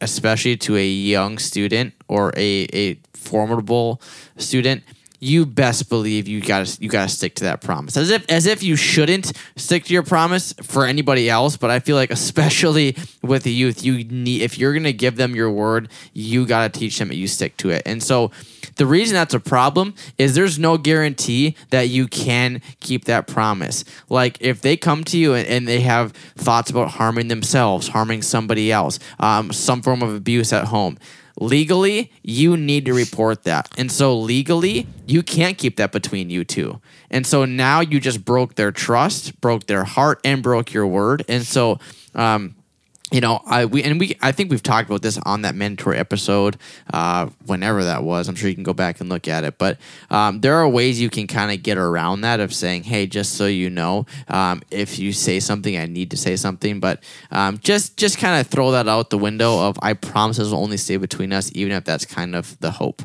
especially 0.00 0.56
to 0.58 0.76
a 0.76 0.86
young 0.86 1.38
student 1.38 1.92
or 2.08 2.32
a, 2.36 2.66
a 2.72 2.98
formidable 3.14 4.00
student, 4.36 4.84
you 5.22 5.46
best 5.46 5.88
believe 5.88 6.26
you 6.26 6.40
gotta 6.40 6.76
you 6.80 6.88
gotta 6.88 7.08
stick 7.08 7.36
to 7.36 7.44
that 7.44 7.60
promise. 7.60 7.96
As 7.96 8.10
if 8.10 8.28
as 8.28 8.44
if 8.44 8.60
you 8.64 8.74
shouldn't 8.74 9.32
stick 9.54 9.84
to 9.84 9.92
your 9.92 10.02
promise 10.02 10.52
for 10.64 10.84
anybody 10.84 11.30
else, 11.30 11.56
but 11.56 11.70
I 11.70 11.78
feel 11.78 11.94
like 11.94 12.10
especially 12.10 12.96
with 13.22 13.44
the 13.44 13.52
youth, 13.52 13.84
you 13.84 14.02
need 14.02 14.42
if 14.42 14.58
you're 14.58 14.72
gonna 14.72 14.92
give 14.92 15.14
them 15.14 15.36
your 15.36 15.48
word, 15.48 15.90
you 16.12 16.44
gotta 16.44 16.76
teach 16.76 16.98
them 16.98 17.06
that 17.06 17.14
you 17.14 17.28
stick 17.28 17.56
to 17.58 17.70
it. 17.70 17.82
And 17.86 18.02
so 18.02 18.32
the 18.76 18.86
reason 18.86 19.14
that's 19.14 19.32
a 19.32 19.38
problem 19.38 19.94
is 20.18 20.34
there's 20.34 20.58
no 20.58 20.76
guarantee 20.76 21.54
that 21.70 21.88
you 21.88 22.08
can 22.08 22.60
keep 22.80 23.04
that 23.04 23.28
promise. 23.28 23.84
Like 24.08 24.38
if 24.40 24.60
they 24.60 24.76
come 24.76 25.04
to 25.04 25.18
you 25.18 25.34
and, 25.34 25.46
and 25.46 25.68
they 25.68 25.82
have 25.82 26.10
thoughts 26.36 26.68
about 26.68 26.88
harming 26.90 27.28
themselves, 27.28 27.86
harming 27.86 28.22
somebody 28.22 28.72
else, 28.72 28.98
um, 29.20 29.52
some 29.52 29.82
form 29.82 30.02
of 30.02 30.12
abuse 30.12 30.52
at 30.52 30.64
home, 30.64 30.98
legally 31.42 32.12
you 32.22 32.56
need 32.56 32.84
to 32.86 32.94
report 32.94 33.44
that. 33.44 33.68
And 33.76 33.90
so 33.90 34.16
legally 34.16 34.86
you 35.06 35.22
can't 35.22 35.58
keep 35.58 35.76
that 35.76 35.92
between 35.92 36.30
you 36.30 36.44
two. 36.44 36.80
And 37.10 37.26
so 37.26 37.44
now 37.44 37.80
you 37.80 38.00
just 38.00 38.24
broke 38.24 38.54
their 38.54 38.72
trust, 38.72 39.40
broke 39.40 39.66
their 39.66 39.84
heart, 39.84 40.20
and 40.24 40.42
broke 40.42 40.72
your 40.72 40.86
word. 40.86 41.24
And 41.28 41.44
so 41.44 41.78
um, 42.14 42.54
you 43.12 43.20
know, 43.20 43.42
I 43.46 43.66
we 43.66 43.82
and 43.82 44.00
we 44.00 44.16
I 44.20 44.32
think 44.32 44.50
we've 44.50 44.62
talked 44.62 44.88
about 44.88 45.02
this 45.02 45.18
on 45.18 45.42
that 45.42 45.54
mentor 45.54 45.94
episode, 45.94 46.56
uh, 46.92 47.28
whenever 47.44 47.84
that 47.84 48.02
was. 48.02 48.28
I'm 48.28 48.34
sure 48.34 48.48
you 48.48 48.54
can 48.54 48.64
go 48.64 48.72
back 48.72 49.00
and 49.00 49.08
look 49.08 49.28
at 49.28 49.44
it. 49.44 49.58
But 49.58 49.78
um, 50.10 50.40
there 50.40 50.56
are 50.56 50.68
ways 50.68 51.00
you 51.00 51.10
can 51.10 51.26
kind 51.26 51.52
of 51.52 51.62
get 51.62 51.76
around 51.76 52.22
that 52.22 52.40
of 52.40 52.54
saying, 52.54 52.84
hey, 52.84 53.06
just 53.06 53.34
so 53.34 53.46
you 53.46 53.68
know, 53.68 54.06
um, 54.28 54.62
if 54.70 54.98
you 54.98 55.12
say 55.12 55.40
something, 55.40 55.76
I 55.76 55.86
need 55.86 56.10
to 56.12 56.16
say 56.16 56.36
something. 56.36 56.80
But 56.80 57.02
um, 57.30 57.58
just 57.58 57.96
just 57.98 58.18
kind 58.18 58.40
of 58.40 58.46
throw 58.46 58.70
that 58.72 58.88
out 58.88 59.10
the 59.10 59.18
window 59.18 59.68
of 59.68 59.78
I 59.82 59.92
promise 59.92 60.38
this 60.38 60.50
will 60.50 60.58
only 60.58 60.78
stay 60.78 60.96
between 60.96 61.32
us, 61.32 61.52
even 61.54 61.72
if 61.72 61.84
that's 61.84 62.06
kind 62.06 62.34
of 62.34 62.58
the 62.60 62.70
hope. 62.70 63.02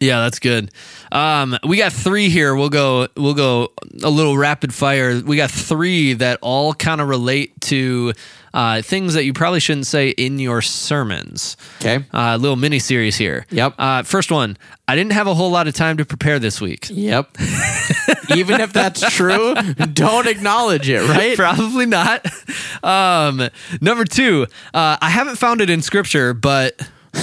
Yeah, 0.00 0.20
that's 0.20 0.40
good. 0.40 0.70
Um, 1.12 1.56
we 1.66 1.76
got 1.76 1.92
three 1.92 2.28
here. 2.28 2.54
We'll 2.54 2.68
go. 2.68 3.08
We'll 3.16 3.34
go 3.34 3.72
a 4.02 4.10
little 4.10 4.36
rapid 4.36 4.74
fire. 4.74 5.22
We 5.22 5.36
got 5.36 5.50
three 5.50 6.14
that 6.14 6.40
all 6.42 6.74
kind 6.74 7.00
of 7.00 7.08
relate 7.08 7.58
to 7.62 8.12
uh, 8.54 8.80
things 8.80 9.14
that 9.14 9.24
you 9.24 9.32
probably 9.32 9.60
shouldn't 9.60 9.86
say 9.86 10.10
in 10.10 10.38
your 10.38 10.62
sermons. 10.62 11.56
Okay. 11.80 12.04
Uh, 12.14 12.36
little 12.36 12.56
mini 12.56 12.78
series 12.78 13.16
here. 13.16 13.44
Yep. 13.50 13.74
Uh, 13.76 14.02
first 14.04 14.30
one. 14.30 14.56
I 14.86 14.94
didn't 14.96 15.12
have 15.12 15.26
a 15.26 15.34
whole 15.34 15.50
lot 15.50 15.66
of 15.66 15.74
time 15.74 15.96
to 15.96 16.04
prepare 16.04 16.38
this 16.38 16.60
week. 16.60 16.86
Yep. 16.90 17.36
even 18.36 18.60
if 18.60 18.72
that's 18.72 19.00
true, 19.14 19.54
don't 19.92 20.26
acknowledge 20.26 20.88
it, 20.88 21.00
right? 21.08 21.36
Probably 21.36 21.86
not. 21.86 22.24
Um, 22.84 23.48
number 23.80 24.04
two. 24.04 24.46
Uh, 24.72 24.98
I 25.00 25.10
haven't 25.10 25.36
found 25.36 25.60
it 25.60 25.70
in 25.70 25.82
scripture, 25.82 26.32
but 26.34 26.76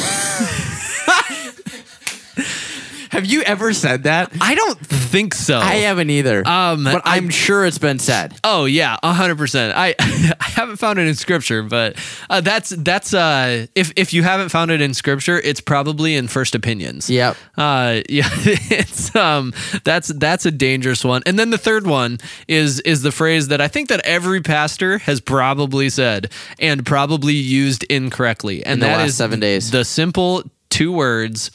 Have 3.21 3.29
you 3.31 3.43
ever 3.43 3.71
said 3.71 4.03
that? 4.03 4.31
I 4.41 4.55
don't 4.55 4.79
think 4.79 5.35
so. 5.35 5.59
I 5.59 5.75
haven't 5.75 6.09
either. 6.09 6.39
Um, 6.47 6.83
but 6.85 7.03
I- 7.05 7.17
I'm 7.17 7.29
sure 7.29 7.65
it's 7.67 7.77
been 7.77 7.99
said. 7.99 8.33
Oh 8.43 8.65
yeah, 8.65 8.97
hundred 9.03 9.37
percent. 9.37 9.77
I 9.77 9.93
I 9.99 10.35
haven't 10.39 10.77
found 10.77 10.97
it 10.97 11.05
in 11.05 11.13
scripture, 11.13 11.61
but 11.61 11.97
uh, 12.31 12.41
that's 12.41 12.71
that's 12.71 13.13
uh 13.13 13.67
if 13.75 13.93
if 13.95 14.11
you 14.11 14.23
haven't 14.23 14.49
found 14.49 14.71
it 14.71 14.81
in 14.81 14.95
scripture, 14.95 15.37
it's 15.39 15.61
probably 15.61 16.15
in 16.15 16.27
first 16.27 16.55
opinions. 16.55 17.11
Yep. 17.11 17.37
Uh 17.57 18.01
yeah, 18.09 18.27
it's 18.33 19.15
um 19.15 19.53
that's 19.83 20.07
that's 20.07 20.47
a 20.47 20.51
dangerous 20.51 21.05
one. 21.05 21.21
And 21.27 21.37
then 21.37 21.51
the 21.51 21.59
third 21.59 21.85
one 21.85 22.17
is 22.47 22.79
is 22.79 23.03
the 23.03 23.11
phrase 23.11 23.49
that 23.49 23.61
I 23.61 23.67
think 23.67 23.89
that 23.89 24.01
every 24.03 24.41
pastor 24.41 24.97
has 24.97 25.21
probably 25.21 25.89
said 25.91 26.31
and 26.57 26.83
probably 26.83 27.33
used 27.35 27.83
incorrectly, 27.83 28.65
and 28.65 28.81
the 28.81 28.87
that 28.87 28.97
last 28.97 29.09
is 29.09 29.17
seven 29.17 29.39
days. 29.39 29.69
The 29.69 29.85
simple 29.85 30.43
two 30.69 30.91
words. 30.91 31.51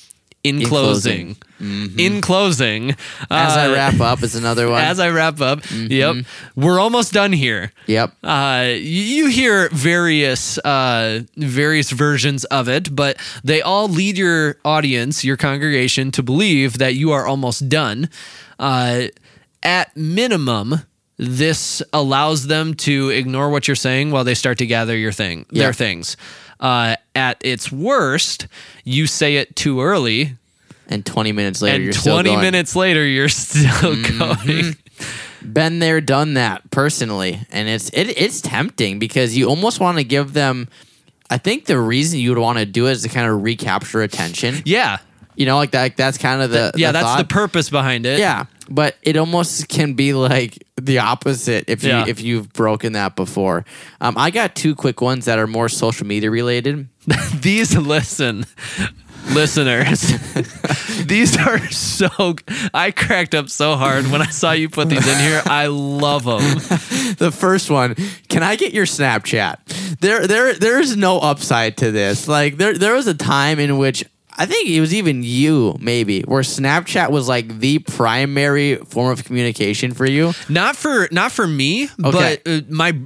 In, 0.49 0.65
closing, 0.65 1.35
closing. 1.59 1.99
in 1.99 2.21
closing, 2.21 2.91
As 3.31 3.57
I 3.57 3.69
uh, 3.69 3.73
wrap 3.73 4.01
up, 4.01 4.23
is 4.23 4.35
another 4.35 4.69
one. 4.71 4.81
as 4.83 4.99
I 5.01 5.11
wrap 5.11 5.41
up, 5.41 5.61
Mm-hmm. 5.63 5.93
yep, 5.93 6.25
we're 6.55 6.79
almost 6.79 7.13
done 7.13 7.33
here. 7.33 7.73
yep. 7.87 8.13
Uh, 8.23 8.67
you, 8.75 9.03
you 9.03 9.27
hear 9.29 9.69
various 9.73 10.59
uh, 10.59 11.23
various 11.37 11.91
versions 11.91 12.45
of 12.47 12.69
it, 12.69 12.95
but 12.95 13.17
they 13.43 13.61
all 13.63 13.89
lead 13.89 14.17
your 14.19 14.57
audience, 14.65 15.25
your 15.25 15.37
congregation, 15.37 16.11
to 16.13 16.23
believe 16.23 16.79
that 16.79 16.95
you 16.95 17.11
are 17.13 17.27
almost 17.27 17.69
done. 17.69 18.09
Uh, 18.59 19.09
at 19.63 19.97
minimum, 19.97 20.83
this 21.19 21.83
allows 21.93 22.47
them 22.47 22.75
to 22.75 23.11
ignore 23.11 23.49
what 23.51 23.67
you're 23.69 23.75
saying 23.75 24.11
while 24.11 24.25
they 24.25 24.35
start 24.35 24.59
to 24.59 24.67
gather 24.67 24.97
your 24.97 25.13
thing, 25.13 25.47
Yeah. 25.51 25.65
their 25.65 25.73
things. 25.73 26.17
Uh, 26.61 26.97
at 27.15 27.39
its 27.43 27.71
worst, 27.73 28.47
you 28.85 29.07
say 29.07 29.37
it 29.37 29.55
too 29.57 29.81
early, 29.83 30.37
And 30.89 31.05
20 31.05 31.33
minutes 31.33 31.61
later, 31.63 31.75
and 31.77 31.85
you're 31.85 31.93
still 31.93 32.15
20 32.15 32.31
going. 32.31 32.41
minutes 32.43 32.77
later, 32.77 33.05
you're 33.05 33.29
still 33.47 33.63
Mm-hmm. 33.65 34.19
going. 34.19 34.77
Been 35.43 35.79
there, 35.79 36.01
done 36.01 36.35
that 36.35 36.71
personally, 36.71 37.41
and 37.53 37.69
it's 37.69 37.89
it, 37.91 38.09
it's 38.21 38.41
tempting 38.41 38.99
because 38.99 39.37
you 39.37 39.49
almost 39.49 39.79
want 39.81 39.99
to 39.99 40.05
give 40.05 40.33
them. 40.33 40.69
I 41.31 41.39
think 41.39 41.67
the 41.67 41.79
reason 41.79 42.19
you 42.19 42.31
would 42.31 42.39
want 42.39 42.59
to 42.59 42.67
do 42.67 42.87
it 42.89 42.93
is 42.93 43.03
to 43.03 43.09
kind 43.09 43.29
of 43.31 43.43
recapture 43.43 44.03
attention. 44.03 44.63
Yeah, 44.65 44.99
You 45.37 45.47
know, 45.47 45.57
like 45.57 45.71
that. 45.73 45.97
That's 45.97 46.19
kind 46.19 46.41
of 46.43 46.51
the 46.51 46.73
yeah, 46.77 46.89
the 46.89 46.93
that's 46.95 47.05
thought. 47.05 47.19
the 47.19 47.25
purpose 47.27 47.69
behind 47.71 48.07
it. 48.07 48.19
Yeah, 48.19 48.47
but 48.69 48.97
it 49.03 49.17
almost 49.17 49.69
can 49.69 49.95
be 49.95 50.13
like 50.15 50.63
the 50.81 50.99
opposite 50.99 51.65
if 51.69 51.83
you 51.83 51.91
Yeah. 51.91 52.05
if 52.07 52.21
you've 52.21 52.53
broken 52.53 52.93
that 52.95 53.17
before. 53.17 53.65
Um, 54.01 54.17
I 54.19 54.31
got 54.31 54.55
two 54.55 54.75
quick 54.75 55.01
ones 55.01 55.25
that 55.25 55.39
are 55.39 55.47
more 55.47 55.69
social 55.69 56.07
media 56.07 56.31
related. 56.31 56.89
these 57.41 57.77
listen 57.77 58.45
listeners 59.31 60.03
these 61.07 61.37
are 61.37 61.59
so 61.71 62.37
i 62.73 62.93
cracked 62.93 63.35
up 63.35 63.49
so 63.49 63.75
hard 63.75 64.07
when 64.09 64.23
i 64.23 64.27
saw 64.27 64.53
you 64.53 64.69
put 64.69 64.89
these 64.89 65.07
in 65.07 65.19
here 65.19 65.43
i 65.47 65.67
love 65.67 66.23
them 66.25 66.39
the 67.19 67.33
first 67.37 67.69
one 67.69 67.97
can 68.29 68.45
i 68.45 68.55
get 68.55 68.73
your 68.73 68.87
snapchat 68.87 69.57
there 69.99 70.29
there 70.29 70.55
there's 70.55 70.97
no 70.97 71.19
upside 71.19 71.77
to 71.77 71.91
this 71.91 72.29
like 72.29 72.57
there 72.57 72.79
there 72.79 72.95
was 72.95 73.09
a 73.09 73.15
time 73.15 73.59
in 73.59 73.79
which 73.79 74.05
I 74.39 74.45
think 74.47 74.69
it 74.69 74.81
was 74.81 74.93
even 74.93 75.23
you, 75.23 75.77
maybe, 75.81 76.21
where 76.23 76.43
Snapchat 76.43 77.11
was 77.11 77.27
like 77.29 77.59
the 77.61 77.79
primary 77.81 78.77
form 78.77 79.11
of 79.13 79.25
communication 79.25 79.93
for 79.95 80.05
you. 80.07 80.33
not 80.49 80.77
for 80.77 81.09
not 81.11 81.33
for 81.33 81.47
me 81.47 81.85
Okay. 82.05 82.39
but 82.45 82.51
uh, 82.51 82.61
my 82.69 82.99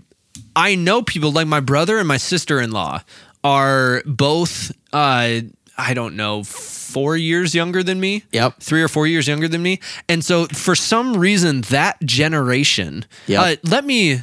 i 0.57 0.74
know 0.74 1.03
people 1.03 1.31
like 1.33 1.47
my 1.47 1.61
brother 1.61 1.99
and 1.99 2.09
my 2.09 2.16
sister-in-law 2.16 3.01
are 3.45 4.03
both 4.07 4.70
uh 4.93 5.41
i 5.78 5.95
don't 5.95 6.16
know 6.16 6.43
four 6.45 7.16
years 7.16 7.55
younger 7.55 7.83
than 7.83 8.01
me 8.01 8.24
Yep. 8.33 8.61
three 8.61 8.83
or 8.83 8.89
four 8.89 9.07
years 9.07 9.28
younger 9.28 9.47
than 9.49 9.62
me 9.62 9.78
and 10.09 10.24
so 10.24 10.47
for 10.47 10.74
some 10.74 11.16
reason 11.16 11.61
that 11.70 12.01
generation 12.05 13.05
Yeah, 13.28 13.43
uh, 13.43 13.57
let 13.62 13.85
me 13.85 14.22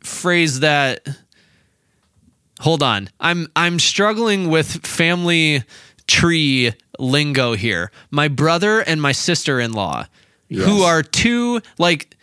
phrase 0.00 0.60
that 0.60 1.06
hold 2.64 2.82
on 2.82 3.08
i'm 3.20 3.46
i'm 3.54 3.78
struggling 3.78 4.48
with 4.48 4.84
family 4.86 5.62
tree 6.06 6.72
lingo 6.98 7.52
here 7.54 7.90
my 8.10 8.26
brother 8.28 8.80
and 8.80 9.00
my 9.02 9.12
sister-in-law 9.12 10.06
who 10.48 10.82
are 10.82 11.02
two 11.02 11.60
like 11.78 12.16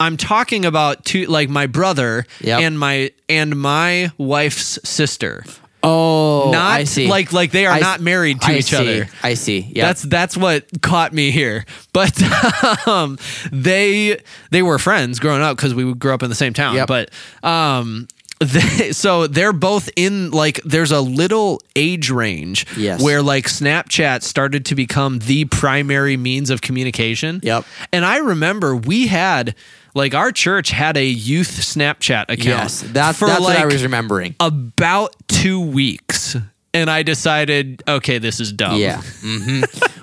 i'm 0.00 0.16
talking 0.16 0.64
about 0.64 1.04
two 1.04 1.26
like 1.26 1.48
my 1.48 1.66
brother 1.66 2.24
Yep. 2.40 2.60
and 2.62 2.78
my 2.78 3.10
and 3.28 3.60
my 3.60 4.10
wife's 4.18 4.78
sister 4.88 5.44
Oh, 5.84 6.52
not 6.52 6.70
I 6.80 6.84
see. 6.84 7.08
like 7.08 7.32
like 7.32 7.50
they 7.50 7.66
are 7.66 7.72
I 7.74 7.80
not 7.80 8.00
married 8.00 8.40
to 8.42 8.52
I 8.52 8.58
each 8.58 8.66
see. 8.66 8.76
other. 8.76 9.08
I 9.24 9.34
see. 9.34 9.68
Yeah. 9.74 9.88
That's 9.88 10.02
that's 10.02 10.36
what 10.36 10.64
caught 10.80 11.12
me 11.12 11.32
here. 11.32 11.64
But 11.92 12.22
um, 12.86 13.18
they 13.50 14.20
they 14.52 14.62
were 14.62 14.78
friends 14.78 15.18
growing 15.18 15.42
up 15.42 15.56
because 15.56 15.74
we 15.74 15.92
grew 15.94 16.14
up 16.14 16.22
in 16.22 16.28
the 16.28 16.36
same 16.36 16.52
town. 16.52 16.76
Yep. 16.76 16.86
But 16.86 17.10
um, 17.42 18.06
they, 18.44 18.92
so 18.92 19.26
they're 19.26 19.52
both 19.52 19.90
in 19.96 20.30
like 20.30 20.60
there's 20.64 20.90
a 20.92 21.00
little 21.00 21.60
age 21.76 22.10
range 22.10 22.66
Yes. 22.76 23.02
where 23.02 23.22
like 23.22 23.46
Snapchat 23.46 24.22
started 24.22 24.66
to 24.66 24.74
become 24.74 25.18
the 25.20 25.44
primary 25.46 26.16
means 26.16 26.50
of 26.50 26.60
communication. 26.62 27.40
Yep. 27.42 27.64
And 27.92 28.04
I 28.04 28.18
remember 28.18 28.76
we 28.76 29.06
had 29.06 29.54
like 29.94 30.14
our 30.14 30.32
church 30.32 30.70
had 30.70 30.96
a 30.96 31.04
youth 31.06 31.50
Snapchat 31.50 32.24
account. 32.24 32.38
yes. 32.44 32.80
That's 32.82 33.18
for 33.18 33.26
that's 33.28 33.40
like 33.40 33.56
what 33.58 33.62
I 33.62 33.66
was 33.66 33.82
remembering. 33.82 34.34
about 34.40 35.14
two 35.28 35.60
weeks. 35.60 36.36
And 36.74 36.88
I 36.88 37.02
decided, 37.02 37.82
okay, 37.86 38.16
this 38.16 38.40
is 38.40 38.50
dumb. 38.50 38.76
Yeah. 38.78 39.02
hmm 39.22 39.62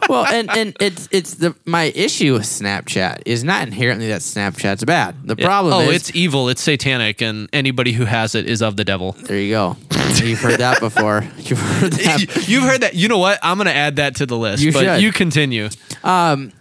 well, 0.09 0.25
and 0.25 0.49
and 0.49 0.75
it's 0.79 1.07
it's 1.11 1.35
the 1.35 1.55
my 1.65 1.85
issue 1.95 2.33
with 2.33 2.43
Snapchat 2.43 3.21
is 3.25 3.43
not 3.43 3.65
inherently 3.65 4.07
that 4.09 4.21
Snapchat's 4.21 4.83
bad. 4.83 5.15
The 5.23 5.35
problem 5.35 5.81
is 5.81 5.87
oh, 5.87 5.91
is 5.91 5.95
it's 5.95 6.15
evil. 6.15 6.49
It's 6.49 6.61
satanic, 6.61 7.21
and 7.21 7.47
anybody 7.53 7.91
who 7.91 8.05
has 8.05 8.35
it 8.35 8.47
is 8.49 8.61
of 8.61 8.75
the 8.75 8.83
devil. 8.83 9.13
there 9.13 9.37
you 9.37 9.51
go. 9.51 9.77
You've 10.15 10.41
heard 10.41 10.59
that 10.59 10.79
before. 10.79 11.23
You've 11.37 11.59
heard 11.59 11.93
that. 11.93 12.47
You've 12.47 12.63
heard 12.63 12.81
that. 12.81 12.95
You 12.95 13.07
know 13.07 13.19
what? 13.19 13.39
I'm 13.43 13.57
going 13.57 13.67
to 13.67 13.75
add 13.75 13.97
that 13.97 14.15
to 14.15 14.25
the 14.25 14.37
list. 14.37 14.63
You 14.63 14.73
but 14.73 14.83
should. 14.83 15.01
you 15.01 15.11
continue. 15.11 15.69
Um, 16.03 16.51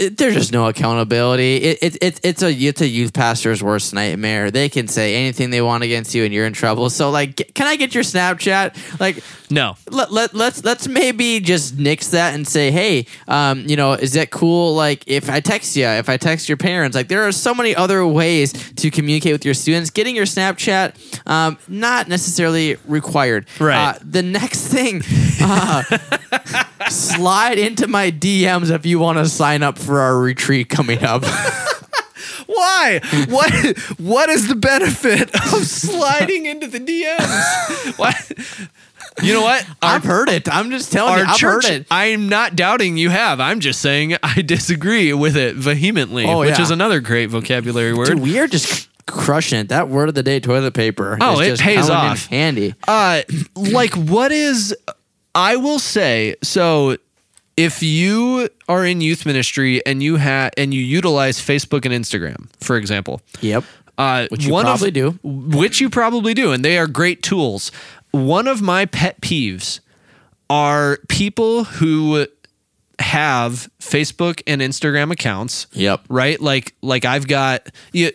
it, 0.00 0.16
there's 0.16 0.34
just 0.34 0.52
no 0.52 0.66
accountability. 0.68 1.56
It, 1.56 1.78
it, 1.82 1.96
it, 2.02 2.20
it's 2.22 2.42
a 2.42 2.50
it's 2.50 2.80
a 2.80 2.88
youth 2.88 3.12
pastor's 3.12 3.62
worst 3.62 3.92
nightmare. 3.94 4.50
They 4.50 4.68
can 4.68 4.88
say 4.88 5.14
anything 5.16 5.50
they 5.50 5.60
want 5.62 5.84
against 5.84 6.14
you, 6.14 6.24
and 6.24 6.32
you're 6.32 6.46
in 6.46 6.54
trouble. 6.54 6.88
So, 6.90 7.10
like, 7.10 7.52
can 7.54 7.66
I 7.66 7.76
get 7.76 7.94
your 7.94 8.02
Snapchat? 8.02 8.98
Like, 8.98 9.22
No. 9.50 9.76
let, 9.90 10.10
let, 10.10 10.34
let's 10.34 10.64
let's 10.64 10.88
maybe 10.88 11.40
just 11.40 11.78
nix 11.78 12.08
that 12.08 12.34
and 12.34 12.48
say, 12.48 12.70
hey, 12.70 13.06
um, 13.28 13.64
you 13.68 13.76
know, 13.76 13.92
is 13.92 14.14
that 14.14 14.30
cool? 14.30 14.74
Like, 14.74 15.04
if 15.06 15.28
I 15.28 15.40
text 15.40 15.76
you, 15.76 15.86
if 15.86 16.08
I 16.08 16.16
text 16.16 16.48
your 16.48 16.56
parents, 16.56 16.96
like, 16.96 17.08
there 17.08 17.26
are 17.28 17.32
so 17.32 17.54
many 17.54 17.76
other 17.76 18.06
ways 18.06 18.52
to 18.76 18.90
communicate 18.90 19.32
with 19.32 19.44
your 19.44 19.54
students. 19.54 19.90
Getting 19.90 20.16
your 20.16 20.24
Snapchat, 20.26 21.28
um, 21.28 21.58
not 21.68 22.08
necessarily 22.08 22.76
required. 22.86 23.46
Right. 23.58 23.96
Uh, 23.96 23.98
the 24.02 24.22
next 24.22 24.68
thing, 24.68 25.02
uh, 25.42 25.82
slide 26.88 27.58
into 27.58 27.86
my 27.86 28.10
DMs 28.10 28.70
if 28.70 28.86
you 28.86 28.98
want 28.98 29.18
to 29.18 29.28
sign 29.28 29.62
up 29.62 29.78
for 29.78 29.89
our 29.98 30.18
retreat 30.18 30.68
coming 30.68 31.02
up. 31.02 31.24
Why? 32.46 33.00
What? 33.28 33.78
What 33.98 34.28
is 34.28 34.48
the 34.48 34.54
benefit 34.56 35.34
of 35.34 35.64
sliding 35.66 36.46
into 36.46 36.66
the 36.66 36.80
DMs? 36.80 37.98
What? 37.98 38.32
You 39.22 39.32
know 39.34 39.42
what? 39.42 39.64
Our, 39.82 39.96
I've 39.96 40.04
heard 40.04 40.28
it. 40.28 40.48
I'm 40.48 40.70
just 40.70 40.92
telling 40.92 41.18
you. 41.18 41.24
I've 41.24 41.36
church. 41.36 41.66
heard 41.66 41.72
it. 41.72 41.86
I'm 41.90 42.28
not 42.28 42.56
doubting 42.56 42.96
you 42.96 43.10
have. 43.10 43.40
I'm 43.40 43.60
just 43.60 43.80
saying 43.80 44.16
I 44.22 44.42
disagree 44.42 45.12
with 45.12 45.36
it 45.36 45.56
vehemently, 45.56 46.26
Oh, 46.26 46.40
which 46.40 46.50
yeah. 46.56 46.62
is 46.62 46.70
another 46.70 47.00
great 47.00 47.26
vocabulary 47.26 47.92
word. 47.92 48.06
Dude, 48.06 48.20
we 48.20 48.38
are 48.38 48.46
just 48.46 48.88
crushing 49.06 49.58
it. 49.60 49.68
That 49.68 49.88
word 49.88 50.08
of 50.08 50.14
the 50.14 50.22
day, 50.22 50.40
toilet 50.40 50.74
paper. 50.74 51.18
Oh, 51.20 51.40
is 51.40 51.46
it 51.46 51.50
just 51.50 51.62
pays 51.62 51.90
off. 51.90 52.26
handy. 52.26 52.74
Uh, 52.88 53.22
like 53.56 53.94
what 53.94 54.32
is? 54.32 54.74
I 55.34 55.56
will 55.56 55.78
say 55.78 56.36
so. 56.42 56.96
If 57.60 57.82
you 57.82 58.48
are 58.68 58.86
in 58.86 59.00
youth 59.00 59.26
ministry 59.26 59.84
and 59.84 60.02
you 60.02 60.16
have 60.16 60.52
and 60.56 60.72
you 60.72 60.80
utilize 60.82 61.38
Facebook 61.38 61.84
and 61.84 61.92
Instagram, 61.94 62.48
for 62.60 62.76
example, 62.76 63.20
Yep. 63.40 63.64
uh, 63.98 64.26
Which 64.30 64.44
you 64.46 64.50
probably 64.60 64.88
of, 64.88 64.94
do. 64.94 65.18
which 65.22 65.80
you 65.80 65.90
probably 65.90 66.32
do, 66.34 66.52
and 66.52 66.64
they 66.64 66.78
are 66.78 66.86
great 66.86 67.22
tools. 67.22 67.70
One 68.12 68.48
of 68.48 68.62
my 68.62 68.86
pet 68.86 69.20
peeves 69.20 69.80
are 70.48 70.98
people 71.08 71.64
who 71.64 72.26
have 72.98 73.68
Facebook 73.80 74.42
and 74.46 74.60
Instagram 74.60 75.10
accounts 75.12 75.66
Yep. 75.72 76.02
right? 76.08 76.40
Like 76.40 76.74
like 76.82 77.04
I've 77.04 77.26
got 77.28 77.68
you, 77.92 78.10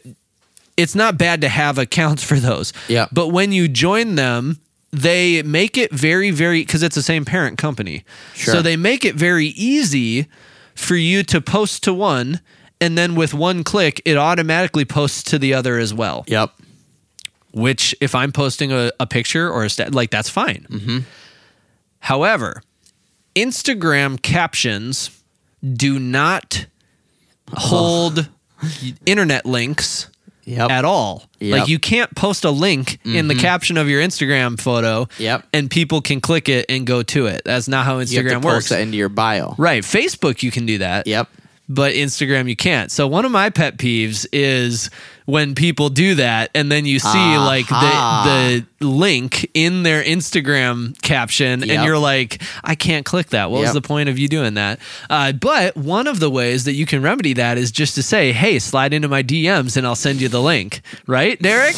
it's 0.77 0.95
not 0.95 1.17
bad 1.17 1.41
to 1.41 1.49
have 1.49 1.77
accounts 1.77 2.23
for 2.23 2.39
those. 2.39 2.73
Yeah. 2.87 3.07
But 3.11 3.29
when 3.29 3.51
you 3.51 3.67
join 3.67 4.15
them, 4.15 4.59
they 4.91 5.43
make 5.43 5.77
it 5.77 5.91
very 5.91 6.31
very 6.31 6.63
cuz 6.63 6.83
it's 6.83 6.95
the 6.95 7.03
same 7.03 7.25
parent 7.25 7.57
company. 7.57 8.03
Sure. 8.33 8.55
So 8.55 8.61
they 8.61 8.75
make 8.75 9.03
it 9.05 9.15
very 9.15 9.47
easy 9.47 10.27
for 10.73 10.95
you 10.95 11.23
to 11.23 11.41
post 11.41 11.83
to 11.83 11.93
one 11.93 12.41
and 12.79 12.97
then 12.97 13.15
with 13.15 13.33
one 13.33 13.63
click 13.63 14.01
it 14.05 14.17
automatically 14.17 14.85
posts 14.85 15.23
to 15.23 15.39
the 15.39 15.53
other 15.53 15.77
as 15.77 15.93
well. 15.93 16.23
Yep. 16.27 16.51
Which 17.51 17.95
if 18.01 18.13
I'm 18.15 18.31
posting 18.31 18.71
a, 18.71 18.91
a 18.99 19.07
picture 19.07 19.49
or 19.49 19.63
a 19.63 19.69
stat 19.69 19.93
like 19.93 20.11
that's 20.11 20.29
fine. 20.29 20.67
Mm-hmm. 20.69 20.99
However, 21.99 22.61
Instagram 23.35 24.21
captions 24.21 25.09
do 25.73 25.99
not 25.99 26.67
hold 27.53 28.29
internet 29.05 29.45
links 29.45 30.09
Yep. 30.45 30.69
at 30.69 30.85
all. 30.85 31.23
Yep. 31.39 31.59
Like 31.59 31.69
you 31.69 31.79
can't 31.79 32.13
post 32.15 32.45
a 32.45 32.51
link 32.51 32.99
in 33.03 33.27
the 33.27 33.33
mm-hmm. 33.33 33.41
caption 33.41 33.77
of 33.77 33.89
your 33.89 34.01
Instagram 34.01 34.59
photo 34.59 35.07
Yep. 35.17 35.45
and 35.53 35.69
people 35.69 36.01
can 36.01 36.21
click 36.21 36.47
it 36.49 36.65
and 36.69 36.85
go 36.85 37.01
to 37.03 37.25
it. 37.25 37.41
That's 37.45 37.67
not 37.67 37.85
how 37.85 37.97
Instagram 37.99 38.29
to 38.29 38.35
post 38.35 38.45
works. 38.45 38.69
that 38.69 38.79
into 38.81 38.95
your 38.97 39.09
bio. 39.09 39.55
Right. 39.57 39.83
Facebook 39.83 40.43
you 40.43 40.51
can 40.51 40.65
do 40.65 40.77
that 40.77 41.07
Yep. 41.07 41.27
but 41.67 41.93
Instagram 41.95 42.47
you 42.47 42.55
can't. 42.55 42.91
So 42.91 43.07
one 43.07 43.25
of 43.25 43.31
my 43.31 43.49
pet 43.49 43.77
peeves 43.77 44.27
is 44.31 44.89
when 45.25 45.55
people 45.55 45.89
do 45.89 46.15
that 46.15 46.51
and 46.53 46.71
then 46.71 46.85
you 46.85 46.99
see 46.99 47.37
like 47.37 47.67
the 47.67 48.65
the 48.79 48.85
link 48.85 49.49
in 49.53 49.83
their 49.83 50.03
Instagram 50.03 50.99
caption 51.01 51.63
and 51.69 51.83
you're 51.83 51.97
like, 51.97 52.41
I 52.63 52.75
can't 52.75 53.05
click 53.05 53.27
that. 53.29 53.49
What 53.49 53.61
was 53.61 53.73
the 53.73 53.81
point 53.81 54.07
of 54.09 54.19
you 54.19 54.27
doing 54.27 54.53
that? 54.53 54.79
Uh, 55.09 55.31
but 55.31 55.75
one 55.75 56.07
of 56.07 56.19
the 56.19 56.29
ways 56.29 56.65
that 56.65 56.73
you 56.73 56.85
can 56.85 57.01
remedy 57.01 57.33
that 57.33 57.57
is 57.57 57.71
just 57.71 57.95
to 57.95 58.03
say, 58.03 58.31
hey, 58.33 58.59
slide 58.59 58.93
into 58.93 59.07
my 59.07 59.23
DMs 59.23 59.77
and 59.77 59.85
I'll 59.87 59.95
send 59.95 60.21
you 60.21 60.27
the 60.29 60.41
link. 60.41 60.81
Right, 61.07 61.41
Derek? 61.41 61.75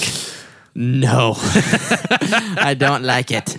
No. 0.75 1.33
I 2.59 2.75
don't 2.77 3.03
like 3.03 3.31
it. 3.31 3.57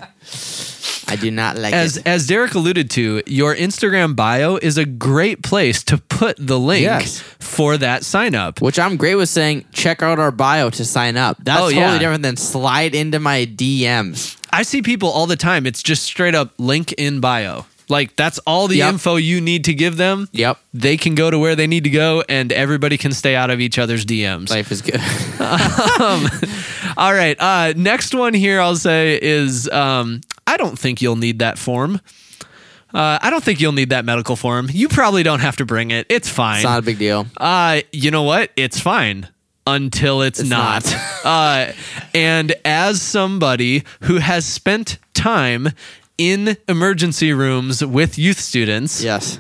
I 1.11 1.17
do 1.17 1.31
not 1.31 1.57
like 1.57 1.73
As 1.73 1.97
it. 1.97 2.07
as 2.07 2.27
Derek 2.27 2.55
alluded 2.55 2.91
to, 2.91 3.23
your 3.27 3.57
Instagram 3.57 4.15
bio 4.15 4.57
is 4.57 4.77
a 4.77 4.85
great 4.85 5.43
place 5.43 5.83
to 5.85 5.97
put 5.97 6.37
the 6.39 6.59
link 6.59 6.83
Yes. 6.83 7.23
For 7.49 7.77
that 7.79 8.05
sign 8.05 8.35
up. 8.35 8.61
Which 8.61 8.79
I'm 8.79 8.97
great 8.97 9.15
with 9.17 9.29
saying, 9.29 9.65
check 9.73 10.03
out 10.03 10.19
our 10.19 10.31
bio 10.31 10.71
to 10.71 10.85
sign 10.85 11.17
up. 11.17 11.37
That's 11.43 11.59
Oh, 11.61 11.65
totally 11.65 11.77
yeah. 11.81 11.99
different 11.99 12.23
than 12.23 12.37
slide 12.37 12.95
into 12.95 13.19
my 13.19 13.45
DMs. 13.47 14.37
I 14.53 14.63
see 14.63 14.83
people 14.83 15.09
all 15.11 15.27
the 15.27 15.37
time. 15.37 15.67
It's 15.67 15.83
just 15.83 16.05
straight 16.05 16.35
up 16.35 16.53
link 16.59 16.93
in 16.93 17.21
bio. 17.21 17.67
Like 17.91 18.17
that's 18.17 18.39
all 18.41 18.69
the 18.69 18.77
Yep. 18.77 18.93
info 18.95 19.17
you 19.17 19.41
need 19.41 19.65
to 19.65 19.73
give 19.75 19.97
them. 19.97 20.29
Yep. 20.33 20.59
They 20.75 20.99
can 20.99 21.15
go 21.15 21.31
to 21.31 21.39
where 21.39 21.57
they 21.57 21.67
need 21.67 21.85
to 21.85 21.91
go, 21.91 22.23
and 22.29 22.53
everybody 22.53 22.99
can 22.99 23.13
stay 23.13 23.35
out 23.35 23.49
of 23.49 23.61
each 23.61 23.79
other's 23.79 24.05
DMs. 24.05 24.51
Life 24.51 24.71
is 24.71 24.83
good. 24.83 25.01
all 26.99 27.13
right. 27.15 27.37
Uh, 27.41 27.73
next 27.77 28.15
one 28.15 28.35
here, 28.35 28.61
I'll 28.61 28.77
say 28.77 29.19
is 29.21 29.69
um, 29.71 30.21
I 30.47 30.57
don't 30.59 30.79
think 30.79 31.01
you'll 31.01 31.17
need 31.17 31.39
that 31.39 31.59
form. 31.59 32.01
Uh, 32.95 33.19
I 33.21 33.29
don't 33.31 33.45
think 33.45 33.61
you'll 33.61 33.73
need 33.73 33.91
that 33.91 34.05
medical 34.05 34.35
form. 34.37 34.69
You 34.71 34.89
probably 34.89 35.23
don't 35.23 35.41
have 35.41 35.57
to 35.59 35.67
bring 35.67 35.91
it. 35.91 36.07
It's 36.09 36.29
fine. 36.29 36.57
it's 36.57 36.65
not 36.65 36.79
a 36.79 36.83
big 36.83 36.99
deal. 36.99 37.27
Uh, 37.37 37.83
you 37.93 38.11
know 38.11 38.23
what? 38.23 38.51
It's 38.57 38.81
fine 38.81 39.29
until 39.67 40.23
it's, 40.23 40.41
It's 40.41 40.49
not. 40.49 40.85
not. 40.87 40.95
uh, 41.25 41.73
and 42.15 42.55
as 42.65 43.03
somebody 43.03 43.85
who 44.03 44.17
has 44.17 44.47
spent 44.47 44.99
time 45.13 45.69
in 46.17 46.57
emergency 46.67 47.33
rooms 47.35 47.85
with 47.85 48.19
youth 48.19 48.41
students, 48.41 49.03
Yes. 49.03 49.39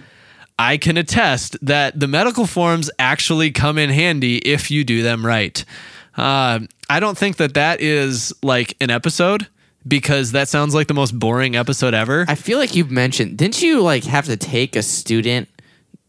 I 0.59 0.77
can 0.77 0.97
attest 0.97 1.57
that 1.63 1.99
the 1.99 2.09
medical 2.09 2.45
forms 2.45 2.91
actually 2.99 3.53
come 3.53 3.79
in 3.79 3.91
handy 3.91 4.39
if 4.39 4.71
you 4.71 4.83
do 4.85 5.03
them 5.03 5.25
right. 5.25 5.65
Uh, 6.17 6.61
I 6.91 6.99
don't 7.01 7.17
think 7.17 7.37
that 7.37 7.55
that 7.55 7.81
is 7.81 8.35
like 8.43 8.77
an 8.81 8.91
episode 8.91 9.47
because 9.89 10.33
that 10.33 10.49
sounds 10.49 10.75
like 10.75 10.87
the 10.87 10.95
most 10.95 11.19
boring 11.19 11.57
episode 11.57 11.95
ever. 11.95 12.25
I 12.29 12.35
feel 12.35 12.59
like 12.59 12.75
you've 12.75 12.91
mentioned, 12.91 13.39
didn't 13.39 13.63
you 13.63 13.81
like 13.83 14.05
have 14.05 14.27
to 14.27 14.37
take 14.37 14.77
a 14.77 14.83
student 14.83 15.49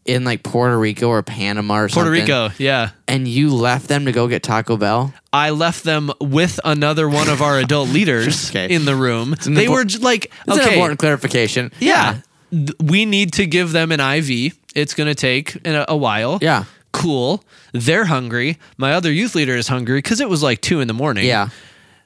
in 0.06 0.24
like 0.24 0.42
Puerto 0.42 0.78
Rico 0.78 1.08
or 1.08 1.22
Panama 1.22 1.80
or 1.80 1.88
something? 1.88 2.10
Puerto 2.12 2.26
something? 2.26 2.50
Rico, 2.50 2.62
yeah. 2.62 2.90
And 3.08 3.28
you 3.28 3.54
left 3.54 3.88
them 3.88 4.04
to 4.06 4.12
go 4.12 4.28
get 4.28 4.42
Taco 4.42 4.76
Bell? 4.76 5.12
I 5.32 5.50
left 5.50 5.84
them 5.84 6.10
with 6.20 6.58
another 6.64 7.08
one 7.08 7.28
of 7.28 7.42
our 7.42 7.58
adult 7.58 7.88
leaders 7.98 8.50
Okay. 8.50 8.74
in 8.74 8.84
the 8.84 8.94
room. 8.96 9.34
an 9.46 9.54
They 9.54 9.66
impor- 9.66 9.70
were 9.70 9.84
j- 9.84 9.98
like, 9.98 10.32
That's 10.46 10.58
an 10.58 10.64
okay, 10.64 10.74
important 10.74 10.98
clarification. 11.00 11.70
yeah, 11.78 12.20
th- 12.50 12.72
we 12.82 13.04
need 13.04 13.32
to 13.34 13.46
give 13.46 13.72
them 13.72 13.92
an 13.92 14.00
IV. 14.00 14.56
It's 14.74 14.94
going 14.94 15.08
to 15.08 15.14
take 15.14 15.64
a, 15.66 15.84
a 15.88 15.96
while. 15.96 16.38
Yeah. 16.42 16.64
Cool. 16.92 17.44
They're 17.72 18.06
hungry. 18.06 18.58
My 18.76 18.94
other 18.94 19.12
youth 19.12 19.34
leader 19.36 19.54
is 19.54 19.68
hungry 19.68 19.98
because 19.98 20.20
it 20.20 20.28
was 20.28 20.42
like 20.42 20.60
two 20.60 20.80
in 20.80 20.88
the 20.88 20.94
morning. 20.94 21.24
Yeah. 21.26 21.50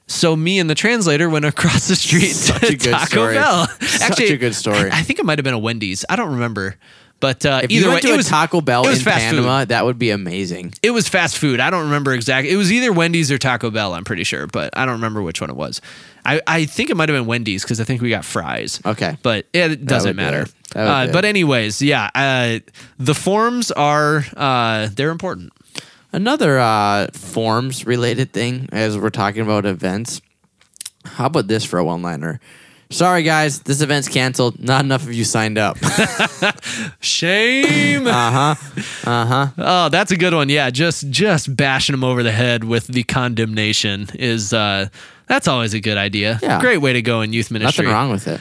So 0.07 0.35
me 0.35 0.59
and 0.59 0.69
the 0.69 0.75
translator 0.75 1.29
went 1.29 1.45
across 1.45 1.87
the 1.87 1.95
street 1.95 2.31
Such 2.31 2.61
to 2.61 2.67
a 2.67 2.75
good 2.75 2.91
Taco 2.91 3.05
story. 3.05 3.33
Bell. 3.35 3.67
Such 3.81 4.19
a 4.19 4.37
good 4.37 4.55
story. 4.55 4.89
I, 4.91 5.01
think 5.01 5.19
it 5.19 5.25
might 5.25 5.39
have 5.39 5.43
been 5.43 5.53
a 5.53 5.59
Wendy's. 5.59 6.05
I 6.09 6.15
don't 6.15 6.33
remember. 6.33 6.75
But 7.21 7.45
uh, 7.45 7.61
If 7.63 7.71
either 7.71 7.87
you 7.87 7.93
way, 7.93 7.99
to 8.01 8.13
it 8.13 8.17
was 8.17 8.27
Taco 8.27 8.61
Bell 8.61 8.85
it 8.85 8.89
was 8.89 8.99
in 8.99 9.05
fast 9.05 9.33
food. 9.33 9.69
That 9.69 9.85
would 9.85 9.97
be 9.97 10.11
amazing. 10.11 10.73
It 10.83 10.91
was 10.91 11.07
fast 11.07 11.37
food. 11.37 11.59
I 11.59 11.69
don't 11.69 11.85
remember 11.85 12.13
exactly. 12.13 12.53
It 12.53 12.57
was 12.57 12.71
either 12.71 12.91
Wendy's 12.91 13.31
or 13.31 13.37
Taco 13.37 13.71
Bell. 13.71 13.93
I'm 13.93 14.03
pretty 14.03 14.25
sure, 14.25 14.47
but 14.47 14.77
I 14.77 14.85
don't 14.85 14.95
remember 14.95 15.21
which 15.21 15.39
one 15.41 15.49
it 15.49 15.55
was. 15.55 15.81
I, 16.25 16.41
I 16.45 16.65
think 16.65 16.89
it 16.89 16.97
might 16.97 17.07
have 17.09 17.17
been 17.17 17.25
Wendy's 17.25 17.63
because 17.63 17.79
I 17.79 17.83
think 17.85 18.01
we 18.01 18.09
got 18.09 18.25
fries. 18.25 18.81
Okay. 18.85 19.17
but 19.23 19.47
it 19.53 19.85
doesn't 19.85 20.15
do 20.15 20.21
matter. 20.21 20.41
it. 20.41 20.53
Uh, 20.75 21.05
do 21.07 21.13
but 21.13 21.23
anyways, 21.23 21.81
yeah, 21.81 22.09
uh, 22.13 22.59
the 22.99 23.15
forms 23.15 23.71
are 23.71 24.25
uh, 24.35 24.89
they're 24.93 25.11
important. 25.11 25.53
Another 26.15 26.57
uh, 26.57 27.07
forms 27.11 27.85
related 27.85 28.31
thing 28.31 28.69
as 28.71 28.97
we're 28.97 29.09
talking 29.09 29.41
about 29.41 29.65
events. 29.65 30.21
How 31.03 31.25
about 31.25 31.47
this 31.47 31.65
for 31.65 31.77
a 31.77 31.83
one 31.83 32.01
liner? 32.01 32.39
Sorry 32.89 33.21
guys, 33.23 33.59
this 33.63 33.81
event's 33.81 34.07
canceled. 34.07 34.57
Not 34.63 34.85
enough 34.85 35.03
of 35.03 35.11
you 35.11 35.25
signed 35.25 35.57
up. 35.57 35.77
Shame. 37.01 38.07
uh 38.07 38.55
huh. 38.55 38.55
Uh 39.03 39.25
huh. 39.25 39.47
Oh, 39.57 39.89
that's 39.89 40.11
a 40.11 40.15
good 40.15 40.33
one. 40.33 40.47
Yeah, 40.47 40.69
just 40.69 41.09
just 41.09 41.53
bashing 41.53 41.91
them 41.91 42.05
over 42.05 42.23
the 42.23 42.31
head 42.31 42.63
with 42.63 42.87
the 42.87 43.03
condemnation 43.03 44.07
is 44.13 44.53
uh 44.53 44.87
that's 45.27 45.49
always 45.49 45.73
a 45.73 45.81
good 45.81 45.97
idea. 45.97 46.39
Yeah. 46.41 46.61
Great 46.61 46.77
way 46.77 46.93
to 46.93 47.01
go 47.01 47.23
in 47.23 47.33
youth 47.33 47.51
ministry. 47.51 47.83
Nothing 47.83 47.93
wrong 47.93 48.09
with 48.11 48.29
it. 48.29 48.39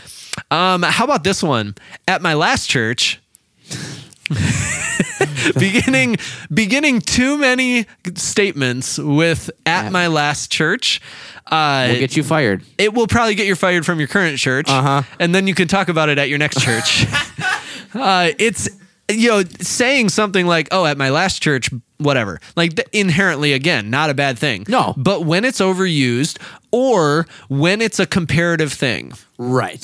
Um, 0.53 0.85
how 0.85 1.03
about 1.05 1.25
this 1.25 1.43
one? 1.43 1.75
At 2.07 2.23
my 2.23 2.35
last 2.35 2.71
church, 2.71 3.21
beginning 5.59 6.17
beginning 6.53 7.01
too 7.01 7.39
many 7.39 7.87
statements 8.15 8.99
with 8.99 9.51
at 9.67 9.93
my 9.93 10.07
last 10.09 10.51
church. 10.51 11.01
Uh, 11.47 11.87
We'll 11.91 12.01
get 12.01 12.17
you 12.17 12.23
fired. 12.25 12.63
it 12.79 12.95
will 12.95 13.07
probably 13.07 13.35
get 13.35 13.47
you 13.47 13.55
fired 13.55 13.85
from 13.85 13.99
your 13.99 14.09
current 14.09 14.39
church, 14.39 14.69
Uh-huh. 14.69 15.03
and 15.21 15.35
then 15.35 15.47
you 15.47 15.55
can 15.55 15.69
talk 15.69 15.89
about 15.89 16.09
it 16.09 16.19
at 16.19 16.29
your 16.29 16.39
next 16.39 16.61
church. 16.61 17.07
uh, 17.95 18.31
it's 18.39 18.69
you 19.11 19.29
know 19.29 19.43
saying 19.61 20.09
something 20.09 20.47
like, 20.47 20.69
"Oh, 20.73 20.87
at 20.87 20.97
my 20.97 21.11
last 21.11 21.43
church, 21.43 21.69
whatever." 21.99 22.41
Like 22.57 22.77
th- 22.77 22.89
inherently, 22.93 23.53
again, 23.53 23.91
not 23.91 24.09
a 24.11 24.15
bad 24.15 24.39
thing. 24.39 24.65
No. 24.69 24.95
but 24.97 25.27
when 25.27 25.45
it's 25.45 25.61
overused 25.61 26.39
or 26.75 27.27
when 27.49 27.81
it's 27.81 28.01
a 28.01 28.07
comparative 28.07 28.73
thing, 28.73 29.13
Right. 29.37 29.83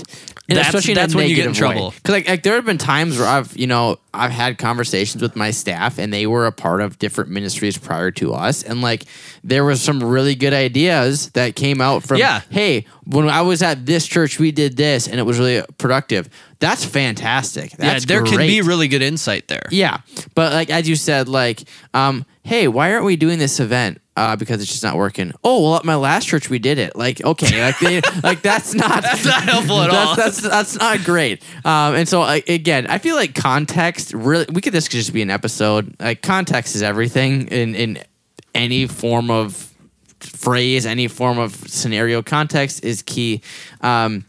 And 0.48 0.56
That's- 0.56 0.68
especially 0.68 0.94
that's 0.94 1.14
when 1.14 1.28
you 1.28 1.34
get 1.34 1.46
in 1.46 1.52
trouble. 1.52 1.92
Cause 2.04 2.12
like, 2.12 2.28
like 2.28 2.42
there 2.44 2.54
have 2.54 2.64
been 2.64 2.78
times 2.78 3.18
where 3.18 3.26
I've, 3.26 3.56
you 3.56 3.66
know, 3.66 3.98
I've 4.14 4.30
had 4.30 4.58
conversations 4.58 5.22
with 5.22 5.34
my 5.34 5.50
staff 5.50 5.98
and 5.98 6.12
they 6.12 6.26
were 6.26 6.46
a 6.46 6.52
part 6.52 6.80
of 6.80 6.98
different 6.98 7.30
ministries 7.30 7.76
prior 7.76 8.10
to 8.12 8.32
us. 8.32 8.62
And 8.62 8.80
like 8.80 9.04
there 9.42 9.64
was 9.64 9.80
some 9.80 10.02
really 10.02 10.34
good 10.36 10.52
ideas 10.52 11.30
that 11.30 11.56
came 11.56 11.80
out 11.80 12.04
from 12.04 12.18
Yeah. 12.18 12.42
hey, 12.50 12.86
when 13.06 13.28
I 13.28 13.42
was 13.42 13.60
at 13.62 13.86
this 13.86 14.06
church 14.06 14.38
we 14.38 14.52
did 14.52 14.76
this 14.76 15.08
and 15.08 15.18
it 15.18 15.24
was 15.24 15.38
really 15.38 15.62
productive. 15.78 16.28
That's 16.60 16.84
fantastic. 16.84 17.72
That's 17.72 18.04
yeah, 18.04 18.08
there 18.08 18.24
can 18.24 18.38
be 18.38 18.60
really 18.62 18.86
good 18.88 19.02
insight 19.02 19.48
there. 19.48 19.66
Yeah, 19.70 19.98
but 20.34 20.52
like 20.52 20.70
as 20.70 20.88
you 20.88 20.94
said, 20.94 21.28
like, 21.28 21.62
um, 21.94 22.24
hey, 22.44 22.68
why 22.68 22.92
aren't 22.92 23.04
we 23.04 23.16
doing 23.16 23.38
this 23.38 23.58
event? 23.60 24.00
Uh, 24.20 24.36
because 24.36 24.60
it's 24.60 24.70
just 24.70 24.82
not 24.82 24.96
working. 24.96 25.32
Oh 25.42 25.62
well, 25.62 25.76
at 25.76 25.84
my 25.86 25.94
last 25.94 26.28
church 26.28 26.50
we 26.50 26.58
did 26.58 26.76
it. 26.76 26.94
Like, 26.94 27.24
okay, 27.24 27.62
like, 27.64 27.78
they- 27.78 28.02
like 28.22 28.42
that's 28.42 28.74
not 28.74 29.02
That's 29.02 29.24
not 29.24 29.44
helpful 29.44 29.80
at 29.80 29.90
that's, 29.90 30.08
all. 30.10 30.16
That's 30.16 30.40
that's 30.42 30.76
not 30.76 31.04
great. 31.04 31.42
Um, 31.64 31.94
and 31.94 32.06
so 32.06 32.20
like, 32.20 32.46
again, 32.46 32.86
I 32.86 32.98
feel 32.98 33.16
like 33.16 33.34
context 33.34 34.12
really. 34.12 34.44
We 34.52 34.60
could 34.60 34.74
this 34.74 34.88
could 34.88 34.98
just 34.98 35.14
be 35.14 35.22
an 35.22 35.30
episode. 35.30 35.96
Like 35.98 36.20
context 36.20 36.76
is 36.76 36.82
everything 36.82 37.48
in 37.48 37.74
in 37.74 37.98
any 38.54 38.86
form 38.86 39.30
of 39.30 39.72
phrase, 40.20 40.84
any 40.84 41.08
form 41.08 41.38
of 41.38 41.54
scenario. 41.54 42.20
Context 42.20 42.84
is 42.84 43.00
key. 43.00 43.40
Um, 43.80 44.26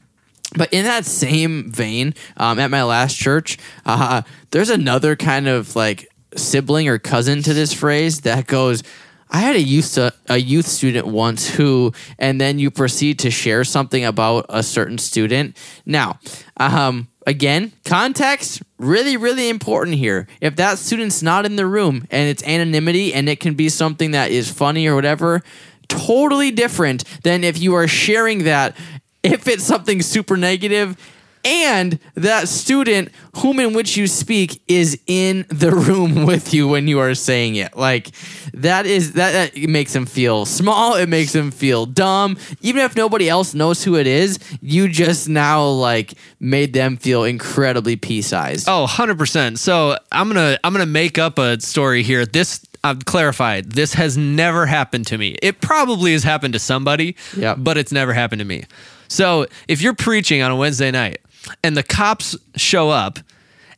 but 0.56 0.72
in 0.72 0.86
that 0.86 1.04
same 1.06 1.70
vein, 1.70 2.14
um, 2.38 2.60
at 2.60 2.72
my 2.72 2.84
last 2.84 3.18
church, 3.18 3.58
uh, 3.86 4.22
there's 4.52 4.70
another 4.70 5.18
kind 5.18 5.50
of 5.50 5.76
like 5.76 6.08
sibling 6.38 6.88
or 6.88 6.98
cousin 6.98 7.44
to 7.44 7.54
this 7.54 7.74
phrase 7.74 8.22
that 8.22 8.48
goes. 8.48 8.84
I 9.32 9.40
had 9.40 9.56
a 9.56 9.62
youth 9.62 9.98
a 9.98 10.38
youth 10.38 10.68
student 10.68 11.08
once 11.08 11.50
who, 11.50 11.94
and 12.20 12.40
then 12.40 12.60
you 12.60 12.70
proceed 12.70 13.20
to 13.20 13.32
share 13.32 13.64
something 13.64 14.04
about 14.04 14.46
a 14.50 14.62
certain 14.62 14.98
student. 14.98 15.58
Now, 15.86 16.20
um, 16.58 17.08
again, 17.26 17.72
context 17.86 18.62
really 18.78 19.16
really 19.16 19.48
important 19.48 19.96
here. 19.98 20.28
If 20.42 20.58
that 20.58 20.80
student's 20.80 21.24
not 21.24 21.46
in 21.46 21.56
the 21.56 21.66
room 21.66 22.06
and 22.12 22.30
it's 22.30 22.44
anonymity 22.44 23.14
and 23.14 23.30
it 23.30 23.40
can 23.40 23.54
be 23.54 23.70
something 23.70 24.12
that 24.12 24.32
is 24.32 24.52
funny 24.52 24.86
or 24.88 24.96
whatever, 24.96 25.42
totally 25.88 26.52
different 26.52 27.06
than 27.24 27.46
if 27.46 27.62
you 27.62 27.74
are 27.76 27.88
sharing 27.88 28.44
that 28.44 28.76
if 29.24 29.48
it's 29.48 29.64
something 29.64 30.02
super 30.02 30.36
negative 30.36 30.98
and 31.46 32.00
that 32.16 32.48
student 32.48 33.10
whom 33.38 33.60
in 33.60 33.74
which 33.74 33.96
you 33.98 34.08
speak 34.08 34.62
is 34.68 35.00
in 35.08 35.46
the 35.50 35.72
room 35.72 36.26
with 36.32 36.54
you 36.54 36.68
when 36.68 36.88
you 36.88 37.00
are 37.00 37.14
saying 37.16 37.56
it 37.56 37.76
like 37.78 38.10
that 38.54 38.86
is 38.86 39.14
that, 39.14 39.54
that 39.54 39.70
makes 39.70 39.94
them 39.94 40.06
feel 40.06 40.46
small 40.46 40.96
it 40.96 41.08
makes 41.08 41.32
them 41.34 41.52
feel 41.52 41.86
dumb 41.86 42.38
even 42.62 42.84
if 42.84 42.96
nobody 42.96 43.30
else 43.30 43.54
knows 43.54 43.84
who 43.84 43.96
it 43.96 44.08
is 44.08 44.38
you 44.62 44.88
just 44.90 45.30
now 45.30 45.66
like 45.66 46.14
made 46.40 46.74
them 46.74 46.98
feel 46.98 47.24
incredibly 47.24 47.96
pea-sized 47.96 48.68
Oh, 48.68 48.86
100%. 48.88 49.58
So 49.58 49.98
I'm 50.12 50.32
going 50.32 50.36
to 50.56 50.60
I'm 50.64 50.74
to 50.74 50.86
make 50.86 51.18
up 51.18 51.38
a 51.40 51.60
story 51.62 52.04
here. 52.04 52.26
This 52.26 52.66
I've 52.84 53.06
clarified. 53.06 53.72
This 53.74 53.94
has 53.94 54.18
never 54.18 54.66
happened 54.66 55.08
to 55.08 55.18
me. 55.18 55.38
It 55.42 55.62
probably 55.62 56.14
has 56.14 56.24
happened 56.24 56.54
to 56.54 56.60
somebody, 56.60 57.16
Yep. 57.38 57.58
but 57.60 57.78
it's 57.78 57.92
never 57.92 58.14
happened 58.14 58.40
to 58.40 58.46
me. 58.46 58.64
So, 59.12 59.46
if 59.68 59.82
you're 59.82 59.94
preaching 59.94 60.42
on 60.42 60.52
a 60.52 60.56
Wednesday 60.56 60.90
night 60.90 61.20
and 61.66 61.76
the 61.76 61.84
cops 61.84 62.34
show 62.56 62.90
up 62.90 63.20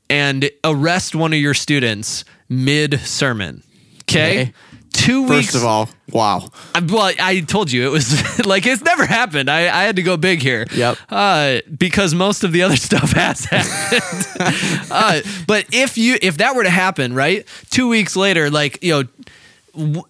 and 0.07 0.47
arrest 0.63 1.15
one 1.15 1.33
of 1.33 1.39
your 1.39 1.55
students 1.55 2.23
mid 2.49 2.99
sermon, 2.99 3.63
okay? 4.03 4.41
Okay. 4.41 4.53
Two 4.91 5.23
weeks 5.23 5.47
first 5.47 5.55
of 5.55 5.65
all 5.65 5.89
wow 6.11 6.47
I, 6.75 6.79
well, 6.81 7.11
I 7.19 7.39
told 7.39 7.71
you 7.71 7.87
it 7.87 7.91
was 7.91 8.45
like 8.45 8.67
it's 8.67 8.83
never 8.83 9.07
happened. 9.07 9.49
I, 9.49 9.61
I 9.61 9.85
had 9.85 9.95
to 9.95 10.03
go 10.03 10.17
big 10.17 10.39
here. 10.39 10.67
Yep. 10.71 10.99
Uh, 11.09 11.61
because 11.75 12.13
most 12.13 12.43
of 12.43 12.51
the 12.51 12.61
other 12.61 12.75
stuff 12.89 13.11
has 13.13 13.45
happened. 13.45 14.87
uh, 14.91 15.21
but 15.47 15.65
if 15.73 15.97
you 15.97 16.19
if 16.21 16.37
that 16.37 16.55
were 16.55 16.63
to 16.63 16.69
happen, 16.69 17.15
right? 17.15 17.47
Two 17.71 17.87
weeks 17.87 18.15
later, 18.15 18.51
like 18.51 18.83
you 18.83 19.01
know. 19.01 19.09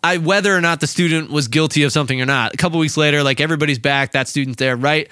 I, 0.03 0.17
whether 0.17 0.55
or 0.55 0.61
not 0.61 0.79
the 0.81 0.87
student 0.87 1.31
was 1.31 1.47
guilty 1.47 1.83
of 1.83 1.91
something 1.91 2.21
or 2.21 2.25
not, 2.25 2.53
a 2.53 2.57
couple 2.57 2.79
weeks 2.79 2.97
later, 2.97 3.23
like 3.23 3.39
everybody's 3.39 3.79
back, 3.79 4.11
that 4.11 4.27
student's 4.27 4.57
there, 4.57 4.75
right? 4.75 5.09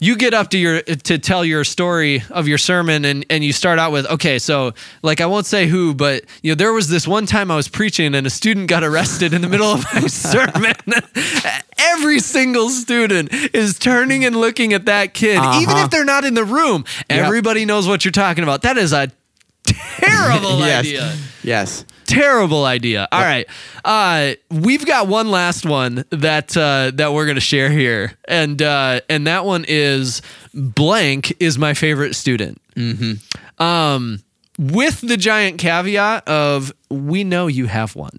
You 0.00 0.16
get 0.16 0.34
up 0.34 0.50
to 0.50 0.58
your 0.58 0.82
to 0.82 1.18
tell 1.18 1.44
your 1.44 1.64
story 1.64 2.22
of 2.30 2.46
your 2.48 2.58
sermon, 2.58 3.04
and 3.06 3.24
and 3.30 3.42
you 3.44 3.52
start 3.52 3.78
out 3.78 3.92
with, 3.92 4.04
okay, 4.06 4.38
so 4.40 4.74
like 5.02 5.20
I 5.22 5.26
won't 5.26 5.46
say 5.46 5.66
who, 5.68 5.94
but 5.94 6.24
you 6.42 6.50
know 6.50 6.56
there 6.56 6.72
was 6.72 6.88
this 6.88 7.06
one 7.08 7.24
time 7.26 7.50
I 7.50 7.56
was 7.56 7.68
preaching 7.68 8.14
and 8.14 8.26
a 8.26 8.30
student 8.30 8.68
got 8.68 8.82
arrested 8.82 9.32
in 9.32 9.40
the 9.40 9.48
middle 9.48 9.68
of 9.68 9.84
my 9.94 10.00
sermon. 10.08 10.74
Every 11.78 12.18
single 12.18 12.68
student 12.70 13.32
is 13.54 13.78
turning 13.78 14.24
and 14.24 14.36
looking 14.36 14.72
at 14.74 14.86
that 14.86 15.14
kid, 15.14 15.36
even 15.36 15.44
Uh-huh. 15.44 15.84
if 15.84 15.90
they're 15.90 16.04
not 16.04 16.24
in 16.24 16.34
the 16.34 16.44
room. 16.44 16.84
Everybody 17.08 17.64
knows 17.64 17.86
what 17.86 18.04
you're 18.04 18.12
talking 18.12 18.42
about. 18.42 18.62
That 18.62 18.76
is 18.76 18.92
a 18.92 19.10
terrible 19.64 20.58
yes 20.58 20.80
idea 20.86 21.16
yes 21.42 21.84
terrible 22.06 22.64
idea. 22.64 23.08
All 23.10 23.20
right, 23.20 23.46
uh, 23.84 24.34
we've 24.50 24.84
got 24.86 25.08
one 25.08 25.30
last 25.30 25.66
one 25.66 26.04
that 26.10 26.56
uh, 26.56 26.92
that 26.94 27.12
we're 27.12 27.26
gonna 27.26 27.40
share 27.40 27.70
here, 27.70 28.12
and 28.26 28.60
uh, 28.60 29.00
and 29.08 29.26
that 29.26 29.44
one 29.44 29.64
is 29.66 30.22
blank 30.52 31.34
is 31.40 31.58
my 31.58 31.74
favorite 31.74 32.14
student. 32.14 32.60
Mm-hmm. 32.76 33.62
Um, 33.62 34.20
with 34.58 35.00
the 35.00 35.16
giant 35.16 35.58
caveat 35.58 36.28
of 36.28 36.72
we 36.90 37.24
know 37.24 37.46
you 37.46 37.66
have 37.66 37.96
one. 37.96 38.18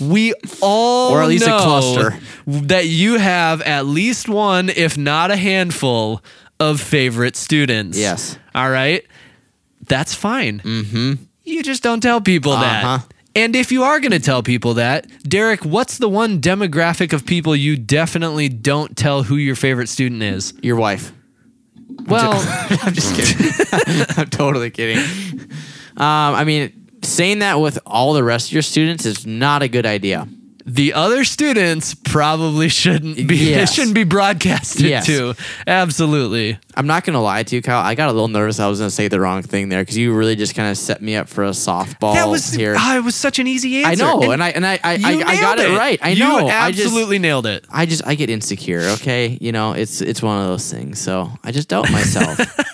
We 0.00 0.32
all 0.62 1.12
Or 1.12 1.22
at 1.22 1.28
least 1.28 1.46
a 1.46 1.58
cluster. 1.58 2.18
that 2.46 2.86
you 2.86 3.18
have 3.18 3.60
at 3.62 3.84
least 3.84 4.28
one, 4.28 4.70
if 4.70 4.96
not 4.96 5.30
a 5.30 5.36
handful, 5.36 6.22
of 6.58 6.80
favorite 6.80 7.36
students. 7.36 7.98
Yes. 7.98 8.38
All 8.54 8.70
right. 8.70 9.04
That's 9.86 10.14
fine. 10.14 10.60
Mm-hmm. 10.60 11.24
You 11.50 11.62
just 11.62 11.82
don't 11.82 12.00
tell 12.00 12.20
people 12.20 12.52
Uh-huh. 12.52 12.98
that. 12.98 13.14
And 13.36 13.54
if 13.54 13.70
you 13.70 13.84
are 13.84 14.00
going 14.00 14.10
to 14.12 14.18
tell 14.20 14.42
people 14.42 14.74
that, 14.74 15.06
Derek, 15.22 15.64
what's 15.64 15.98
the 15.98 16.08
one 16.08 16.40
demographic 16.40 17.12
of 17.12 17.24
people 17.24 17.54
you 17.54 17.76
definitely 17.76 18.48
don't 18.48 18.96
tell 18.96 19.22
who 19.22 19.36
your 19.36 19.54
favorite 19.54 19.88
student 19.88 20.22
is? 20.22 20.52
your 20.62 20.76
wife 20.76 21.12
Well, 22.06 22.32
I'm 22.82 22.92
just 22.94 23.14
kidding. 23.14 24.06
I'm 24.16 24.30
totally 24.30 24.70
kidding. 24.70 24.98
Um, 25.96 26.34
I 26.34 26.44
mean, 26.44 26.72
saying 27.02 27.38
that 27.40 27.60
with 27.60 27.78
all 27.86 28.14
the 28.14 28.24
rest 28.24 28.48
of 28.48 28.52
your 28.52 28.62
students 28.62 29.04
is 29.06 29.26
not 29.26 29.62
a 29.62 29.68
good 29.68 29.86
idea. 29.86 30.26
The 30.66 30.92
other 30.94 31.24
students 31.24 31.94
probably 31.94 32.68
shouldn't 32.68 33.26
be 33.28 33.36
Yes. 33.50 33.72
shouldn't 33.74 33.94
be 33.94 34.04
broadcasted 34.04 34.82
Yes. 34.82 35.06
to. 35.06 35.34
Absolutely. 35.66 36.58
I'm 36.76 36.86
not 36.86 37.04
gonna 37.04 37.22
lie 37.22 37.42
to 37.42 37.56
you, 37.56 37.62
Kyle. 37.62 37.80
I 37.84 37.94
got 37.94 38.08
a 38.08 38.12
little 38.12 38.28
nervous. 38.28 38.60
I 38.60 38.68
was 38.68 38.78
gonna 38.78 38.90
say 38.90 39.08
the 39.08 39.20
wrong 39.20 39.42
thing 39.42 39.68
there 39.68 39.82
because 39.82 39.96
you 39.96 40.12
really 40.14 40.36
just 40.36 40.54
kind 40.54 40.70
of 40.70 40.76
set 40.78 41.00
me 41.02 41.16
up 41.16 41.28
for 41.28 41.44
a 41.44 41.50
softball 41.50 42.14
That 42.14 42.28
was 42.28 42.52
here. 42.52 42.74
ah, 42.76 42.96
it 42.98 43.04
was 43.04 43.14
such 43.14 43.38
an 43.38 43.46
easy 43.46 43.82
answer. 43.82 44.04
I 44.04 44.06
know, 44.06 44.30
and, 44.32 44.42
I 44.42 44.48
and 44.50 44.66
I 44.66 44.78
I, 44.82 44.94
you 44.94 45.06
I, 45.06 45.10
I 45.30 45.40
got 45.40 45.58
nailed 45.58 45.70
it 45.72 45.78
right. 45.78 45.98
I 46.02 46.14
know. 46.14 46.38
You 46.40 46.46
I 46.48 46.70
just- 46.72 46.86
absolutely 46.86 47.18
nailed 47.18 47.46
it. 47.46 47.64
I 47.70 47.86
just 47.86 48.06
I 48.06 48.14
get 48.14 48.30
insecure. 48.30 48.80
Okay, 49.00 49.38
you 49.40 49.52
know, 49.52 49.72
it's 49.72 50.00
it's 50.00 50.22
one 50.22 50.40
of 50.40 50.46
those 50.48 50.70
things. 50.70 51.00
So 51.00 51.30
I 51.44 51.52
just 51.52 51.68
doubt 51.68 51.90
myself. 51.90 52.38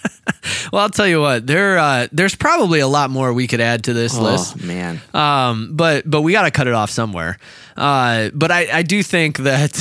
Well, 0.77 0.83
I'll 0.83 0.91
tell 0.91 1.09
you 1.09 1.23
what. 1.23 1.47
There, 1.47 1.79
uh, 1.79 2.07
there's 2.13 2.35
probably 2.35 2.81
a 2.81 2.87
lot 2.87 3.09
more 3.09 3.33
we 3.33 3.47
could 3.47 3.63
add 3.63 3.85
to 3.85 3.95
this 3.95 4.15
Oh 4.15 4.23
list. 4.23 4.63
man. 4.63 5.01
Um, 5.15 5.75
but 5.75 6.03
but 6.05 6.21
we 6.21 6.33
got 6.33 6.43
to 6.43 6.51
cut 6.51 6.67
it 6.67 6.75
off 6.75 6.91
somewhere. 6.91 7.39
Uh, 7.79 8.29
but 8.35 8.51
I, 8.51 8.69
I 8.71 8.83
do 8.83 9.03
think 9.03 9.39
that 9.39 9.73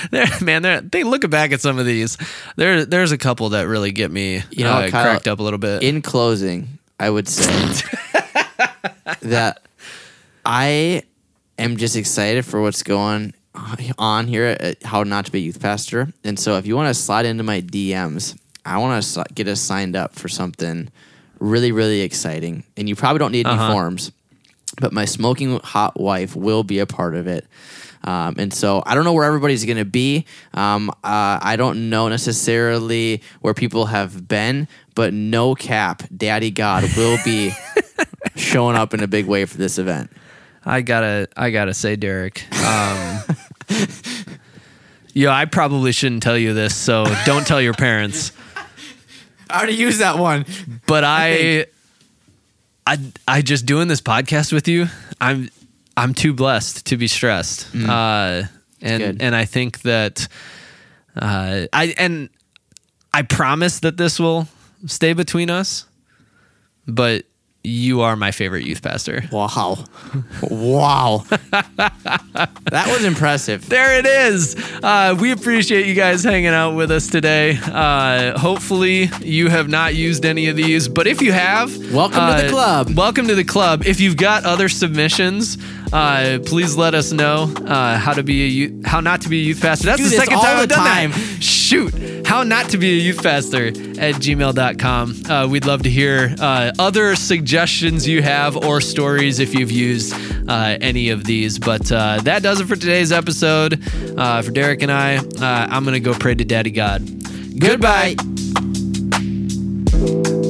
there, 0.10 0.26
man, 0.40 0.62
there, 0.62 0.80
they 0.80 1.04
look 1.04 1.30
back 1.30 1.52
at 1.52 1.60
some 1.60 1.78
of 1.78 1.86
these. 1.86 2.18
There 2.56 2.84
there's 2.84 3.12
a 3.12 3.16
couple 3.16 3.50
that 3.50 3.68
really 3.68 3.92
get 3.92 4.10
me 4.10 4.42
You 4.50 4.64
know, 4.64 4.72
uh, 4.72 4.90
Kyle, 4.90 5.04
cracked 5.04 5.28
up 5.28 5.38
a 5.38 5.42
little 5.44 5.60
bit. 5.60 5.84
In 5.84 6.02
closing, 6.02 6.66
I 6.98 7.08
would 7.08 7.28
say 7.28 7.52
that 9.20 9.62
I 10.44 11.04
am 11.60 11.76
just 11.76 11.94
excited 11.94 12.44
for 12.44 12.60
what's 12.60 12.82
going 12.82 13.34
on 13.98 14.26
here 14.26 14.46
at 14.58 14.82
How 14.82 15.04
Not 15.04 15.26
to 15.26 15.30
Be 15.30 15.38
a 15.38 15.42
Youth 15.42 15.60
Pastor. 15.60 16.12
And 16.24 16.40
so 16.40 16.56
if 16.56 16.66
you 16.66 16.74
want 16.74 16.88
to 16.88 17.00
slide 17.00 17.24
into 17.24 17.44
my 17.44 17.60
DMs, 17.60 18.36
I 18.64 18.78
want 18.78 19.02
to 19.02 19.24
get 19.34 19.48
us 19.48 19.60
signed 19.60 19.96
up 19.96 20.14
for 20.14 20.28
something 20.28 20.88
really, 21.38 21.72
really 21.72 22.00
exciting. 22.02 22.64
And 22.76 22.88
you 22.88 22.94
probably 22.96 23.18
don't 23.18 23.32
need 23.32 23.46
any 23.46 23.56
Uh-huh. 23.56 23.72
forms, 23.72 24.12
but 24.80 24.92
my 24.92 25.04
smoking 25.04 25.58
hot 25.60 25.98
wife 26.00 26.36
will 26.36 26.62
be 26.62 26.78
a 26.78 26.86
part 26.86 27.14
of 27.14 27.26
it. 27.26 27.46
Um, 28.04 28.34
and 28.38 28.52
so 28.52 28.82
I 28.84 28.94
don't 28.96 29.04
know 29.04 29.12
where 29.12 29.24
everybody's 29.24 29.64
going 29.64 29.76
to 29.78 29.84
be. 29.84 30.24
Um, 30.54 30.90
uh, 30.90 31.38
I 31.42 31.54
don't 31.56 31.88
know 31.88 32.08
necessarily 32.08 33.22
where 33.42 33.54
people 33.54 33.86
have 33.86 34.26
been, 34.26 34.66
but 34.96 35.12
no 35.14 35.54
cap, 35.54 36.02
Daddy 36.16 36.50
God 36.50 36.84
will 36.96 37.18
be 37.24 37.52
showing 38.36 38.76
up 38.76 38.92
in 38.92 39.02
a 39.02 39.06
big 39.06 39.26
way 39.26 39.44
for 39.44 39.56
this 39.56 39.78
event. 39.78 40.10
I 40.64 40.80
gotta 40.82 41.28
I 41.36 41.50
gotta 41.50 41.74
say, 41.74 41.96
Derek. 41.96 42.44
Um, 42.64 43.20
yeah, 45.14 45.30
I 45.30 45.44
probably 45.44 45.92
shouldn't 45.92 46.22
tell 46.22 46.38
you 46.38 46.54
this, 46.54 46.74
so 46.74 47.04
don't 47.26 47.46
tell 47.46 47.60
your 47.60 47.74
parents. 47.74 48.32
I 49.52 49.58
already 49.58 49.74
used 49.74 50.00
that 50.00 50.18
one. 50.18 50.46
But 50.86 51.04
I, 51.04 51.66
I, 52.86 52.98
I, 53.28 53.42
just 53.42 53.66
doing 53.66 53.88
this 53.88 54.00
podcast 54.00 54.52
with 54.52 54.66
you. 54.66 54.86
I'm, 55.20 55.50
I'm 55.96 56.14
too 56.14 56.32
blessed 56.32 56.86
to 56.86 56.96
be 56.96 57.06
stressed. 57.06 57.68
Uh, 57.74 58.44
and 58.80 59.02
good. 59.02 59.22
and 59.22 59.36
I 59.36 59.44
think 59.44 59.82
that, 59.82 60.26
uh, 61.14 61.66
I 61.72 61.94
and 61.98 62.30
I 63.14 63.22
promise 63.22 63.80
that 63.80 63.96
this 63.96 64.18
will 64.18 64.48
stay 64.86 65.12
between 65.12 65.50
us. 65.50 65.86
But 66.86 67.26
you 67.64 68.00
are 68.00 68.16
my 68.16 68.32
favorite 68.32 68.64
youth 68.64 68.82
pastor. 68.82 69.22
Wow. 69.30 69.84
Wow. 70.50 71.24
that 71.30 72.86
was 72.88 73.04
impressive. 73.04 73.68
There 73.68 73.98
it 73.98 74.06
is. 74.06 74.56
Uh, 74.82 75.16
we 75.18 75.30
appreciate 75.30 75.86
you 75.86 75.94
guys 75.94 76.24
hanging 76.24 76.48
out 76.48 76.74
with 76.74 76.90
us 76.90 77.06
today. 77.06 77.58
Uh, 77.62 78.36
hopefully, 78.38 79.08
you 79.20 79.48
have 79.48 79.68
not 79.68 79.94
used 79.94 80.24
any 80.24 80.48
of 80.48 80.56
these, 80.56 80.88
but 80.88 81.06
if 81.06 81.22
you 81.22 81.32
have, 81.32 81.70
Welcome 81.92 82.26
to 82.36 82.42
the 82.42 82.46
uh, 82.48 82.50
club. 82.50 82.90
Welcome 82.96 83.28
to 83.28 83.34
the 83.34 83.44
club. 83.44 83.86
If 83.86 84.00
you've 84.00 84.16
got 84.16 84.44
other 84.44 84.68
submissions, 84.68 85.56
uh, 85.92 86.38
please 86.44 86.76
let 86.76 86.94
us 86.94 87.12
know 87.12 87.52
uh, 87.66 87.98
how 87.98 88.12
to 88.12 88.22
be 88.22 88.42
a 88.44 88.46
youth, 88.46 88.86
how 88.86 89.00
not 89.00 89.22
to 89.22 89.28
be 89.28 89.40
a 89.40 89.44
youth 89.44 89.60
pastor. 89.60 89.86
That's 89.86 90.02
the 90.02 90.08
second 90.10 90.38
time 90.38 90.56
the 90.56 90.62
I've 90.62 90.68
done 90.68 90.78
time. 90.78 91.10
that. 91.10 91.42
Shoot, 91.42 92.26
how 92.26 92.42
not 92.42 92.70
to 92.70 92.78
be 92.78 92.98
a 92.98 93.02
youth 93.02 93.22
pastor 93.22 93.68
at 93.68 94.16
gmail.com. 94.16 95.14
Uh, 95.28 95.48
we'd 95.48 95.64
love 95.66 95.82
to 95.82 95.90
hear 95.90 96.34
uh, 96.40 96.72
other 96.78 97.14
suggestions 97.16 98.06
you 98.06 98.22
have 98.22 98.56
or 98.56 98.80
stories 98.80 99.38
if 99.38 99.54
you've 99.54 99.70
used 99.70 100.14
uh, 100.48 100.76
any 100.80 101.10
of 101.10 101.24
these. 101.24 101.58
But 101.58 101.90
uh, 101.92 102.20
that 102.22 102.42
does 102.42 102.60
it 102.60 102.66
for 102.66 102.76
today's 102.76 103.12
episode. 103.12 103.80
Uh, 104.18 104.42
for 104.42 104.50
Derek 104.50 104.82
and 104.82 104.92
I, 104.92 105.16
uh, 105.16 105.24
I'm 105.40 105.84
going 105.84 105.94
to 105.94 106.00
go 106.00 106.14
pray 106.14 106.34
to 106.34 106.44
Daddy 106.44 106.70
God. 106.70 107.02
Goodbye. 107.58 108.14
Goodbye. 109.94 110.41